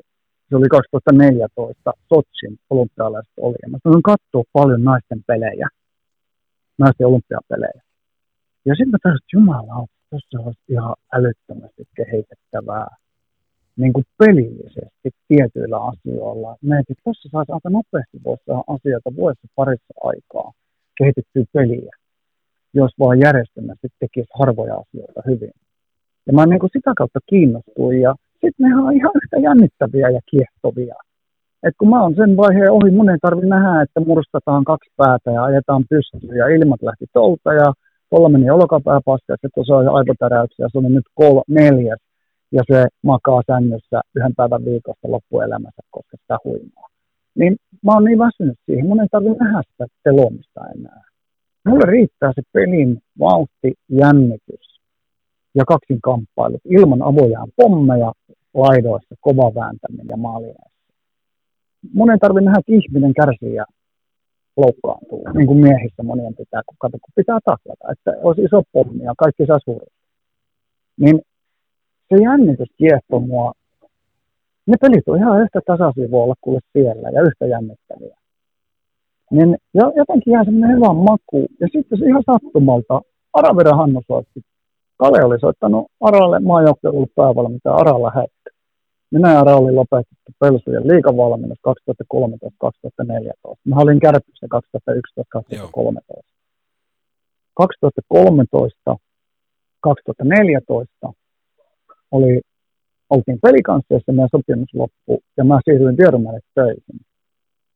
se 0.49 0.57
oli 0.57 0.68
2014 0.68 1.93
Sotsin 2.09 2.59
olympialaiset 2.70 3.33
oli. 3.41 3.57
Ja 3.62 3.68
mä 3.68 3.79
sanoin 3.83 4.03
katsoa 4.03 4.43
paljon 4.53 4.85
naisten 4.85 5.23
pelejä, 5.27 5.68
naisten 6.79 7.07
olympiapelejä. 7.07 7.83
Ja 8.64 8.75
sitten 8.75 8.91
mä 8.91 8.99
tajusin, 9.03 9.23
että 9.23 9.37
jumala, 9.37 9.87
tuossa 10.12 10.48
olisi 10.48 10.60
ihan 10.68 10.94
älyttömästi 11.12 11.84
kehitettävää 11.96 12.88
niin 13.76 13.92
kuin 13.92 14.04
pelillisesti 14.18 15.08
tietyillä 15.28 15.78
asioilla. 15.92 16.56
Mietin, 16.62 16.92
että 16.92 17.04
tuossa 17.04 17.28
saisi 17.32 17.52
aika 17.52 17.70
nopeasti 17.70 18.18
voisi 18.24 18.42
saada 18.46 18.64
asioita 18.66 19.16
vuodessa 19.16 19.48
parissa 19.56 19.94
aikaa 20.10 20.52
kehitettyä 20.98 21.44
peliä, 21.52 21.92
jos 22.74 22.92
vaan 22.98 23.20
järjestelmästi 23.20 23.88
tekisi 23.98 24.30
harvoja 24.40 24.74
asioita 24.74 25.20
hyvin. 25.26 25.54
Ja 26.26 26.32
mä 26.32 26.46
niin 26.46 26.60
kuin 26.60 26.70
sitä 26.76 26.92
kautta 26.96 27.20
kiinnostuin 27.30 28.00
ja 28.00 28.14
sitten 28.40 28.62
ne 28.68 28.76
on 28.76 28.96
ihan 28.96 29.12
yhtä 29.22 29.36
jännittäviä 29.46 30.08
ja 30.16 30.20
kiehtovia. 30.30 30.94
Et 31.62 31.74
kun 31.78 31.88
mä 31.90 32.02
oon 32.02 32.14
sen 32.14 32.36
vaiheen 32.36 32.72
ohi, 32.72 32.90
mun 32.90 33.10
ei 33.10 33.18
tarvi 33.22 33.46
nähdä, 33.46 33.82
että 33.82 34.00
murstataan 34.00 34.64
kaksi 34.64 34.90
päätä 34.96 35.30
ja 35.30 35.44
ajetaan 35.44 35.84
pystyyn 35.90 36.36
ja 36.36 36.46
ilmat 36.56 36.82
lähti 36.82 37.06
tolta 37.12 37.52
ja 37.52 37.72
Tuolla 38.12 38.28
meni 38.28 38.50
olkapää 38.50 39.00
paskaksi, 39.04 39.48
kun 39.54 39.66
se 39.66 39.74
on 39.74 39.88
aivotäräyksiä, 39.88 40.68
se 40.72 40.78
on 40.78 40.92
nyt 40.92 41.08
kol- 41.14 41.48
neljäs, 41.48 42.00
ja 42.56 42.62
se 42.70 42.86
makaa 43.02 43.42
sängyssä 43.46 44.00
yhden 44.16 44.34
päivän 44.36 44.64
viikosta 44.64 45.10
loppuelämänsä, 45.10 45.82
koska 45.90 46.16
sitä 46.20 46.36
huimaa. 46.44 46.88
Niin 47.34 47.56
mä 47.84 47.92
oon 47.92 48.04
niin 48.04 48.18
väsynyt 48.18 48.58
siihen, 48.66 48.86
mun 48.86 49.00
ei 49.00 49.06
tarvitse 49.10 49.44
nähdä 49.44 49.62
sitä 49.70 49.86
telomista 50.04 50.60
enää. 50.74 51.02
Mulle 51.68 51.86
riittää 51.86 52.32
se 52.34 52.42
pelin 52.52 52.98
vauhti, 53.18 53.74
jännitys 53.88 54.80
ja 55.54 55.64
kaksin 55.64 56.00
kamppailut 56.00 56.60
ilman 56.64 57.02
avojaan 57.02 57.48
pommeja 57.56 58.12
laidoissa, 58.54 59.14
kova 59.20 59.54
vääntäminen 59.54 60.06
ja 60.08 60.16
maalineissa. 60.16 60.82
Mun 61.94 62.10
ei 62.10 62.18
tarvitse 62.18 62.44
nähdä, 62.44 62.58
että 62.58 62.72
ihminen 62.72 63.14
kärsii 63.14 63.54
ja 63.54 63.64
loukkaantuu, 64.57 65.28
niin 65.34 65.46
kuin 65.46 65.59
miehissä 65.59 66.03
monien 66.03 66.34
pitää, 66.34 66.62
kun, 66.66 66.76
kato, 66.78 66.98
kun 67.03 67.12
pitää 67.16 67.38
taklata, 67.44 67.92
että 67.92 68.11
olisi 68.22 68.42
iso 68.42 68.62
pommi 68.72 69.05
ja 69.05 69.14
kaikki 69.18 69.46
saa 69.46 69.59
surra. 69.64 69.86
Niin 71.00 71.20
se 72.09 72.22
jännitys 72.22 72.68
kiehtoo 72.78 73.20
mua 73.20 73.53
ne 74.66 74.74
pelit 74.80 75.09
on 75.09 75.18
ihan 75.18 75.42
yhtä 75.42 75.61
tasaisia 75.66 76.11
voi 76.11 76.22
olla 76.22 76.34
kuin 76.40 76.61
siellä 76.72 77.09
ja 77.11 77.22
yhtä 77.22 77.46
jännittäviä. 77.46 78.16
Niin 79.30 79.57
jo- 79.74 79.92
jotenkin 79.96 80.32
ihan 80.32 80.44
semmoinen 80.44 80.76
hyvä 80.76 80.92
maku. 80.92 81.46
Ja 81.61 81.68
sitten 81.72 81.98
se 81.98 82.07
ihan 82.07 82.22
sattumalta, 82.26 83.00
Aravira 83.32 83.76
Hannu 83.76 84.03
soitti. 84.07 84.40
Kale 84.96 85.24
oli 85.24 85.40
soittanut 85.40 85.86
Aralle 86.00 86.40
maajoukkueen 86.40 86.94
ollut 86.94 87.14
päävalmentaja 87.14 87.74
Ara 87.74 88.03
lähetti. 88.03 88.41
Minä 89.12 89.32
ja 89.32 89.40
Ara 89.40 89.56
oli 89.56 89.72
lopetettu 89.72 90.32
Pelsujen 90.38 90.88
liikavalmennus 90.88 91.58
2013-2014. 91.68 93.56
Mä 93.64 93.76
olin 93.76 94.00
kärpissä 94.00 94.46
2011-2013. 94.46 96.22
2013 97.54 98.96
2014 99.82 101.12
oli, 102.10 102.40
oltiin 103.10 103.38
pelikansseissa, 103.42 104.12
meidän 104.12 104.28
sopimus 104.36 104.74
loppu 104.74 105.22
ja 105.36 105.44
mä 105.44 105.60
siirryin 105.64 105.96
Tiedomäelle 105.96 106.40
töihin 106.54 107.00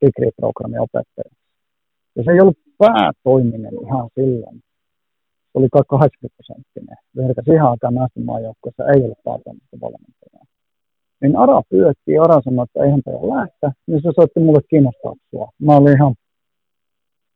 Digri-programmin 0.00 0.80
opettajaksi. 0.80 1.38
Ja 2.16 2.22
se 2.24 2.30
ei 2.30 2.40
ollut 2.40 2.58
päätoiminen 2.78 3.74
ihan 3.86 4.08
silloin. 4.14 4.56
Se 5.52 5.54
oli 5.58 5.68
kai 5.72 5.82
80 5.88 6.36
prosenttinen. 6.36 6.96
Verta 7.16 7.42
siihen 7.44 7.64
aikaan 7.64 7.94
naisten 7.94 8.24
maajoukkueessa 8.24 8.88
ei 8.92 9.04
ollut 9.04 9.24
päätoimista 9.24 9.76
valmentajaa. 9.80 10.44
Niin 11.20 11.36
Ara 11.36 11.62
pyötti 11.70 12.12
ja 12.12 12.22
Ara 12.22 12.40
sanoi, 12.44 12.64
että 12.64 12.84
eihän 12.84 13.02
tämä 13.04 13.36
lähteä. 13.36 13.72
Niin 13.86 14.02
se 14.02 14.10
soitti 14.16 14.40
mulle 14.40 14.60
kiinnostaa. 14.70 15.14
Mä 15.58 15.76
olin 15.76 15.96
ihan 15.96 16.14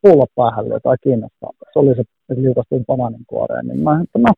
pulla 0.02 0.26
päähän 0.36 0.64
tai 0.82 0.96
kiinnostaa. 1.02 1.50
Se 1.72 1.78
oli 1.78 1.94
se, 1.94 2.00
että 2.00 2.42
liukastuin 2.42 2.84
bananin 2.86 3.24
kuoreen. 3.26 3.66
Niin 3.66 3.80
mä, 3.80 4.00
että 4.04 4.18
mä 4.18 4.32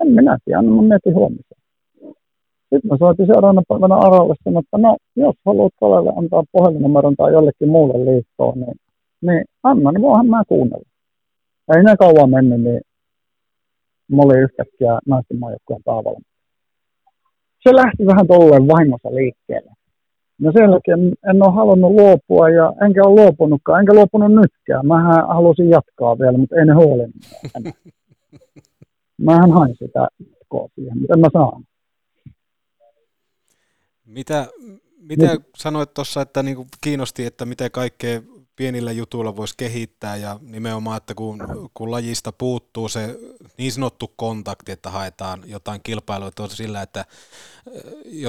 en 0.00 0.08
minä 0.08 0.38
tiedä, 0.44 0.62
no 0.62 0.70
mä 0.76 0.82
mietin 0.82 1.14
huomisen. 1.14 1.58
Sitten 2.70 2.90
mä 2.90 2.96
soitin 2.98 3.26
seuraavana 3.26 3.62
päivänä 3.68 3.96
Aralle 3.96 4.34
sanoa, 4.44 4.60
että 4.60 4.78
no, 4.78 4.96
jos 5.16 5.34
haluat 5.46 5.72
Kalelle 5.80 6.12
antaa 6.16 6.42
puhelinnumeron 6.52 7.16
tai 7.16 7.32
jollekin 7.32 7.68
muulle 7.68 8.12
liittoon, 8.12 8.60
niin, 8.60 8.76
niin 9.20 9.44
anna, 9.62 9.92
niin 9.92 10.02
voihan 10.02 10.26
mä 10.26 10.42
kuunnella. 10.48 10.88
Ei 11.76 11.82
ne 11.82 11.96
kauan 11.96 12.30
mennyt, 12.30 12.60
niin 12.60 12.80
mä 14.08 14.22
olin 14.22 14.42
yhtäkkiä 14.42 14.98
naisten 15.06 15.38
maajoukkueen 15.38 15.82
päävalmentaja. 15.84 16.27
Se 17.68 17.74
lähti 17.74 18.06
vähän 18.06 18.26
tolleen 18.26 18.68
vahingossa 18.68 19.14
liikkeelle. 19.14 19.72
No 20.38 20.52
sen 20.52 20.70
jälkeen 20.70 21.00
en 21.30 21.42
ole 21.42 21.54
halunnut 21.54 21.90
luopua 21.90 22.50
ja 22.50 22.72
enkä 22.86 23.02
ole 23.04 23.20
luopunutkaan, 23.22 23.80
enkä 23.80 23.94
luopunut 23.94 24.32
nytkään. 24.32 24.86
Mähän 24.86 25.26
halusin 25.28 25.70
jatkaa 25.70 26.18
vielä, 26.18 26.38
mutta 26.38 26.56
en 26.56 26.76
huolinnut 26.76 27.14
enää. 27.56 27.72
Mähän 29.28 29.52
hain 29.52 29.76
sitä 29.78 30.08
jatkoa 30.30 30.68
siihen, 30.74 30.98
mutta 30.98 31.14
en 31.14 31.20
mä 31.20 31.28
saanut. 31.32 31.66
Mitä, 34.06 34.46
mitä 35.00 35.36
sanoit 35.56 35.94
tuossa, 35.94 36.22
että 36.22 36.42
niinku 36.42 36.66
kiinnosti, 36.80 37.24
että 37.26 37.44
miten 37.46 37.70
kaikkea 37.70 38.20
pienillä 38.58 38.92
jutuilla 38.92 39.36
voisi 39.36 39.54
kehittää 39.56 40.16
ja 40.16 40.38
nimenomaan, 40.50 40.96
että 40.96 41.14
kun, 41.14 41.38
kun 41.74 41.90
lajista 41.90 42.32
puuttuu 42.32 42.88
se 42.88 43.00
niin 43.58 43.72
sanottu 43.72 44.12
kontakti, 44.16 44.72
että 44.72 44.90
haetaan 44.90 45.40
jotain 45.46 45.80
kilpailua 45.82 46.30
sillä, 46.48 46.82
että 46.82 47.04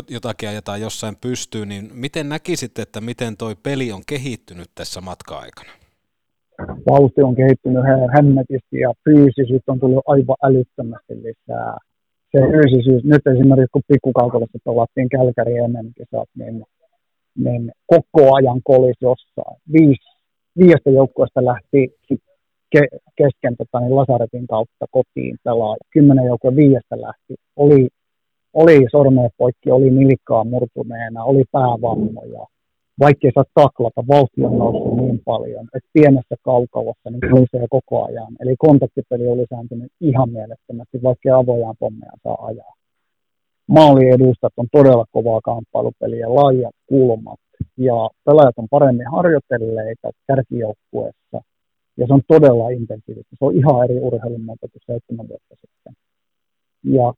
jotakin 0.09 0.49
ajetaan 0.49 0.81
jossain 0.81 1.15
pystyy, 1.21 1.65
niin 1.65 1.89
miten 1.93 2.29
näkisit, 2.29 2.79
että 2.79 3.01
miten 3.01 3.37
toi 3.37 3.55
peli 3.63 3.91
on 3.91 4.01
kehittynyt 4.07 4.69
tässä 4.75 5.01
matka-aikana? 5.01 5.71
Vauhti 6.89 7.21
on 7.21 7.35
kehittynyt 7.35 7.83
hemmetisti 8.17 8.79
ja 8.79 8.93
fyysisyys 9.03 9.63
on 9.67 9.79
tullut 9.79 10.03
aivan 10.07 10.35
älyttömästi 10.43 11.13
lisää 11.23 11.77
se 12.31 12.39
fyysisyys, 12.51 13.03
nyt 13.03 13.27
esimerkiksi 13.27 13.73
kun 13.73 13.81
pikkukaukolassa 13.87 14.59
pelattiin 14.65 15.09
Kälkäri 15.09 15.57
ennen 15.57 15.87
kisat, 15.97 16.29
niin, 16.37 16.63
niin 17.35 17.71
koko 17.87 18.35
ajan 18.35 18.61
kolis 18.63 18.97
jossain. 19.01 19.57
Viisi, 19.73 20.08
viidestä 20.59 20.89
joukkueesta 20.89 21.45
lähti 21.45 21.95
ke, 22.71 22.81
kesken 23.15 23.55
tota, 23.57 23.79
niin 23.79 23.95
Lasaretin 23.95 24.47
kautta 24.47 24.85
kotiin 24.91 25.37
pelaa. 25.43 25.75
Kymmenen 25.93 26.25
joukkoa 26.25 26.55
viidestä 26.55 27.01
lähti. 27.01 27.35
Oli, 27.55 27.87
oli 28.53 28.85
sormeet 28.91 29.33
poikki, 29.37 29.71
oli 29.71 29.89
nilkkaa 29.89 30.43
murtuneena, 30.43 31.23
oli 31.23 31.43
päävammoja 31.51 32.45
vaikkei 32.99 33.31
saa 33.35 33.43
taklata, 33.53 34.07
vauhti 34.07 34.43
on 34.43 34.57
noussut 34.57 34.97
niin 34.97 35.21
paljon, 35.25 35.67
että 35.75 35.89
pienessä 35.93 36.35
kaukalossa 36.41 37.09
niin 37.09 37.47
se 37.51 37.65
koko 37.69 38.05
ajan. 38.05 38.35
Eli 38.39 38.55
kontaktipeli 38.57 39.27
oli 39.27 39.41
lisääntynyt 39.41 39.91
ihan 40.01 40.29
mielettömästi, 40.29 41.03
vaikkei 41.03 41.31
avojaan 41.31 41.75
pommeja 41.79 42.11
saa 42.23 42.45
ajaa. 42.45 42.73
Maaliedustat 43.67 44.53
on 44.57 44.67
todella 44.71 45.05
kovaa 45.11 45.41
kamppailupeliä, 45.43 46.35
laajat 46.35 46.75
kulmat 46.87 47.39
ja 47.77 48.09
pelaajat 48.25 48.57
on 48.57 48.67
paremmin 48.69 49.11
harjoitelleita 49.11 50.09
kärkijoukkueessa 50.27 51.41
ja 51.97 52.07
se 52.07 52.13
on 52.13 52.21
todella 52.27 52.69
intensiivistä. 52.69 53.35
Se 53.39 53.45
on 53.45 53.55
ihan 53.55 53.83
eri 53.83 53.99
urheilumuoto 53.99 54.67
kuin 54.67 54.81
seitsemän 54.85 55.27
vuotta 55.27 55.55
sitten. 55.55 55.93
Ja 56.83 57.13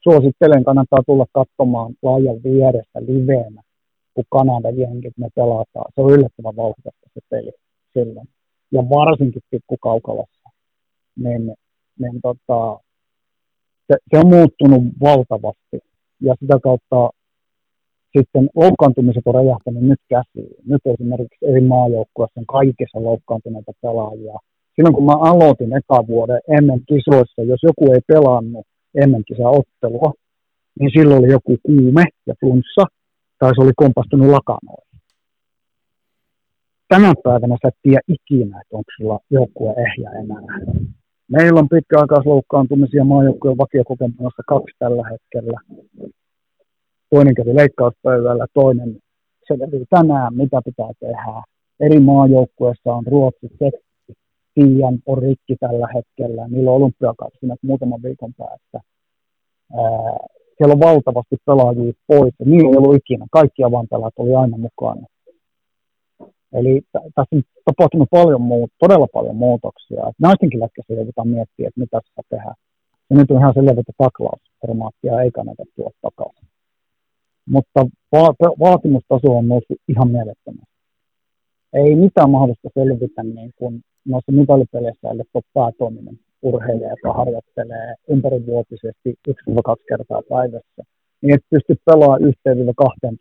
suosittelen, 0.00 0.64
kannattaa 0.64 1.02
tulla 1.06 1.26
katsomaan 1.32 1.94
laajan 2.02 2.42
vierestä 2.42 3.00
liveenä 3.00 3.62
kun 4.14 4.24
Kanada 4.30 4.70
jenkit 4.70 5.12
me 5.16 5.28
pelataan. 5.34 5.92
Se 5.94 6.00
on 6.00 6.12
yllättävän 6.12 6.56
vauhdikasta 6.56 7.10
se 7.14 7.20
peli 7.30 7.52
silloin. 7.92 8.28
Ja 8.72 8.82
varsinkin 8.82 9.42
pikkukaukalossa. 9.50 10.50
Niin, 11.16 11.54
niin 11.98 12.20
tota, 12.22 12.80
se, 13.86 13.96
se, 14.10 14.18
on 14.18 14.26
muuttunut 14.26 14.82
valtavasti. 15.02 15.78
Ja 16.20 16.34
sitä 16.40 16.58
kautta 16.62 17.10
sitten 18.16 18.48
loukkaantumiset 18.54 19.26
on 19.26 19.34
räjähtänyt 19.34 19.82
nyt 19.82 20.02
käsiin. 20.08 20.54
Nyt 20.66 20.82
esimerkiksi 20.86 21.46
eri 21.50 21.60
maajoukkueissa 21.60 22.40
on 22.40 22.46
kaikissa 22.46 23.02
loukkaantuneita 23.02 23.72
pelaajia. 23.82 24.38
Silloin 24.76 24.94
kun 24.94 25.04
mä 25.04 25.16
aloitin 25.30 25.76
eka 25.76 26.06
vuoden 26.06 26.40
ennen 26.56 26.80
kisoissa, 26.88 27.42
jos 27.42 27.62
joku 27.62 27.92
ei 27.92 28.00
pelannut 28.06 28.66
ennen 29.02 29.22
kisaottelua, 29.28 30.12
niin 30.80 30.90
silloin 30.94 31.18
oli 31.20 31.32
joku 31.32 31.56
kuume 31.62 32.04
ja 32.26 32.34
flunssa, 32.40 32.84
tai 33.38 33.50
se 33.54 33.62
oli 33.62 33.72
kompastunut 33.76 34.28
lakanoihin. 34.28 35.00
Tänä 36.88 37.12
päivänä 37.24 37.56
sä 37.62 37.68
et 37.68 37.74
tiedä 37.82 38.00
ikinä, 38.08 38.60
että 38.60 38.76
onko 38.76 38.90
sulla 38.96 39.18
joukkue 39.30 39.74
ehjä 39.86 40.10
enää. 40.10 40.58
Meillä 41.28 41.60
on 41.60 41.68
pitkäaikaisloukkaantumisia 41.68 43.04
maajoukkueen 43.04 43.58
vakiokokemuksessa 43.58 44.42
kaksi 44.46 44.76
tällä 44.78 45.02
hetkellä. 45.10 45.60
Toinen 47.14 47.34
kävi 47.34 47.56
leikkauspöydällä, 47.56 48.46
toinen 48.54 48.98
se 49.48 49.56
kävi 49.58 49.84
tänään, 49.90 50.34
mitä 50.36 50.62
pitää 50.64 50.90
tehdä. 51.00 51.42
Eri 51.80 52.00
maajoukkueessa 52.00 52.94
on 52.94 53.06
Ruotsi, 53.06 53.48
Tsekki, 53.48 54.12
Tiian 54.54 54.98
on 55.06 55.18
rikki 55.18 55.56
tällä 55.60 55.88
hetkellä. 55.94 56.48
Niillä 56.48 56.70
on 56.70 56.76
olympiakausi 56.76 57.38
muutaman 57.62 58.02
viikon 58.02 58.34
päästä 58.38 58.80
siellä 60.56 60.72
on 60.72 60.80
valtavasti 60.80 61.36
pelaajia 61.46 61.92
pois, 62.06 62.34
niillä 62.44 62.70
ei 62.70 62.76
ollut 62.76 62.96
ikinä. 62.96 63.26
Kaikki 63.30 63.64
avainpelaajat 63.64 64.14
oli 64.16 64.34
aina 64.34 64.56
mukana. 64.56 65.06
Eli 66.52 66.82
tässä 67.14 67.36
on 67.36 67.42
tapahtunut 67.64 68.08
paljon 68.10 68.42
muut, 68.42 68.70
todella 68.78 69.06
paljon 69.12 69.36
muutoksia. 69.36 70.08
Et 70.08 70.14
naistenkin 70.18 70.60
lätkässä 70.60 70.94
joudutaan 70.94 71.28
miettiä, 71.28 71.68
että 71.68 71.80
mitä 71.80 72.00
sitä 72.08 72.22
tehdään. 72.30 72.54
Ja 73.10 73.16
nyt 73.16 73.30
on 73.30 73.38
ihan 73.38 73.54
selvä, 73.54 73.80
että 73.80 73.92
taklausformaattia 73.98 75.20
ei 75.22 75.30
kannata 75.30 75.64
tuoda 75.76 75.90
takaisin. 76.02 76.53
Mutta 77.46 77.86
va- 78.12 78.56
vaatimustaso 78.60 79.38
on 79.38 79.48
noussut 79.48 79.78
ihan 79.88 80.10
mielettömästi. 80.10 80.74
Ei 81.72 81.96
mitään 81.96 82.30
mahdollista 82.30 82.68
selvitä 82.74 83.22
niin 83.22 83.52
kuin 83.56 83.82
noissa 84.04 84.32
mitalipeleissä, 84.32 85.10
ellei 85.10 85.26
ole 85.34 85.42
päätoiminen 85.54 86.18
urheilija, 86.42 86.90
joka 86.90 87.12
harjoittelee 87.12 87.94
ympärivuotisesti 88.08 89.14
1-2 89.28 89.34
kertaa 89.88 90.22
päivässä, 90.28 90.82
niin 91.22 91.34
et 91.34 91.44
pysty 91.50 91.76
pelaamaan 91.84 92.24
yhteen 92.24 92.74
kahteen 92.76 93.18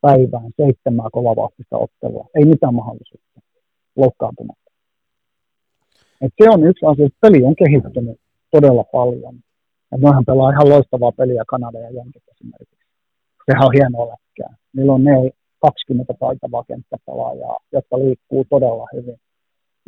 päivään 0.00 0.50
seitsemää 0.56 1.08
kovavahtista 1.12 1.76
ottelua. 1.78 2.26
Ei 2.34 2.44
mitään 2.44 2.74
mahdollisuutta 2.74 3.40
loukkaantumatta. 3.96 4.70
Et 6.20 6.32
se 6.42 6.50
on 6.50 6.64
yksi 6.64 6.86
asia, 6.86 7.06
että 7.06 7.18
peli 7.20 7.44
on 7.44 7.54
kehittynyt 7.56 8.20
todella 8.50 8.84
paljon. 8.84 9.34
Ja 9.90 9.98
pelaa 10.26 10.50
ihan 10.50 10.68
loistavaa 10.68 11.12
peliä 11.12 11.42
Kanada 11.46 11.78
ja 11.78 11.90
Jenkit 11.90 12.22
esimerkiksi. 12.30 12.79
Sehän 13.46 13.66
on 13.66 13.72
hienoa 13.74 14.08
lätkää. 14.08 14.56
Niillä 14.76 14.92
on 14.92 15.04
ne 15.04 15.12
20 15.60 16.14
taitavaa 16.20 16.64
kenttäpelaajaa, 16.64 17.58
jotka 17.72 17.98
liikkuu 17.98 18.44
todella 18.50 18.86
hyvin 18.94 19.16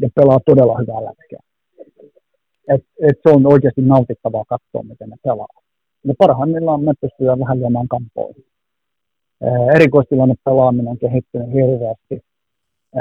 ja 0.01 0.09
pelaa 0.15 0.39
todella 0.47 0.79
hyvää 0.79 1.05
lätkää 1.05 1.41
et, 2.69 2.85
et 3.09 3.17
se 3.23 3.35
on 3.35 3.47
oikeasti 3.47 3.83
nautittavaa 3.83 4.45
katsoa, 4.45 4.83
miten 4.83 5.09
ne 5.11 5.17
pelaa. 5.25 5.63
Ja 6.05 6.15
parhaimmillaan 6.19 6.85
me 6.85 6.93
pystytään 7.01 7.39
vähän 7.39 7.61
lyömään 7.61 7.89
kampoihin. 7.89 8.45
Erikoistilanne 9.75 10.35
pelaaminen 10.45 10.89
on 10.89 10.99
kehittynyt 10.99 11.53
hirveästi 11.53 12.21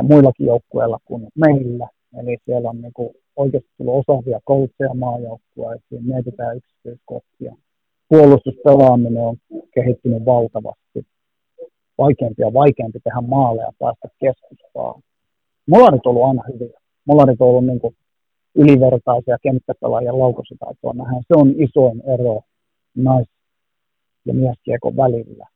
muillakin 0.02 0.48
joukkueilla 0.48 1.00
kuin 1.06 1.28
meillä. 1.36 1.88
Eli 2.18 2.38
siellä 2.46 2.70
on 2.70 2.82
niin 2.82 2.94
kuin 2.94 3.10
oikeasti 3.36 3.70
tullut 3.78 4.06
osaavia 4.08 4.40
koutseja 4.44 4.94
maajoukkueisiin, 4.94 6.06
mietitään 6.06 6.58
yksityiskohtia. 6.58 7.56
Puolustuspelaaminen 8.12 9.24
on 9.24 9.38
kehittynyt 9.74 10.26
valtavasti. 10.26 11.06
vaikeampi 11.98 12.42
ja 12.42 12.54
vaikeampi 12.54 13.00
tehdä 13.00 13.22
maaleja 13.22 13.68
ja 13.68 13.74
päästä 13.80 14.08
keskustaan. 14.20 15.02
Molarit 15.68 16.06
on 16.06 16.10
ollut 16.10 16.28
aina 16.28 16.44
hyviä. 16.54 16.80
Molarit 17.06 17.42
on 17.42 17.48
ollut 17.48 17.66
niin 17.66 17.80
kuin 17.80 17.96
ylivertaisia 18.56 19.38
kenttäpelaajia 19.42 20.20
laukaisutaitoa 20.20 20.94
nähdään. 20.94 21.24
Se 21.28 21.34
on 21.36 21.54
isoin 21.58 22.02
ero 22.14 22.42
nais- 22.96 23.36
ja 24.26 24.34
mieskiekon 24.34 24.98
välillä. 24.98 25.48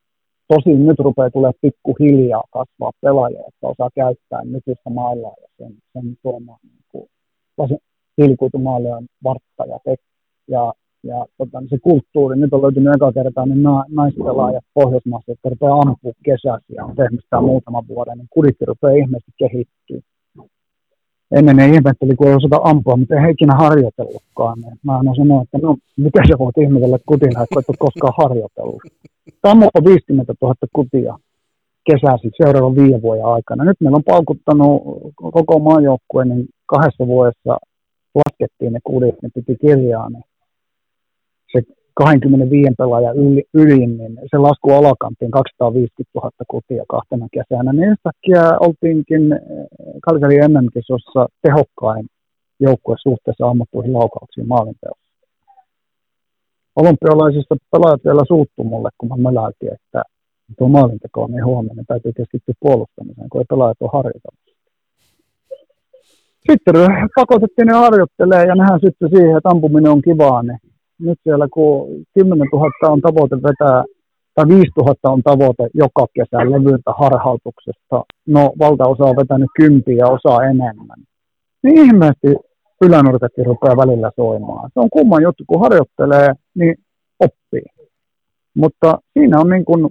Tosin 0.47 0.85
nyt 0.85 0.99
rupeaa 0.99 1.29
tulee 1.29 1.51
pikkuhiljaa 1.61 2.43
kasvaa 2.51 2.91
pelaajia, 3.01 3.39
jotka 3.39 3.67
osaa 3.67 3.89
käyttää 3.95 4.43
nykyistä 4.43 4.89
mailla 4.89 5.33
ja 5.41 5.47
sen, 5.57 5.73
sen 5.93 6.17
tuomaan 6.21 6.59
niin 6.63 6.85
kuin, 6.91 7.09
hiilikuitumaalien 8.17 9.07
vartta 9.23 9.65
ja, 9.65 9.79
tek, 9.85 9.99
ja 10.47 10.73
ja 11.05 11.25
tota, 11.37 11.59
niin 11.61 11.69
se 11.69 11.77
kulttuuri, 11.77 12.39
nyt 12.39 12.53
on 12.53 12.61
löytynyt 12.61 12.95
eka 12.95 13.11
kertaa, 13.11 13.45
niin 13.45 13.63
na, 13.63 13.85
naispelaajat 13.89 14.63
Pohjoismaassa, 14.73 15.31
jotka 15.31 15.49
rupeaa 15.49 15.79
ampua 15.79 16.11
kesässä 16.23 16.73
ja 16.75 16.85
on 16.85 16.95
tehnyt 16.95 17.21
sitä 17.23 17.41
muutaman 17.41 17.87
vuoden, 17.87 18.17
niin 18.17 18.27
kuditti 18.29 18.65
rupeaa 18.65 18.95
ihmeesti 18.95 19.31
kehittyä. 19.37 19.99
Ennen 21.31 21.59
ei 21.59 21.73
ihmetteli, 21.73 22.15
kun 22.15 22.27
ei 22.27 22.35
osata 22.35 22.59
ampua, 22.63 22.97
mutta 22.97 23.15
ei 23.15 23.31
ikinä 23.31 23.55
harjoitellutkaan. 23.55 24.57
Niin 24.61 24.79
mä 24.83 24.97
aina 24.97 25.15
sanoin, 25.15 25.43
että 25.43 25.57
no, 25.57 25.75
mitä 25.97 26.21
sä 26.27 26.39
voit 26.39 26.57
ihmetellä 26.57 26.97
kutina, 27.05 27.43
että 27.43 27.59
et 27.59 27.69
ole 27.69 27.77
koskaan 27.79 28.13
harjoitellut. 28.17 28.81
Tämä 29.41 29.65
on 29.75 29.85
50 29.85 30.33
000 30.41 30.55
kutia 30.73 31.17
kesäsi 31.89 32.29
seuraavan 32.37 32.75
viiden 32.75 33.01
vuoden 33.01 33.25
aikana. 33.25 33.63
Nyt 33.63 33.77
meillä 33.79 33.95
on 33.95 34.11
paukuttanut 34.13 34.81
koko 35.15 35.59
maajoukkueen, 35.59 36.29
niin 36.29 36.45
kahdessa 36.65 37.07
vuodessa 37.07 37.57
laskettiin 38.15 38.73
ne 38.73 38.79
kudit, 38.83 39.21
ne 39.21 39.29
piti 39.35 39.55
kirjaa, 39.61 40.09
niin 40.09 40.23
25 41.95 42.73
pelaajan 42.77 43.17
yli, 43.17 43.43
yli, 43.53 43.87
niin 43.87 44.19
se 44.31 44.37
lasku 44.37 44.71
alakanttiin 44.71 45.31
250 45.31 46.19
000 46.19 46.31
kutia 46.47 46.83
kahtena 46.89 47.27
kesänä. 47.31 47.73
Niin 47.73 47.89
yhtäkkiä 47.89 48.43
oltiinkin 48.59 49.33
eh, 49.33 50.47
MM-kisossa 50.47 51.27
tehokkain 51.41 52.05
joukkue 52.59 52.95
suhteessa 53.03 53.47
ammuttuihin 53.47 53.93
laukauksiin 53.93 54.47
maalinteossa. 54.47 55.05
Olympialaisista 56.75 57.55
pelaajat 57.71 58.05
vielä 58.05 58.23
suuttu 58.27 58.63
mulle, 58.63 58.89
kun 58.97 59.09
mä 59.09 59.15
möläytin, 59.17 59.73
että 59.73 60.01
tuo 60.57 60.67
maalinteko 60.67 61.23
on 61.23 61.31
niin 61.31 61.45
huomenna, 61.45 61.75
niin 61.75 61.85
täytyy 61.85 62.13
keskittyä 62.13 62.55
puolustamiseen, 62.59 63.29
kun 63.29 63.41
ei 63.41 63.45
pelaajat 63.49 63.81
ole 63.81 63.89
harjoitellut. 63.93 64.45
Sitten 66.51 66.75
pakotettiin 67.15 67.67
ne 67.67 67.73
harjoittelee 67.73 68.43
ja 68.45 68.55
nehän 68.55 68.79
sitten 68.79 69.09
siihen, 69.09 69.37
että 69.37 69.49
ampuminen 69.49 69.91
on 69.91 70.01
kivaa, 70.01 70.43
niin 70.43 70.59
nyt 70.99 71.19
siellä 71.23 71.47
kun 71.53 72.05
10 72.13 72.47
000 72.53 72.69
on 72.93 73.01
tavoite 73.01 73.35
vetää, 73.35 73.83
tai 74.35 74.45
5 74.47 74.71
000 74.77 74.95
on 75.03 75.21
tavoite 75.23 75.63
joka 75.73 76.05
kesä 76.13 76.37
levyltä 76.37 76.91
harhautuksesta, 76.97 78.03
no 78.27 78.53
valtaosa 78.59 79.03
on 79.03 79.15
vetänyt 79.15 79.49
kympiä 79.59 79.95
ja 79.97 80.07
osa 80.07 80.43
enemmän. 80.43 80.99
Niin 81.63 81.77
ihmeesti 81.85 82.27
ylänurkatkin 82.81 83.45
rupeaa 83.45 83.77
välillä 83.77 84.11
soimaan. 84.15 84.69
Se 84.73 84.79
on 84.79 84.89
kumman 84.89 85.23
juttu, 85.23 85.43
kun 85.47 85.61
harjoittelee, 85.61 86.33
niin 86.55 86.75
oppii. 87.19 87.65
Mutta 88.55 88.99
siinä 89.13 89.39
on, 89.39 89.49
niin 89.49 89.65
kuin, 89.65 89.89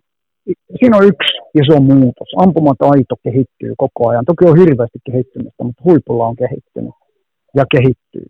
siinä 0.81 0.97
on 0.97 1.05
yksi 1.05 1.33
iso 1.63 1.81
muutos. 1.81 2.29
Ampumataito 2.37 3.15
kehittyy 3.23 3.75
koko 3.79 4.09
ajan. 4.09 4.25
Toki 4.25 4.45
on 4.45 4.59
hirveästi 4.59 4.99
kehittymistä, 5.07 5.65
mutta 5.65 5.85
huipulla 5.85 6.27
on 6.27 6.37
kehittynyt 6.37 6.95
ja 7.57 7.65
kehittyy. 7.75 8.27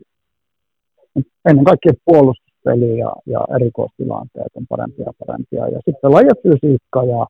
Ennen 1.48 1.64
kaikkea 1.64 1.92
puolustus 2.04 2.43
peli 2.64 2.98
ja, 2.98 3.12
ja 3.26 3.40
erikoistilanteet 3.56 4.52
on 4.54 4.66
parempia 4.68 5.04
ja 5.04 5.12
parempia. 5.26 5.68
Ja 5.68 5.80
sitten 5.84 6.10
lajifysiikka 6.10 7.04
ja 7.04 7.26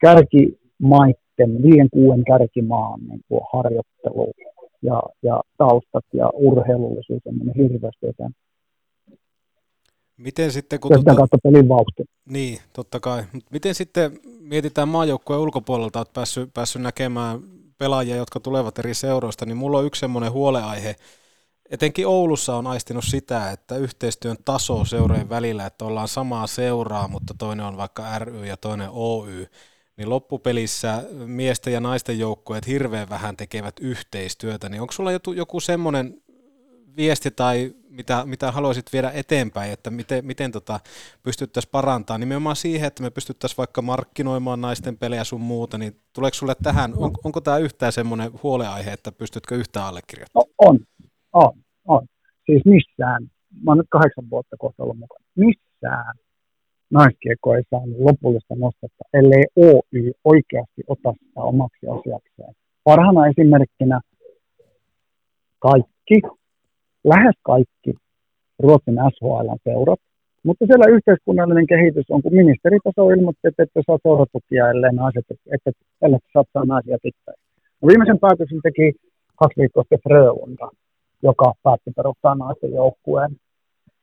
kärkimaitten, 0.00 1.62
viien 1.62 1.88
kuuden 1.90 2.24
kärkimaan 2.24 3.00
niin 3.00 3.20
kuin 3.28 3.40
harjoittelu 3.52 4.32
ja, 4.82 5.02
ja 5.22 5.40
taustat 5.58 6.04
ja 6.12 6.30
urheilullisuus 6.34 7.22
on 7.24 7.38
mennyt 7.38 7.56
hirveästi 7.56 8.06
eteenpäin. 8.06 8.44
Miten 10.16 10.52
sitten, 10.52 10.80
kun... 10.80 10.90
Ja 10.92 10.98
sitä 10.98 11.14
kautta 11.14 11.38
pelin 11.42 11.68
vauhti. 11.68 12.04
Niin, 12.30 12.58
totta 12.72 13.00
kai. 13.00 13.22
Mut 13.32 13.44
miten 13.50 13.74
sitten 13.74 14.18
mietitään 14.40 14.88
maajoukkueen 14.88 15.42
ulkopuolelta, 15.42 16.00
että 16.00 16.14
päässyt, 16.14 16.50
päässyt 16.54 16.82
näkemään 16.82 17.38
pelaajia, 17.78 18.16
jotka 18.16 18.40
tulevat 18.40 18.78
eri 18.78 18.94
seuroista, 18.94 19.46
niin 19.46 19.56
mulla 19.56 19.78
on 19.78 19.86
yksi 19.86 20.00
semmoinen 20.00 20.32
huoleaihe, 20.32 20.96
etenkin 21.70 22.06
Oulussa 22.06 22.56
on 22.56 22.66
aistinut 22.66 23.04
sitä, 23.04 23.50
että 23.50 23.76
yhteistyön 23.76 24.36
taso 24.44 24.84
seurojen 24.84 25.28
välillä, 25.28 25.66
että 25.66 25.84
ollaan 25.84 26.08
samaa 26.08 26.46
seuraa, 26.46 27.08
mutta 27.08 27.34
toinen 27.38 27.66
on 27.66 27.76
vaikka 27.76 28.18
ry 28.18 28.46
ja 28.46 28.56
toinen 28.56 28.88
Oy, 28.92 29.46
niin 29.96 30.10
loppupelissä 30.10 31.02
miesten 31.26 31.72
ja 31.72 31.80
naisten 31.80 32.18
joukkueet 32.18 32.66
hirveän 32.66 33.08
vähän 33.08 33.36
tekevät 33.36 33.74
yhteistyötä, 33.80 34.68
niin 34.68 34.80
onko 34.80 34.92
sulla 34.92 35.12
joku, 35.12 35.32
joku 35.32 35.60
semmoinen 35.60 36.22
viesti 36.96 37.30
tai 37.30 37.74
mitä, 37.88 38.22
mitä 38.26 38.52
haluaisit 38.52 38.92
viedä 38.92 39.10
eteenpäin, 39.14 39.72
että 39.72 39.90
miten, 39.90 40.26
miten 40.26 40.52
tota 40.52 40.80
pystyttäisiin 41.22 41.70
parantamaan 41.70 42.20
nimenomaan 42.20 42.56
siihen, 42.56 42.86
että 42.86 43.02
me 43.02 43.10
pystyttäisiin 43.10 43.58
vaikka 43.58 43.82
markkinoimaan 43.82 44.60
naisten 44.60 44.98
pelejä 44.98 45.24
sun 45.24 45.40
muuta, 45.40 45.78
niin 45.78 46.00
tuleeko 46.12 46.34
sulle 46.34 46.56
tähän, 46.62 46.94
on, 46.96 47.10
onko 47.24 47.40
tämä 47.40 47.58
yhtään 47.58 47.92
semmoinen 47.92 48.30
huoleaihe, 48.42 48.92
että 48.92 49.12
pystytkö 49.12 49.54
yhtään 49.54 49.86
allekirjoittamaan? 49.86 50.46
No, 50.60 50.68
on, 50.68 50.78
on, 51.34 51.52
on. 51.86 52.06
Siis 52.46 52.62
missään, 52.64 53.22
mä 53.64 53.70
oon 53.70 53.78
nyt 53.78 53.86
kahdeksan 53.90 54.30
vuotta 54.30 54.56
kohta 54.58 54.82
ollut 54.82 54.98
mukana, 54.98 55.24
missään 55.36 56.14
naiskiekko 56.90 57.54
ei 57.54 57.62
saanut 57.70 57.98
lopullista 57.98 58.54
nostetta, 58.54 59.04
ellei 59.14 59.44
Oy 59.56 60.12
oikeasti 60.24 60.82
ota 60.88 61.14
sitä 61.18 61.40
omaksi 61.40 61.86
asiakseen. 61.96 62.54
Parhaana 62.84 63.26
esimerkkinä 63.26 64.00
kaikki, 65.58 66.18
lähes 67.04 67.36
kaikki 67.42 67.92
Ruotsin 68.62 68.98
SHL-seurat, 69.14 70.00
mutta 70.46 70.66
siellä 70.66 70.94
yhteiskunnallinen 70.96 71.66
kehitys 71.66 72.10
on, 72.10 72.22
kun 72.22 72.34
ministeritaso 72.34 73.10
ilmoitti, 73.10 73.48
että 73.48 73.62
ette 73.62 73.80
saa 73.86 73.98
seuratukia, 74.02 74.70
ellei 74.70 74.92
naiset, 74.92 75.26
että 75.54 75.70
ellei 76.02 76.18
satsaa 76.32 76.64
naisia 76.64 76.98
tyttöjä. 77.02 77.36
No 77.80 77.88
viimeisen 77.88 78.18
päätöksen 78.24 78.60
teki 78.62 78.86
kaksi 79.40 79.60
viikkoa 79.60 79.82
sitten 79.82 80.04
Frölunda 80.06 80.68
joka 81.28 81.52
päätti 81.62 81.90
perustaa 81.96 82.34
naisten 82.34 82.72
joukkueen. 82.72 83.30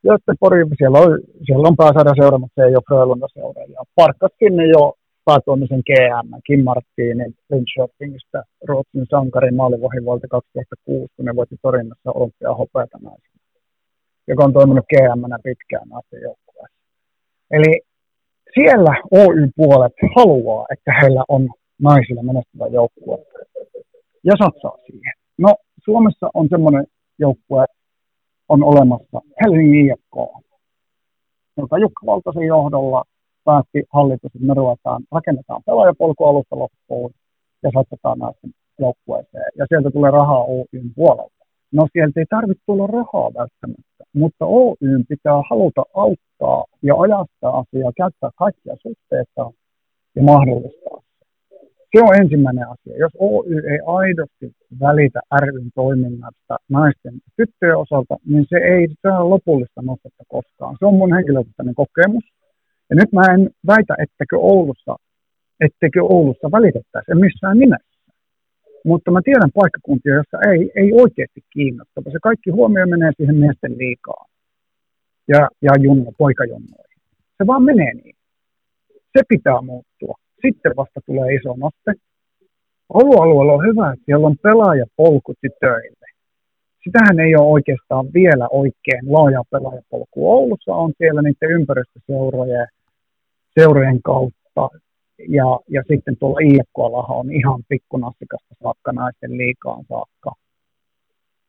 Göteborg, 0.08 0.70
siellä 0.78 1.00
on, 1.00 1.20
siellä 1.46 1.68
on 1.68 1.82
pääsarjaseura, 1.82 2.38
mutta 2.38 2.56
se 2.56 2.68
ei 2.68 2.76
ole 2.76 2.88
Frölunda-seura. 2.88 3.62
Ja 3.76 3.82
parkkas 3.96 4.32
sinne 4.40 4.66
jo 4.76 4.94
päätuomisen 5.26 5.84
GM, 5.90 6.30
Kim 6.48 6.64
Martinin 6.64 7.34
Linköpingistä, 7.52 8.44
Ruotsin 8.68 9.06
sankarin 9.10 9.56
maalivahin 9.56 10.06
vuodelta 10.06 10.28
2006, 10.28 11.14
kun 11.16 11.26
ne 11.26 11.36
voitti 11.36 11.56
Torinnossa 11.62 12.12
olympia 12.12 12.54
hopeata 12.54 12.98
naisena, 13.02 13.40
joka 14.28 14.44
on 14.44 14.54
toiminut 14.54 14.86
gm 14.92 15.24
pitkään 15.44 15.90
naisten 15.90 16.22
joukkueessa. 16.22 16.80
Eli 17.52 17.72
siellä 18.54 18.94
Oy-puolet 19.12 19.98
haluaa, 20.16 20.66
että 20.74 20.92
heillä 21.02 21.24
on 21.28 21.50
naisilla 21.82 22.24
menestyvä 22.24 22.68
joukkue 22.68 23.18
ja 24.24 24.34
satsaa 24.44 24.78
siihen. 24.86 25.14
No, 25.38 25.56
Suomessa 25.86 26.30
on 26.34 26.48
semmoinen 26.50 26.86
joukkue 27.22 27.66
on 28.50 28.64
olemassa 28.64 29.22
Helsingin 29.42 29.86
IFK, 29.86 30.16
joka 31.58 31.78
Jukka 31.78 32.06
Valtasen 32.06 32.48
johdolla 32.48 33.04
päätti 33.46 33.84
hallitus, 33.94 34.36
että 34.36 34.48
me 34.48 34.54
ruvetaan, 34.54 35.04
rakennetaan 35.12 35.62
pelaajapolku 35.66 36.26
alusta 36.26 36.60
loppuun 36.60 37.12
ja 37.64 37.70
satsataan 37.74 38.20
naisten 38.20 38.52
joukkueeseen. 38.80 39.52
Ja 39.58 39.66
sieltä 39.70 39.92
tulee 39.92 40.12
rahaa 40.12 40.44
Oyn 40.44 40.90
puolelta. 40.96 41.42
No 41.72 41.88
sieltä 41.94 42.20
ei 42.20 42.26
tarvitse 42.30 42.64
tulla 42.66 42.88
rahaa 42.88 43.30
välttämättä, 43.40 44.04
mutta 44.14 44.46
Oyn 44.46 45.04
pitää 45.10 45.42
haluta 45.50 45.84
auttaa 45.94 46.64
ja 46.84 46.96
ajastaa 46.96 47.60
asiaa, 47.60 47.92
käyttää 47.98 48.30
kaikkia 48.36 48.76
suhteita 48.84 49.52
ja 50.16 50.24
mahdollistaa 50.24 51.11
se 51.92 52.04
on 52.04 52.16
ensimmäinen 52.16 52.68
asia. 52.70 52.98
Jos 52.98 53.12
Oy 53.20 53.58
ei 53.72 53.80
aidosti 53.86 54.48
välitä 54.80 55.20
ryn 55.42 55.72
toiminnasta 55.76 56.58
naisten 56.70 57.14
tyttöjen 57.38 57.78
osalta, 57.78 58.16
niin 58.26 58.46
se 58.50 58.58
ei 58.58 58.88
saa 59.02 59.30
lopullista 59.30 59.82
nostetta 59.82 60.24
koskaan. 60.28 60.76
Se 60.80 60.86
on 60.86 60.94
mun 60.94 61.14
henkilökohtainen 61.16 61.76
kokemus. 61.76 62.24
Ja 62.90 62.96
nyt 62.96 63.12
mä 63.12 63.22
en 63.34 63.50
väitä, 63.68 63.96
ettekö 64.00 64.38
Oulussa, 64.38 64.96
ettekö 65.60 66.00
Oulussa 66.04 66.52
välitettäisi 66.52 67.16
missään 67.16 67.58
nimessä. 67.60 67.92
Mutta 68.86 69.12
mä 69.12 69.22
tiedän 69.26 69.52
paikkakuntia, 69.54 70.14
joissa 70.14 70.38
ei, 70.52 70.72
ei 70.76 70.94
oikeasti 70.94 71.42
kiinnosta. 71.54 72.02
Se 72.12 72.20
kaikki 72.24 72.50
huomio 72.50 72.86
menee 72.88 73.12
siihen 73.18 73.36
miesten 73.36 73.78
liikaa 73.78 74.26
ja, 75.28 75.50
ja 75.62 75.72
junno, 75.82 76.12
poikajunnoihin. 76.18 77.02
Se 77.38 77.48
vaan 77.48 77.64
menee 77.64 77.94
niin. 77.94 78.16
Se 79.18 79.22
pitää 79.30 79.62
muuttua 79.62 80.16
sitten 80.42 80.74
vasta 80.78 81.00
tulee 81.06 81.34
iso 81.36 81.56
noste. 81.58 81.92
Oulualueella 82.94 83.54
on 83.54 83.66
hyvä, 83.70 83.94
että 83.94 84.06
siellä 84.06 84.28
on 84.28 84.38
pelaajapolku 84.44 85.34
töille. 85.60 86.08
Sitähän 86.84 87.20
ei 87.20 87.36
ole 87.36 87.52
oikeastaan 87.52 88.06
vielä 88.14 88.48
oikein 88.52 89.06
laaja 89.14 89.44
pelaajapolku. 89.52 90.32
Oulussa 90.32 90.76
on 90.76 90.92
siellä 90.98 91.22
niiden 91.22 91.52
ympäristöseurojen 91.52 92.68
seurojen 93.60 94.02
kautta 94.02 94.70
ja, 95.30 95.60
ja 95.70 95.84
sitten 95.88 96.18
tuolla 96.20 96.40
IFK 96.40 96.78
on 97.10 97.32
ihan 97.32 97.64
pikkunassikasta 97.70 98.56
saakka 98.64 98.92
naisten 98.92 99.38
liikaan 99.38 99.86
saakka. 99.90 100.32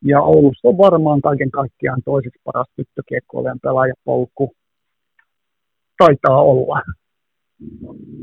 Ja 0.04 0.22
Oulussa 0.22 0.68
on 0.68 0.78
varmaan 0.78 1.20
kaiken 1.20 1.50
kaikkiaan 1.50 2.02
toiseksi 2.04 2.40
paras 2.44 2.66
tyttökiekkoilijan 2.76 3.60
pelaajapolku. 3.62 4.52
Taitaa 5.98 6.42
olla 6.42 6.82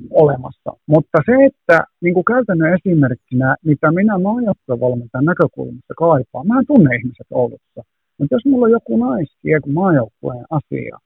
olemassa. 0.10 0.72
Mutta 0.88 1.18
se, 1.26 1.46
että 1.46 1.84
niin 2.02 2.14
kuin 2.14 2.26
käytännön 2.26 2.74
esimerkkinä, 2.74 3.56
mitä 3.66 3.92
minä 3.92 4.18
maajoukkuevalmentajan 4.18 5.26
näkökulmasta 5.26 5.94
kaipaan, 5.98 6.48
mä 6.48 6.62
tunne 6.68 6.96
ihmiset 6.96 7.28
Oulussa. 7.32 7.82
Mutta 8.18 8.36
jos 8.36 8.46
mulla 8.46 8.66
on 8.66 8.72
joku 8.72 8.98
naiskiekko 8.98 9.70
maajoukkueen 9.70 10.46
asia, 10.50 10.98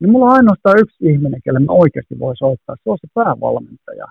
niin 0.00 0.10
mulla 0.10 0.26
on 0.26 0.36
ainoastaan 0.36 0.78
yksi 0.78 0.96
ihminen, 1.00 1.40
kelle 1.44 1.58
mä 1.58 1.72
oikeasti 1.72 2.18
voi 2.18 2.36
soittaa. 2.36 2.76
Se 2.76 2.90
on 2.90 2.98
se 3.00 3.08
päävalmentaja. 3.14 4.06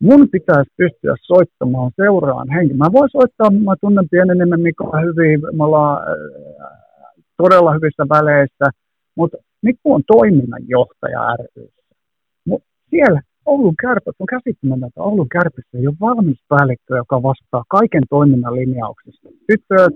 Mun 0.00 0.28
pitäisi 0.32 0.70
pystyä 0.76 1.14
soittamaan 1.22 1.90
seuraan 1.96 2.48
henki. 2.50 2.74
Mä 2.74 2.92
voin 2.92 3.10
soittaa, 3.12 3.50
mä 3.50 3.74
tunnen 3.80 4.08
pienen 4.10 4.38
nimen 4.38 4.60
Mika 4.60 5.00
hyvin, 5.00 5.40
me 5.56 5.64
ollaan 5.64 6.02
äh, 6.02 6.78
todella 7.36 7.72
hyvissä 7.72 8.04
väleissä, 8.08 8.66
mutta 9.16 9.36
Mikko 9.68 9.94
on 9.94 10.02
toiminnanjohtaja 10.06 11.36
ry. 11.36 11.68
Siellä 12.90 13.20
Oulun 13.46 13.74
kärpät 13.82 14.16
on 14.18 14.26
käsittämätöntä. 14.26 15.00
Oulun 15.08 15.28
kärpissä 15.28 15.78
ei 15.78 15.86
ole 15.86 15.96
valmis 16.00 16.40
päällikkö, 16.48 16.96
joka 16.96 17.22
vastaa 17.22 17.64
kaiken 17.68 18.02
toiminnan 18.10 18.54
linjauksista. 18.54 19.28
Tytöt, 19.46 19.94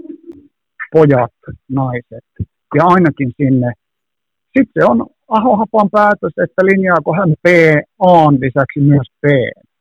pojat, 0.92 1.36
naiset 1.68 2.28
ja 2.76 2.82
ainakin 2.84 3.30
sinne. 3.36 3.72
Sitten 4.58 4.90
on 4.90 5.06
Ahohapan 5.28 5.88
päätös, 5.92 6.34
että 6.44 6.62
linjaako 6.70 7.10
hän 7.14 7.32
P, 7.44 7.46
A 7.98 8.12
lisäksi 8.44 8.80
myös 8.80 9.08
P. 9.22 9.24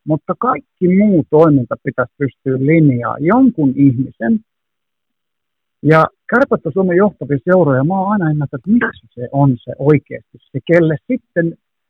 Mutta 0.07 0.33
kaikki 0.39 0.87
muu 0.97 1.25
toiminta 1.29 1.75
pitäisi 1.83 2.13
pystyä 2.17 2.57
linjaa 2.71 3.15
jonkun 3.19 3.73
ihmisen. 3.75 4.39
Ja 5.83 6.05
Kärpät 6.29 6.65
on 6.65 6.71
Suomen 6.73 6.97
johtavia 6.97 7.37
seuroja. 7.43 7.83
Mä 7.83 7.99
oon 7.99 8.11
aina 8.11 8.31
ymmärtänyt, 8.31 8.61
että 8.61 8.85
miksi 8.85 9.07
se 9.15 9.27
on 9.31 9.57
se 9.63 9.71
oikeasti. 9.79 10.37
Se, 10.51 10.59
kelle 10.71 10.95
sitten 11.11 11.45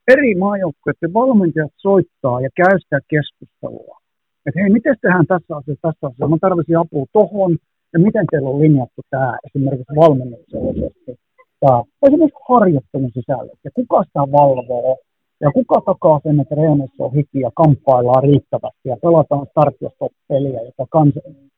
eri 0.08 0.36
maajoukkueiden 0.36 1.14
valmentajat 1.14 1.72
soittaa 1.78 2.42
ja 2.42 2.50
käy 2.56 2.80
sitä 2.80 3.00
keskustelua. 3.08 3.98
Että 4.46 4.60
hei, 4.60 4.70
miten 4.70 4.96
tehdään 5.02 5.28
tässä 5.28 5.56
asiassa, 5.56 5.82
tässä 5.88 6.08
asiassa, 6.08 6.28
mä 6.28 6.38
tarvitsin 6.42 6.78
apua 6.78 7.06
tohon, 7.14 7.52
ja 7.94 8.00
miten 8.00 8.26
teillä 8.32 8.50
on 8.50 8.62
linjattu 8.62 9.02
tämä 9.10 9.38
esimerkiksi 9.46 9.96
valmennuksellisesti, 9.96 11.12
tämä 11.60 11.84
esimerkiksi 12.08 12.46
harjoittelun 12.50 13.12
sisällöt, 13.18 13.60
ja 13.64 13.72
kuka 13.74 14.04
sitä 14.04 14.20
valvoo, 14.20 14.98
ja 15.42 15.52
kuka 15.52 15.82
takaa 15.86 16.20
sen, 16.24 16.40
että 16.40 16.56
reunassa 16.56 17.04
on 17.04 17.14
hiki 17.14 17.40
ja 17.40 17.52
kamppaillaan 17.56 18.24
riittävästi, 18.24 18.86
ja 18.90 18.98
pelataan 19.02 19.48
startiostoppeliä, 19.52 20.62
jota, 20.62 20.86
kans, 20.90 21.14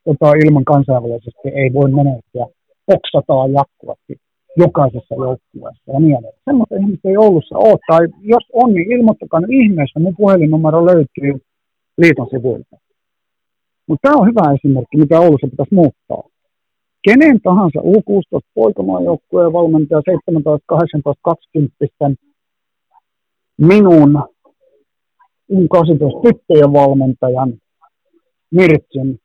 jota 0.05 0.31
ilman 0.45 0.65
kansainvälisesti 0.65 1.47
ei 1.53 1.73
voi 1.73 1.91
menettää, 1.91 2.45
oksataan 2.87 3.53
jatkuvasti 3.53 4.13
jokaisessa 4.57 5.15
joukkueessa 5.15 5.91
ja 5.93 5.99
niin 5.99 6.13
edelleen. 6.13 6.41
Semmoista 6.45 6.75
ihmistä 6.75 7.09
ei 7.09 7.17
Oulussa 7.17 7.57
ole, 7.57 7.79
tai 7.87 8.07
jos 8.21 8.45
on, 8.53 8.73
niin 8.73 8.91
ilmoittakaa 8.91 9.41
ihmeessä, 9.49 9.99
mun 9.99 10.15
puhelinnumero 10.17 10.85
löytyy 10.85 11.33
liiton 11.97 12.27
sivuilta. 12.29 12.75
Mutta 13.87 14.01
tämä 14.01 14.21
on 14.21 14.27
hyvä 14.27 14.53
esimerkki, 14.55 14.97
mitä 14.97 15.19
Oulussa 15.19 15.47
pitäisi 15.51 15.75
muuttaa. 15.75 16.23
Kenen 17.07 17.41
tahansa 17.43 17.79
U16 17.79 18.39
poikamaajoukkueen 18.53 19.53
valmentaja 19.53 20.01
17, 20.01 20.65
18, 20.65 21.21
20 21.21 21.75
minun 23.61 24.23
U18 25.53 26.21
tyttöjen 26.23 26.73
valmentajan 26.73 27.53
Mirtsin 28.51 29.19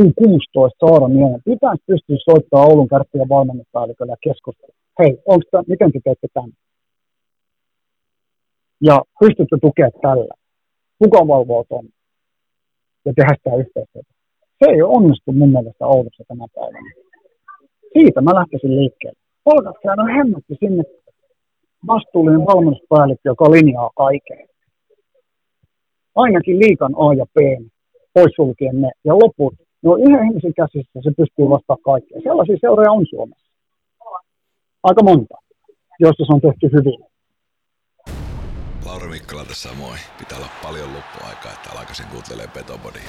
U16 0.00 0.70
Saara 0.80 1.08
Mielen 1.08 1.42
pitäisi 1.44 1.82
pystyä 1.86 2.16
soittamaan 2.30 2.68
Oulun 2.70 2.88
kärppien 2.88 3.28
valmennuspäällikölle 3.28 4.12
ja 4.12 4.16
keskustella. 4.24 4.74
Hei, 4.98 5.18
onko 5.26 5.44
tämä, 5.50 5.62
miten 5.66 5.92
te 5.92 6.00
teette 6.04 6.28
tämän? 6.34 6.50
Ja 8.80 8.96
pystytte 9.20 9.56
tukemaan 9.60 10.00
tällä? 10.02 10.34
Kuka 10.98 11.28
valvoo 11.28 11.64
tuon? 11.68 11.84
Ja 13.04 13.12
tehdä 13.16 13.34
sitä 13.36 13.56
yhteistyötä. 13.56 14.12
Se 14.58 14.70
ei 14.70 14.82
onnistu 14.82 15.32
mun 15.32 15.50
mielestä 15.50 15.86
Oulussa 15.86 16.24
tänä 16.28 16.46
päivänä. 16.54 16.90
Siitä 17.92 18.20
mä 18.20 18.34
lähtisin 18.34 18.76
liikkeelle. 18.76 19.18
Palkatkaan 19.44 20.00
on 20.00 20.10
hemmetti 20.16 20.54
sinne 20.60 20.82
vastuullinen 21.86 22.46
valmennuspäällikkö, 22.46 23.28
joka 23.28 23.50
linjaa 23.50 23.90
kaiken. 23.96 24.48
Ainakin 26.14 26.58
liikan 26.58 26.94
A 26.94 27.14
ja 27.14 27.26
B, 27.34 27.36
poissulkien 28.14 28.80
ne, 28.80 28.90
ja 29.04 29.14
loput 29.14 29.54
No 29.86 29.96
yhden 29.96 30.26
ihmisen 30.26 30.54
käsissä 30.54 30.98
se 31.02 31.10
pystyy 31.16 31.44
vastaamaan 31.54 31.82
kaikkea. 31.90 32.20
Sellaisia 32.22 32.56
seuroja 32.60 32.92
on 32.92 33.06
Suomessa. 33.10 33.50
Aika 34.82 35.02
monta, 35.02 35.34
joista 36.00 36.24
se 36.24 36.32
on 36.34 36.40
tehty 36.40 36.66
hyvin. 36.76 37.00
Lauri 38.86 39.08
Mikkola 39.08 39.44
tässä 39.44 39.68
moi. 39.78 39.96
Pitää 40.18 40.38
olla 40.38 40.50
paljon 40.62 40.88
loppuaikaa, 40.96 41.52
että 41.52 41.70
alkaisin 41.78 42.06
kuuntelemaan 42.12 42.54
Petobody. 42.54 43.00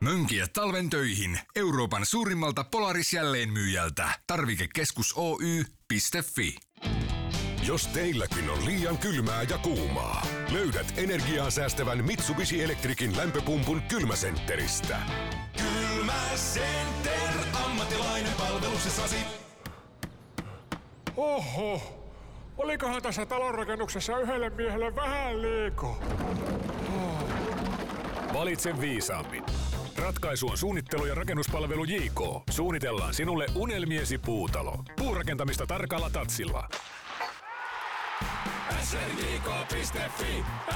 Mönkiä 0.00 0.46
talven 0.52 0.90
töihin 0.90 1.38
Euroopan 1.56 2.06
suurimmalta 2.06 2.64
Polaris 2.64 3.12
jälleenmyyjältä. 3.12 4.08
Tarvikekeskus 4.26 5.14
Oy.fi. 5.16 6.56
Jos 7.66 7.86
teilläkin 7.86 8.50
on 8.50 8.64
liian 8.64 8.98
kylmää 8.98 9.42
ja 9.42 9.58
kuumaa, 9.58 10.26
löydät 10.52 10.94
energiaa 10.96 11.50
säästävän 11.50 12.04
Mitsubishi 12.04 12.62
Electricin 12.62 13.16
lämpöpumpun 13.16 13.82
kylmäsentteristä. 13.82 14.98
Kylmäcenter, 15.56 17.30
ammattilainen 17.64 18.32
palveluksessasi. 18.32 19.16
Oho, 21.16 21.82
olikohan 22.58 23.02
tässä 23.02 23.26
talonrakennuksessa 23.26 24.18
yhdelle 24.18 24.50
miehelle 24.50 24.96
vähän 24.96 25.42
liikaa? 25.42 25.98
Oh. 26.96 27.28
Valitse 28.34 28.80
viisaammin. 28.80 29.44
Ratkaisu 29.98 30.48
on 30.48 30.58
suunnittelu- 30.58 31.06
ja 31.06 31.14
rakennuspalvelu 31.14 31.84
JK. 31.84 32.20
Suunnitellaan 32.50 33.14
sinulle 33.14 33.46
unelmiesi 33.54 34.18
puutalo. 34.18 34.78
Puurakentamista 34.96 35.66
tarkalla 35.66 36.10
tatsilla 36.10 36.68
srjk.fi, 38.82 39.84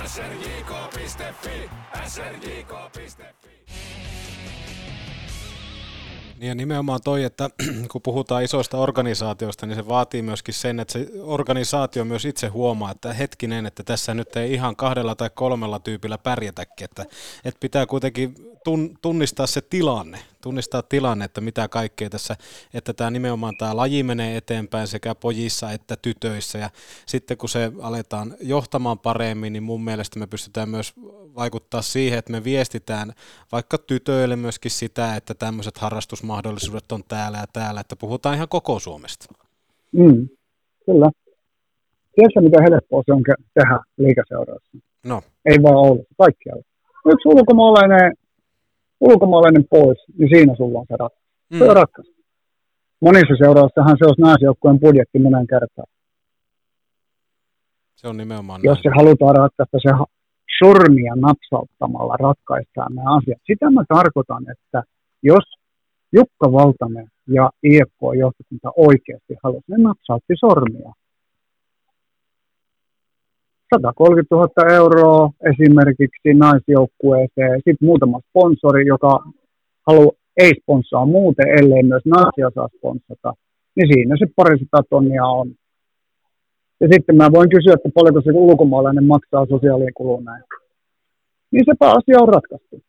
srjk.fi, 0.06 1.70
srjk.fi. 2.06 3.26
Niin 6.40 6.48
ja 6.48 6.54
nimenomaan 6.54 7.00
toi, 7.04 7.24
että 7.24 7.50
kun 7.92 8.02
puhutaan 8.02 8.44
isoista 8.44 8.78
organisaatioista, 8.78 9.66
niin 9.66 9.76
se 9.76 9.88
vaatii 9.88 10.22
myöskin 10.22 10.54
sen, 10.54 10.80
että 10.80 10.92
se 10.92 11.08
organisaatio 11.22 12.04
myös 12.04 12.24
itse 12.24 12.46
huomaa, 12.46 12.90
että 12.90 13.12
hetkinen, 13.12 13.66
että 13.66 13.82
tässä 13.82 14.14
nyt 14.14 14.36
ei 14.36 14.52
ihan 14.52 14.76
kahdella 14.76 15.14
tai 15.14 15.30
kolmella 15.34 15.78
tyypillä 15.78 16.18
pärjätäkin, 16.18 16.84
että, 16.84 17.06
että 17.44 17.60
pitää 17.60 17.86
kuitenkin 17.86 18.34
tunnistaa 19.02 19.46
se 19.46 19.60
tilanne, 19.60 20.18
tunnistaa 20.40 20.82
tilanne, 20.82 21.24
että 21.24 21.40
mitä 21.40 21.68
kaikkea 21.68 22.10
tässä, 22.10 22.36
että 22.74 22.92
tämä 22.92 23.10
nimenomaan 23.10 23.56
tämä 23.56 23.76
laji 23.76 24.02
menee 24.02 24.36
eteenpäin 24.36 24.86
sekä 24.86 25.14
pojissa 25.14 25.70
että 25.70 25.96
tytöissä 26.02 26.58
ja 26.58 26.70
sitten 27.06 27.36
kun 27.36 27.48
se 27.48 27.72
aletaan 27.82 28.34
johtamaan 28.40 28.98
paremmin, 28.98 29.52
niin 29.52 29.62
mun 29.62 29.84
mielestä 29.84 30.18
me 30.18 30.26
pystytään 30.26 30.68
myös 30.68 30.92
vaikuttaa 31.36 31.82
siihen, 31.82 32.18
että 32.18 32.32
me 32.32 32.44
viestitään 32.44 33.12
vaikka 33.52 33.78
tytöille 33.78 34.36
myöskin 34.36 34.70
sitä, 34.70 35.16
että 35.16 35.34
tämmöiset 35.34 35.78
harrastusmahdollisuudet 35.78 36.92
on 36.92 37.02
täällä 37.08 37.38
ja 37.38 37.46
täällä, 37.52 37.80
että 37.80 37.96
puhutaan 37.96 38.34
ihan 38.34 38.48
koko 38.48 38.78
Suomesta. 38.78 39.34
Mm, 39.92 40.28
kyllä. 40.86 41.10
Tiedätkö, 42.14 42.40
mitä 42.40 42.62
helppoa 42.62 43.02
se 43.06 43.12
on 43.12 43.22
tehdä 43.54 43.80
liikaseurassa? 43.98 44.78
No. 45.06 45.22
Ei 45.44 45.62
vaan 45.62 45.76
Oulussa, 45.76 46.14
kaikkialla. 46.18 46.62
Yksi 47.06 47.28
ulkomaalainen 47.28 48.12
ulkomaalainen 49.00 49.64
pois, 49.70 49.98
niin 50.18 50.28
siinä 50.28 50.54
sulla 50.56 50.78
on 50.78 50.86
se 50.88 50.96
ratkaisu. 50.96 51.30
Mm. 51.50 51.58
Se 51.58 51.64
on 51.64 51.76
ratkaisu. 51.76 52.12
Monissa 53.00 53.34
seuraussahan 53.38 53.96
se 53.98 54.04
olisi 54.06 54.20
naisjoukkueen 54.22 54.80
budjetti 54.80 55.18
monen 55.18 55.46
kertaan. 55.46 55.86
Se 57.96 58.08
on 58.08 58.16
nimenomaan 58.16 58.60
Jos 58.64 58.76
näin. 58.76 58.82
se 58.82 58.90
halutaan 58.98 59.36
ratkaista 59.36 59.78
se 59.82 59.90
sormia 60.58 61.14
napsauttamalla 61.16 62.16
ratkaistaan 62.16 62.94
nämä 62.94 63.16
asiat. 63.16 63.40
Sitä 63.46 63.70
mä 63.70 63.84
tarkoitan, 63.88 64.44
että 64.50 64.82
jos 65.22 65.44
Jukka 66.12 66.52
Valtanen 66.52 67.08
ja 67.28 67.50
IFK-johtokunta 67.62 68.70
oikeasti 68.76 69.34
halusi, 69.42 69.64
ne 69.68 69.76
napsautti 69.78 70.34
sormia. 70.40 70.92
130 73.74 74.34
000 74.34 74.74
euroa 74.74 75.30
esimerkiksi 75.52 76.34
naisjoukkueeseen, 76.34 77.56
sitten 77.56 77.86
muutama 77.88 78.20
sponsori, 78.28 78.86
joka 78.86 79.24
haluaa 79.86 80.20
ei 80.36 80.52
sponssaa 80.62 81.06
muuten, 81.06 81.48
ellei 81.48 81.82
myös 81.82 82.02
naisia 82.04 82.50
saa 82.54 82.68
sponssata, 82.76 83.32
niin 83.76 83.88
siinä 83.92 84.16
se 84.18 84.26
parisata 84.36 84.82
tonnia 84.90 85.24
on. 85.24 85.48
Ja 86.80 86.88
sitten 86.92 87.16
mä 87.16 87.32
voin 87.32 87.50
kysyä, 87.50 87.74
että 87.74 87.88
paljonko 87.94 88.20
se 88.20 88.30
ulkomaalainen 88.34 89.04
maksaa 89.04 89.46
sosiaalikuluun 89.46 90.24
näin. 90.24 90.42
Niin 91.50 91.64
sepä 91.70 91.86
asia 91.88 92.22
on 92.22 92.28
ratkaistu. 92.28 92.82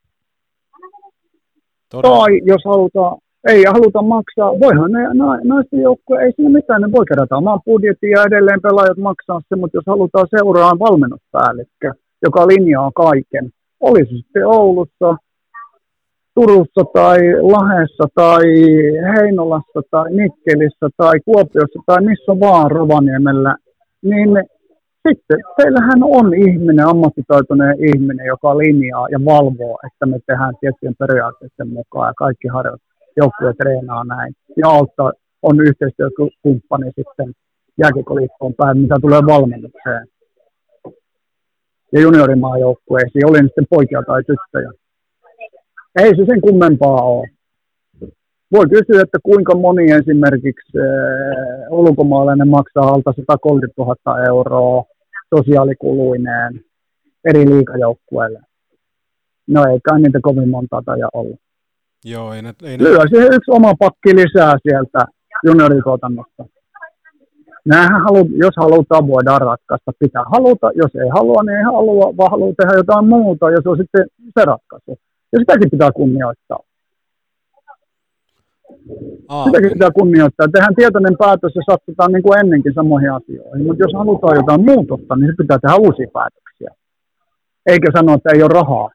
Todella. 1.89 2.17
Tai 2.17 2.41
jos 2.45 2.61
halutaan, 2.65 3.17
ei 3.47 3.63
haluta 3.73 4.01
maksaa, 4.01 4.59
voihan 4.59 4.91
ne 4.91 5.01
na, 5.13 5.39
naisten 5.43 5.81
joukkue, 5.81 6.23
ei 6.23 6.31
siinä 6.35 6.49
mitään, 6.49 6.81
ne 6.81 6.91
voi 6.91 7.05
kerätä 7.05 7.37
oman 7.37 7.59
budjetin 7.65 8.09
ja 8.09 8.23
edelleen 8.23 8.61
pelaajat 8.61 8.97
maksaa 8.97 9.41
se, 9.49 9.55
mutta 9.55 9.77
jos 9.77 9.87
halutaan 9.87 10.27
seuraa 10.29 10.79
valmennuspäällikkö, 10.79 11.91
joka 12.25 12.47
linjaa 12.47 12.91
kaiken, 12.95 13.49
olisi 13.79 14.17
sitten 14.17 14.47
Oulussa, 14.47 15.15
Turussa 16.35 16.83
tai 16.93 17.17
Lahessa 17.41 18.07
tai 18.15 18.43
Heinolassa 19.15 19.81
tai 19.91 20.11
Nikkelissä 20.11 20.87
tai 20.97 21.19
Kuopiossa 21.25 21.79
tai 21.85 22.01
missä 22.01 22.39
vaan 22.39 22.71
Rovaniemellä, 22.71 23.55
niin 24.01 24.29
sitten 25.07 25.39
teillähän 25.57 26.03
on 26.03 26.33
ihminen, 26.33 26.87
ammattitaitoinen 26.87 27.75
ihminen, 27.89 28.25
joka 28.25 28.57
linjaa 28.57 29.07
ja 29.11 29.19
valvoo, 29.25 29.79
että 29.87 30.05
me 30.05 30.19
tehdään 30.27 30.53
tiettyjen 30.59 30.95
periaatteiden 30.99 31.69
mukaan 31.73 32.09
ja 32.09 32.13
kaikki 32.17 32.47
harjoit, 32.47 32.81
joukkueet 33.17 33.57
treenaa 33.57 34.03
näin. 34.03 34.33
Ja 34.57 34.67
auttaa, 34.69 35.11
on 35.41 35.61
yhteistyökumppani 35.61 36.85
sitten 36.85 37.33
jääkikoliittoon 37.77 38.53
päin, 38.53 38.77
mitä 38.77 38.95
tulee 39.01 39.21
valmennukseen. 39.25 40.07
Ja 41.93 42.01
juniorimaajoukkueisiin, 42.01 43.29
oli 43.29 43.37
sitten 43.37 43.67
poikia 43.69 44.01
tai 44.07 44.21
tyttöjä. 44.23 44.71
Ei 45.99 46.15
se 46.15 46.25
sen 46.25 46.41
kummempaa 46.41 47.01
ole. 47.01 47.27
Voi 48.51 48.65
kysyä, 48.69 49.01
että 49.01 49.17
kuinka 49.23 49.55
moni 49.55 49.91
esimerkiksi 49.91 50.77
äh, 50.77 51.71
ulkomaalainen 51.71 52.47
maksaa 52.47 52.87
alta 52.87 53.13
130 53.15 53.81
000 53.81 54.25
euroa 54.27 54.83
sosiaalikuluineen 55.35 56.61
eri 57.25 57.49
liikajoukkueille. 57.49 58.39
No 59.47 59.65
ei 59.65 59.79
kai 59.83 60.01
niitä 60.01 60.19
kovin 60.21 60.49
monta 60.49 60.81
taja 60.85 61.09
ollut. 61.13 61.39
Joo, 62.05 62.33
ei 62.33 62.41
ne, 62.41 62.53
ei 62.63 62.77
ne... 62.77 62.83
Lyö 62.83 62.99
siihen 63.09 63.33
yksi 63.33 63.51
oma 63.51 63.73
pakki 63.79 64.15
lisää 64.15 64.55
sieltä 64.63 65.05
juniorituotannosta. 65.45 66.45
Nämähän 67.65 68.01
halu, 68.01 68.29
jos 68.35 68.53
halutaan, 68.57 69.07
voidaan 69.07 69.41
ratkaista. 69.41 69.91
Pitää 69.99 70.23
haluta, 70.31 70.71
jos 70.75 70.95
ei 70.95 71.09
halua, 71.09 71.43
niin 71.43 71.57
ei 71.57 71.63
halua, 71.63 72.17
vaan 72.17 72.31
haluaa 72.31 72.53
tehdä 72.57 72.73
jotain 72.77 73.07
muuta, 73.07 73.49
ja 73.49 73.57
se 73.63 73.69
on 73.69 73.77
sitten 73.77 74.05
se 74.39 74.45
ratkaisu. 74.45 74.97
Ja 75.31 75.39
sitäkin 75.39 75.69
pitää 75.69 75.91
kunnioittaa. 75.91 76.59
Aa, 79.27 79.45
Sitäkin 79.45 79.71
pitää 79.71 79.91
kunnioittaa. 79.91 80.47
Tehdään 80.47 80.75
tietoinen 80.75 81.17
päätös 81.19 81.55
ja 81.55 81.61
satsataan 81.71 82.11
niin 82.11 82.23
kuin 82.23 82.39
ennenkin 82.39 82.73
samoihin 82.73 83.13
asioihin. 83.13 83.67
Mutta 83.67 83.83
jos 83.83 83.93
halutaan 83.93 84.35
jotain 84.35 84.65
muutosta, 84.65 85.15
niin 85.15 85.27
se 85.31 85.35
pitää 85.37 85.59
tehdä 85.59 85.75
uusia 85.75 86.07
päätöksiä. 86.13 86.71
Eikä 87.65 87.87
sanoa, 87.97 88.15
että 88.15 88.29
ei 88.33 88.43
ole 88.43 88.53
rahaa. 88.53 88.89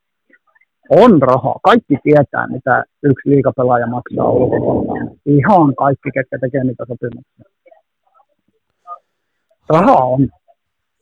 On 0.90 1.22
rahaa. 1.22 1.58
Kaikki 1.62 1.96
tietää, 2.02 2.46
mitä 2.46 2.84
yksi 3.02 3.30
liikapelaaja 3.30 3.86
maksaa 3.86 4.30
ulkopuolella. 4.30 5.16
Ihan 5.26 5.74
kaikki, 5.74 6.10
ketkä 6.14 6.38
tekee 6.38 6.64
niitä 6.64 6.84
sopimuksia. 6.88 7.44
Rahaa 9.68 10.04
on. 10.04 10.28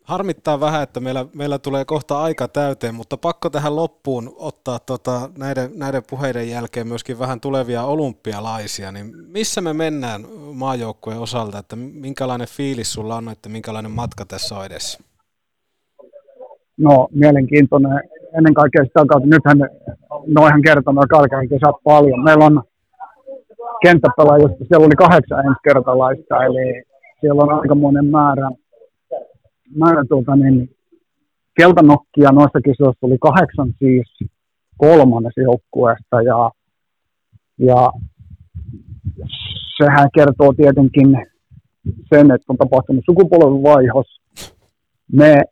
Harmittaa 0.04 0.60
vähän, 0.60 0.82
että 0.82 1.00
meillä, 1.00 1.26
meillä 1.34 1.58
tulee 1.58 1.84
kohta 1.84 2.22
aika 2.22 2.48
täyteen, 2.48 2.94
mutta 2.94 3.16
pakko 3.16 3.50
tähän 3.50 3.76
loppuun 3.76 4.32
ottaa 4.36 4.78
tota, 4.78 5.30
näiden, 5.38 5.70
näiden 5.74 6.02
puheiden 6.10 6.50
jälkeen 6.50 6.86
myöskin 6.86 7.18
vähän 7.18 7.40
tulevia 7.40 7.84
olympialaisia. 7.84 8.92
Niin 8.92 9.12
missä 9.28 9.60
me 9.60 9.72
mennään 9.72 10.20
maajoukkueen 10.54 11.20
osalta, 11.20 11.58
että 11.58 11.76
minkälainen 11.76 12.48
fiilis 12.48 12.92
sulla 12.92 13.16
on, 13.16 13.28
että 13.28 13.48
minkälainen 13.48 13.90
matka 13.90 14.24
tässä 14.24 14.54
on 14.54 14.66
edessä? 14.66 14.98
No, 16.76 17.08
mielenkiintoinen. 17.10 18.00
Ennen 18.36 18.54
kaikkea 18.54 18.84
sitä 18.84 19.04
kautta, 19.08 19.28
nythän 19.28 19.58
noihan 20.26 20.62
kertonut 20.62 21.04
Kalkarin 21.10 21.48
kesät 21.48 21.76
paljon. 21.84 22.24
Meillä 22.24 22.44
on 22.44 22.62
kenttäpelaajista, 23.82 24.64
siellä 24.64 24.86
oli 24.86 25.02
kahdeksan 25.04 25.46
ensikertalaista, 25.46 26.44
eli 26.44 26.82
siellä 27.20 27.42
on 27.42 27.60
aikamoinen 27.60 28.06
määrä 28.06 28.50
määrä 29.76 30.04
tuota, 30.08 30.36
niin, 30.36 30.70
keltanokkia 31.60 32.30
noissa 32.32 32.60
kisoissa 32.60 33.06
oli 33.06 33.18
kahdeksan 33.20 33.72
siis 33.78 34.30
kolmannes 34.76 35.32
joukkueesta 35.36 36.22
ja, 36.22 36.50
ja 37.58 37.90
sehän 39.76 40.08
kertoo 40.14 40.52
tietenkin 40.52 41.26
sen, 42.14 42.30
että 42.30 42.46
on 42.48 42.56
tapahtunut 42.56 43.04
sukupolvenvaihos. 43.04 44.20
Me 45.12 45.42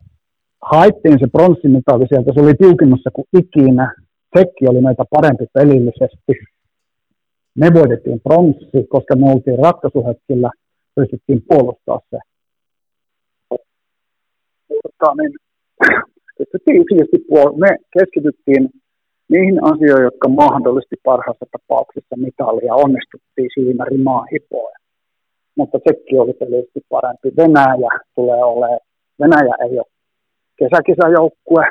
haettiin 0.63 1.19
se 1.21 1.27
pronssimitali 1.33 2.07
sieltä, 2.09 2.33
se 2.35 2.41
oli 2.41 2.55
tiukimmassa 2.55 3.11
kuin 3.11 3.27
ikinä. 3.39 3.95
Tsekki 4.35 4.65
oli 4.69 4.81
meitä 4.81 5.05
parempi 5.11 5.45
pelillisesti. 5.55 6.33
Me 7.55 7.69
voitettiin 7.75 8.21
pronssi, 8.21 8.87
koska 8.89 9.17
me 9.17 9.31
oltiin 9.33 9.59
ratkaisuhetkillä, 9.59 10.51
pystyttiin 10.95 11.43
puolustaa 11.49 12.01
se 12.11 12.19
tota, 14.83 15.15
niin, 15.19 15.33
me 17.57 17.69
keskityttiin 17.99 18.69
niihin 19.29 19.65
asioihin, 19.65 20.05
jotka 20.05 20.29
mahdollisti 20.29 20.97
parhaassa 21.05 21.47
tapauksessa 21.53 22.17
mitalia. 22.17 22.75
Onnistuttiin 22.75 23.51
siinä 23.55 23.85
rimaa 23.85 24.25
hipoen. 24.33 24.81
Mutta 25.57 25.79
Tsekki 25.79 26.19
oli 26.19 26.33
pelillisesti 26.33 26.81
parempi. 26.89 27.29
Venäjä 27.37 27.93
tulee 28.15 28.45
olemaan. 28.45 28.81
Venäjä 29.21 29.55
ei 29.65 29.79
ole 29.79 29.92
kesäkisajoukkue. 30.59 31.65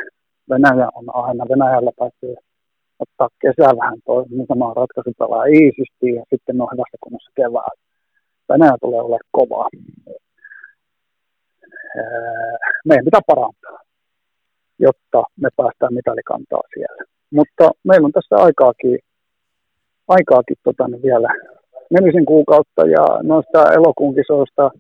Venäjä 0.50 0.88
on 0.96 1.06
aina. 1.26 1.46
Venäjällä 1.50 1.92
täytyy 2.00 2.36
ottaa 3.00 3.30
kesä 3.42 3.78
vähän 3.82 4.00
toisen, 4.06 4.38
niin 4.38 4.76
ratkaisu 4.76 5.12
pelaa 5.20 5.46
iisisti 5.46 6.10
ja 6.16 6.24
sitten 6.30 6.62
on 6.62 6.68
hyvässä 6.74 6.98
kunnossa 7.04 7.32
keväällä. 7.36 7.82
Venäjä 8.50 8.76
tulee 8.82 9.02
olemaan 9.02 9.30
kovaa 9.32 9.68
meidän 12.86 13.06
pitää 13.06 13.22
parantaa, 13.28 13.80
jotta 14.80 15.24
me 15.42 15.50
päästään 15.56 15.94
mitalikantaa 15.94 16.62
siellä. 16.74 17.04
Mutta 17.32 17.72
meillä 17.84 18.06
on 18.06 18.12
tässä 18.12 18.36
aikaakin, 18.36 19.00
aikaakin 20.08 20.56
tota, 20.64 20.88
niin 20.88 21.04
vielä 21.04 21.30
nelisen 21.90 22.26
kuukautta 22.26 22.82
ja 22.88 23.06
noista 23.24 23.74
elokuun 23.74 24.16
kisoista 24.16 24.72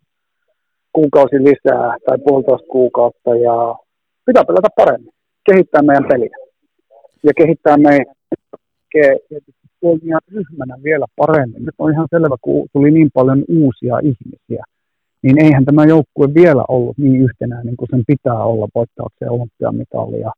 kuukausi 0.94 1.36
lisää 1.36 1.98
tai 2.06 2.18
puolitoista 2.26 2.68
kuukautta 2.68 3.36
ja 3.36 3.76
pitää 4.26 4.46
pelata 4.46 4.70
paremmin, 4.76 5.14
kehittää 5.52 5.82
meidän 5.82 6.08
peliä 6.10 6.36
ja 7.24 7.34
kehittää 7.38 7.78
meidän 7.78 8.06
ryhmänä 10.32 10.76
vielä 10.84 11.06
paremmin. 11.16 11.66
Nyt 11.66 11.76
on 11.78 11.92
ihan 11.92 12.08
selvä, 12.10 12.36
kun 12.42 12.68
tuli 12.74 12.92
niin 12.92 13.10
paljon 13.14 13.44
uusia 13.50 14.00
ihmisiä, 14.00 14.64
niin 15.24 15.46
eihän 15.46 15.66
tämä 15.66 15.86
joukkue 15.86 16.34
vielä 16.34 16.64
ollut 16.68 16.98
niin 16.98 17.22
yhtenäinen 17.22 17.78
kuin 17.78 17.90
sen 17.92 18.04
pitää 18.08 18.44
olla 18.44 18.68
voittaakseen 18.76 19.32
olympiamitalia. 19.32 20.32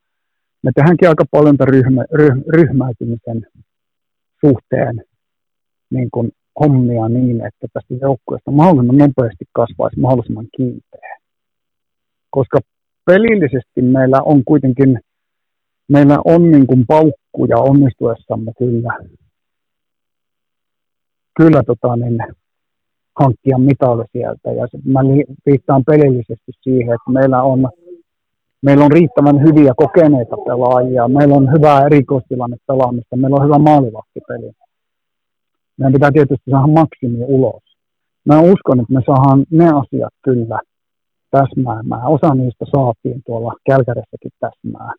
Me 0.64 0.72
tehdäänkin 0.76 1.10
aika 1.10 1.26
paljon 1.32 1.56
ryhmä, 1.60 2.06
ryh, 2.12 2.36
ryhmäytymisen 2.54 3.48
suhteen 4.46 5.04
niin 5.90 6.10
kuin 6.12 6.32
hommia 6.60 7.10
niin, 7.10 7.46
että 7.46 7.68
tästä 7.74 7.94
joukkueesta 8.02 8.52
mahdollisimman 8.52 8.98
nopeasti 8.98 9.46
kasvaisi 9.54 10.00
mahdollisimman 10.00 10.48
kiinteä. 10.58 11.18
Koska 12.30 12.60
pelillisesti 13.06 13.82
meillä 13.82 14.22
on 14.26 14.44
kuitenkin, 14.46 15.00
meillä 15.88 16.18
on 16.26 16.52
niin 16.52 16.68
kuin 16.68 16.86
paukkuja 16.88 17.58
onnistuessamme 17.58 18.52
kyllä, 18.58 18.98
kyllä 21.38 21.64
tota 21.64 21.96
niin, 21.96 22.18
hankkia 23.20 23.58
mitali 23.58 24.04
sieltä. 24.12 24.52
Ja 24.52 24.68
mä 24.86 25.00
viittaan 25.46 25.84
pelillisesti 25.86 26.52
siihen, 26.62 26.94
että 26.94 27.12
meillä 27.12 27.44
on, 27.44 27.70
meillä 28.62 28.86
on 28.86 28.92
riittävän 28.92 29.42
hyviä 29.42 29.74
kokeneita 29.78 30.36
pelaajia, 30.38 31.08
meillä 31.08 31.36
on 31.36 31.52
hyvää 31.52 31.86
erikoistilanne 31.86 32.58
pelaamista, 32.68 33.16
meillä 33.16 33.36
on 33.36 33.46
hyvä 33.46 33.58
maalivahtipeli. 33.58 34.52
Meidän 35.78 35.94
pitää 35.94 36.12
tietysti 36.12 36.52
saada 36.52 36.68
maksimi 36.68 37.24
ulos. 37.28 37.64
Mä 38.26 38.42
uskon, 38.42 38.80
että 38.80 38.94
me 38.94 39.02
saadaan 39.06 39.46
ne 39.52 39.66
asiat 39.66 40.14
kyllä 40.22 40.60
täsmäämään. 41.36 42.08
Osa 42.16 42.36
niistä 42.36 42.66
saatiin 42.76 43.22
tuolla 43.26 43.54
Kälkäressäkin 43.70 44.32
täsmää. 44.40 44.92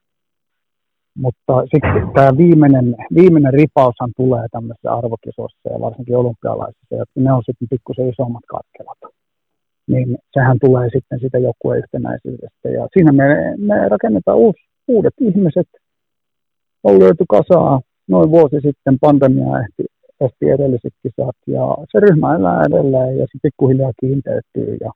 Mutta 1.24 1.54
sitten 1.72 2.12
tämä 2.14 2.30
viimeinen, 2.42 2.96
viimeinen 3.14 3.52
ripaushan 3.52 4.12
tulee 4.16 4.46
tämmöisissä 4.50 4.92
arvokisoissa 4.92 5.68
ja 5.72 5.80
varsinkin 5.80 6.16
olympialaisissa, 6.16 6.94
jotka 7.02 7.20
ne 7.20 7.32
on 7.32 7.42
sitten 7.46 7.68
pikkusen 7.70 8.08
isommat 8.08 8.46
katkelat. 8.54 9.00
Niin 9.86 10.18
sehän 10.32 10.58
tulee 10.64 10.88
sitten 10.96 11.20
sitä 11.20 11.38
joukkueen 11.38 11.82
yhtenäisyydestä. 11.82 12.68
Ja 12.76 12.88
siinä 12.92 13.12
me, 13.12 13.26
me 13.58 13.88
rakennetaan 13.88 14.38
uus, 14.38 14.56
uudet 14.88 15.14
ihmiset. 15.20 15.68
On 16.84 16.98
löyty 16.98 17.24
kasaa 17.28 17.80
noin 18.08 18.30
vuosi 18.30 18.56
sitten 18.66 18.96
pandemia 19.00 19.60
ehti, 19.62 19.84
ehti 20.20 20.50
edelliset 20.50 20.94
kisat 21.02 21.36
ja 21.46 21.64
se 21.90 22.00
ryhmä 22.00 22.36
elää 22.36 22.64
edelleen 22.68 23.18
ja 23.18 23.26
se 23.32 23.38
pikkuhiljaa 23.42 23.92
kiinteytyy 24.00 24.76
ja 24.80 24.90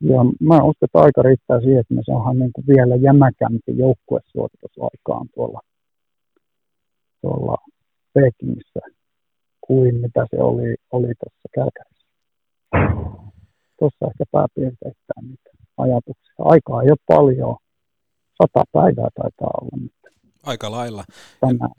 Ja 0.00 0.18
mä 0.40 0.56
uskon, 0.56 0.86
että 0.86 0.98
aika 0.98 1.22
riittää 1.22 1.60
siihen, 1.60 1.80
että 1.80 1.94
me 1.94 2.02
saadaan 2.06 2.38
niin 2.38 2.52
kuin 2.52 2.66
vielä 2.66 2.96
jämäkämpi 2.96 3.72
joukkuesuoritus 3.76 4.72
aikaan 4.80 5.26
tuolla, 5.34 5.60
tuolla 7.20 7.56
Pekingissä 8.14 8.80
kuin 9.60 9.94
mitä 9.94 10.26
se 10.30 10.42
oli, 10.42 10.76
oli 10.90 11.12
tuossa 11.20 11.48
Kälkärissä. 11.54 12.08
Tuossa 13.78 14.06
ehkä 14.06 14.24
pääpiirteittäin 14.32 15.24
niitä 15.28 15.50
ajatuksia. 15.76 16.34
Aikaa 16.38 16.82
ei 16.82 16.90
ole 16.90 17.06
paljon. 17.06 17.56
Sata 18.42 18.64
päivää 18.72 19.08
taitaa 19.14 19.50
olla 19.60 19.82
nyt. 19.82 19.92
Aika 20.46 20.70
lailla. 20.70 21.04
Tänään. 21.40 21.70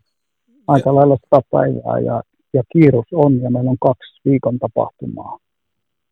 Aika 0.67 0.95
lailla 0.95 1.17
sata 1.17 1.47
päivää 1.51 1.99
ja, 1.99 2.23
ja 2.53 2.63
kiirus 2.73 3.05
on 3.13 3.41
ja 3.41 3.49
meillä 3.51 3.69
on 3.69 3.77
kaksi 3.81 4.21
viikon 4.25 4.59
tapahtumaa 4.59 5.37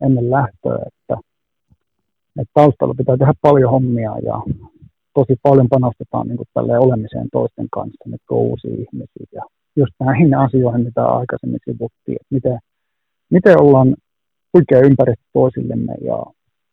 ennen 0.02 0.32
lähtöä, 0.32 0.80
että, 0.88 1.22
että 2.42 2.52
taustalla 2.54 2.94
pitää 2.98 3.18
tehdä 3.18 3.34
paljon 3.42 3.72
hommia 3.72 4.12
ja 4.30 4.42
tosi 5.14 5.36
paljon 5.44 5.70
panostetaan 5.70 6.28
niin 6.28 6.38
kuin 6.38 6.72
olemiseen 6.80 7.28
toisten 7.32 7.68
kanssa, 7.72 8.10
nyt 8.10 8.22
on 8.30 8.38
uusia 8.38 8.72
ihmisiä 8.74 9.28
ja 9.34 9.42
just 9.76 9.94
näihin 10.00 10.36
asioihin, 10.36 10.84
mitä 10.84 11.06
aikaisemmin 11.06 11.60
sivuttiin, 11.66 12.18
että 12.22 12.36
miten, 12.36 12.60
miten 13.30 13.62
ollaan 13.62 13.96
oikea 14.54 14.88
ympäristö 14.90 15.26
toisillemme 15.34 15.94
ja 16.02 16.18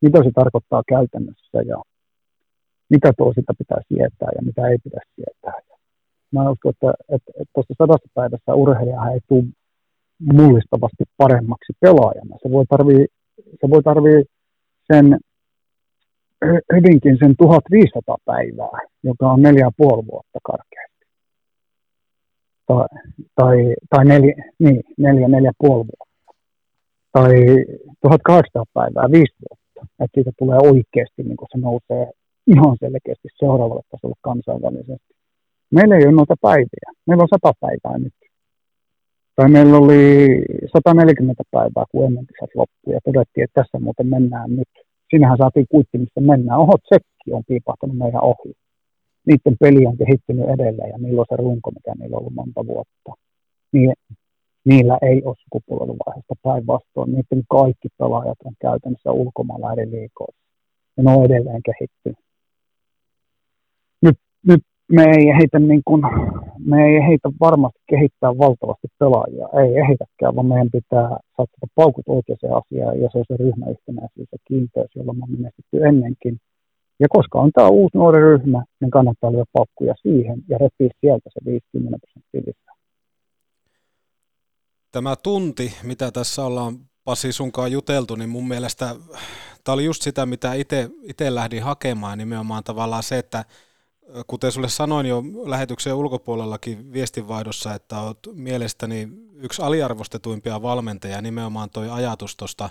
mitä 0.01 0.19
se 0.25 0.31
tarkoittaa 0.35 0.83
käytännössä 0.89 1.59
ja 1.67 1.79
mitä 2.91 3.13
toisilta 3.17 3.53
pitää 3.59 3.81
sietää 3.89 4.31
ja 4.37 4.43
mitä 4.43 4.69
ei 4.69 4.79
pidä 4.85 5.01
sietää. 5.15 5.59
Mä 6.33 6.51
uskon, 6.51 6.73
että, 6.73 6.93
että, 7.15 7.31
että 7.41 7.53
tuossa 7.55 7.75
sadassa 7.79 8.09
päivässä 8.15 8.55
urheilija 8.55 9.11
ei 9.11 9.21
tule 9.29 9.45
mullistavasti 10.33 11.05
paremmaksi 11.17 11.73
pelaajana. 11.81 12.37
Se 12.43 12.51
voi 12.51 12.65
tarvii, 12.69 13.07
se 13.61 13.71
voi 13.71 13.83
tarvii 13.83 14.25
sen 14.93 15.19
hyvinkin 16.77 17.17
sen 17.19 17.37
1500 17.37 18.17
päivää, 18.25 18.79
joka 19.03 19.31
on 19.31 19.43
neljä 19.43 19.71
puoli 19.77 20.07
vuotta 20.07 20.39
karkeasti. 20.43 21.05
Tai, 22.67 22.87
tai, 23.35 23.75
tai 23.91 24.05
neljä, 24.05 24.35
niin, 24.59 24.83
neljä, 24.99 25.29
neljä 25.29 25.53
puoli 25.59 25.85
vuotta. 25.85 26.35
Tai 27.13 27.33
1800 28.03 28.65
päivää, 28.75 29.13
viisi 29.13 29.35
vuotta. 29.49 29.93
Että 30.01 30.15
siitä 30.15 30.31
tulee 30.39 30.59
oikeasti, 30.59 31.23
niin 31.23 31.37
kun 31.37 31.49
se 31.53 31.59
nousee 31.59 32.07
ihan 32.47 32.77
selkeästi 32.81 33.29
seuraavalle 33.39 33.83
tasolle 33.91 34.17
kansainvälisesti. 34.21 35.15
Meillä 35.71 35.97
ei 35.97 36.07
ole 36.07 36.13
noita 36.13 36.35
päiviä. 36.41 36.89
Meillä 37.07 37.23
on 37.23 37.35
sata 37.35 37.53
päivää 37.61 37.99
nyt. 37.99 38.15
Tai 39.37 39.49
meillä 39.49 39.77
oli 39.77 40.43
140 40.73 41.43
päivää, 41.51 41.85
kun 41.91 42.05
ennen 42.05 42.27
loppui 42.55 42.95
ja 42.95 43.01
todettiin, 43.05 43.45
että 43.45 43.63
tässä 43.63 43.79
muuten 43.79 44.07
mennään 44.07 44.57
nyt 44.57 44.69
sinähän 45.11 45.39
saatiin 45.39 45.67
kuitti, 45.71 45.99
missä 45.99 46.21
mennään. 46.21 46.61
Oho, 46.61 46.79
tsekki 46.79 47.33
on 47.33 47.43
piipahtanut 47.49 47.97
meidän 47.97 48.23
ohi. 48.23 48.53
Niiden 49.27 49.57
peli 49.61 49.87
on 49.87 49.97
kehittynyt 49.97 50.49
edelleen 50.49 50.91
ja 50.91 50.99
niillä 50.99 51.21
on 51.21 51.27
se 51.29 51.37
runko, 51.37 51.71
mikä 51.71 51.93
niillä 51.99 52.17
on 52.17 52.21
ollut 52.21 52.35
monta 52.35 52.67
vuotta. 52.67 53.11
Niin, 53.73 53.93
niillä 54.65 54.99
ei 55.03 55.23
ole 55.25 55.35
sukupolvenvaihdosta 55.45 56.35
päinvastoin. 56.43 57.13
Niiden 57.13 57.43
kaikki 57.51 57.89
pelaajat 57.99 58.39
on 58.45 58.53
käytännössä 58.61 59.13
ulkomailla 59.13 59.73
eri 59.73 59.91
liikoissa. 59.91 60.43
Ja 60.97 61.03
ne 61.03 61.11
on 61.11 61.25
edelleen 61.25 61.63
kehittynyt. 61.63 62.19
Nyt, 64.03 64.19
nyt 64.47 64.63
me 64.93 65.03
ei 65.03 65.27
heitä, 65.39 65.59
niin 65.59 65.83
kuin, 65.85 66.03
me 66.59 66.85
ei 66.87 67.07
heitä 67.09 67.29
varmasti 67.41 67.81
kehittää 67.91 68.39
valtavasti 68.39 68.89
pelaajia, 68.99 69.49
ei 69.63 69.77
ehditäkään, 69.83 70.37
vaan 70.37 70.47
meidän 70.47 70.71
pitää 70.73 71.09
saada 71.37 71.67
paukut 71.75 72.05
oikeaan 72.09 72.63
asiaan 72.63 73.01
ja 73.01 73.09
se 73.13 73.19
on 73.19 73.25
se 73.29 73.37
ryhmäyhtenäisyys 73.37 74.29
ja 74.33 74.39
kiinteys, 74.49 74.91
jolla 74.97 75.13
me 75.13 75.23
on 75.23 75.31
menestytty 75.31 75.85
ennenkin. 75.89 76.39
Ja 77.01 77.09
koska 77.09 77.39
on 77.39 77.51
tämä 77.55 77.69
uusi 77.69 77.99
nuori 77.99 78.21
ryhmä, 78.21 78.65
niin 78.81 78.91
kannattaa 78.91 79.33
lyödä 79.33 79.45
paukkuja 79.53 79.95
siihen 80.03 80.43
ja 80.49 80.59
repiä 80.59 80.91
sieltä 81.01 81.31
se 81.33 81.41
50 81.45 81.99
prosenttia. 81.99 82.55
Tämä 84.93 85.17
tunti, 85.17 85.73
mitä 85.83 86.11
tässä 86.11 86.45
ollaan 86.45 86.75
Pasi 87.05 87.33
sunkaan 87.33 87.73
juteltu, 87.73 88.15
niin 88.15 88.29
mun 88.29 88.49
mielestä 88.49 88.95
tämä 89.65 89.75
oli 89.75 89.85
just 89.85 90.03
sitä, 90.03 90.27
mitä 90.27 90.53
itse 91.03 91.35
lähdin 91.35 91.63
hakemaan, 91.63 92.19
nimenomaan 92.19 92.65
tavallaan 92.65 93.03
se, 93.03 93.19
että 93.19 93.45
kuten 94.27 94.53
sulle 94.53 94.69
sanoin 94.69 95.07
jo 95.07 95.23
lähetyksen 95.45 95.95
ulkopuolellakin 95.95 96.93
viestinvaihdossa, 96.93 97.75
että 97.75 98.01
olet 98.01 98.19
mielestäni 98.33 99.09
yksi 99.37 99.63
aliarvostetuimpia 99.63 100.63
valmentajia, 100.63 101.23
nimenomaan 101.23 101.71
toi 101.71 101.91
ajatus 101.91 102.37
tuosta 102.37 102.71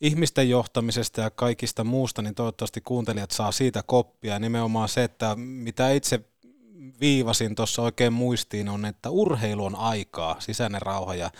ihmisten 0.00 0.50
johtamisesta 0.50 1.20
ja 1.20 1.30
kaikista 1.30 1.84
muusta, 1.84 2.22
niin 2.22 2.34
toivottavasti 2.34 2.80
kuuntelijat 2.80 3.30
saa 3.30 3.52
siitä 3.52 3.82
koppia. 3.86 4.38
Nimenomaan 4.38 4.88
se, 4.88 5.04
että 5.04 5.36
mitä 5.36 5.90
itse 5.90 6.20
viivasin 7.00 7.54
tuossa 7.54 7.82
oikein 7.82 8.12
muistiin 8.12 8.68
on, 8.68 8.84
että 8.84 9.10
urheilu 9.10 9.64
on 9.64 9.76
aikaa, 9.76 10.36
sisäinen 10.38 10.82
rauha 10.82 11.14
ja 11.14 11.30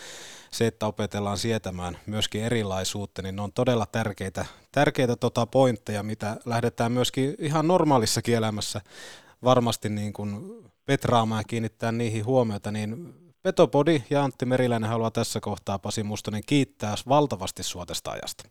se, 0.50 0.66
että 0.66 0.86
opetellaan 0.86 1.38
sietämään 1.38 1.98
myöskin 2.06 2.44
erilaisuutta, 2.44 3.22
niin 3.22 3.36
ne 3.36 3.42
on 3.42 3.52
todella 3.52 3.86
tärkeitä, 3.86 4.46
tärkeitä 4.72 5.16
tota 5.16 5.46
pointteja, 5.46 6.02
mitä 6.02 6.36
lähdetään 6.44 6.92
myöskin 6.92 7.34
ihan 7.38 7.68
normaalissakin 7.68 8.34
elämässä 8.34 8.80
varmasti 9.44 9.88
niin 9.88 10.12
kuin 10.12 10.40
petraamaan 10.86 11.40
ja 11.40 11.44
kiinnittää 11.44 11.92
niihin 11.92 12.24
huomiota, 12.24 12.70
niin 12.72 13.14
Petopodi 13.42 14.02
ja 14.10 14.24
Antti 14.24 14.46
Meriläinen 14.46 14.90
haluaa 14.90 15.10
tässä 15.10 15.40
kohtaa 15.40 15.78
Pasi 15.78 16.02
Mustonen 16.02 16.42
kiittää 16.46 16.94
valtavasti 17.08 17.62
sua 17.62 17.86
tästä 17.86 18.10
ajasta. 18.10 18.44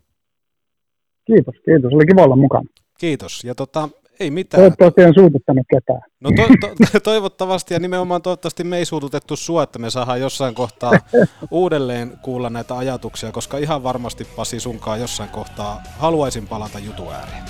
Kiitos, 1.25 1.55
kiitos. 1.65 1.93
Oli 1.93 2.05
kiva 2.05 2.23
olla 2.23 2.35
mukana. 2.35 2.69
Kiitos. 2.99 3.43
Ja 3.43 3.55
tota, 3.55 3.89
ei 4.19 4.31
mitään. 4.31 4.61
Toivottavasti 4.61 5.01
en 5.01 5.13
suututtanut 5.13 5.65
ketään. 5.69 6.01
No 6.19 6.29
to, 6.35 6.67
to, 6.67 6.99
toivottavasti 7.09 7.73
ja 7.73 7.79
nimenomaan 7.79 8.21
toivottavasti 8.21 8.63
me 8.63 8.77
ei 8.77 8.85
suututettu 8.85 9.35
sua, 9.35 9.63
että 9.63 9.79
me 9.79 9.89
saadaan 9.89 10.21
jossain 10.21 10.55
kohtaa 10.55 10.91
uudelleen 11.51 12.11
kuulla 12.21 12.49
näitä 12.49 12.77
ajatuksia, 12.77 13.31
koska 13.31 13.57
ihan 13.57 13.83
varmasti 13.83 14.27
Pasi 14.35 14.59
sunkaan 14.59 14.99
jossain 14.99 15.29
kohtaa 15.29 15.83
haluaisin 15.97 16.47
palata 16.47 16.79
jutu 16.79 17.09
ääreen. 17.09 17.43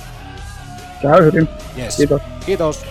Käy 1.02 1.26
hyvin. 1.26 1.48
Yes. 1.78 1.98
Kiitos. 1.98 2.22
Kiitos. 2.46 2.86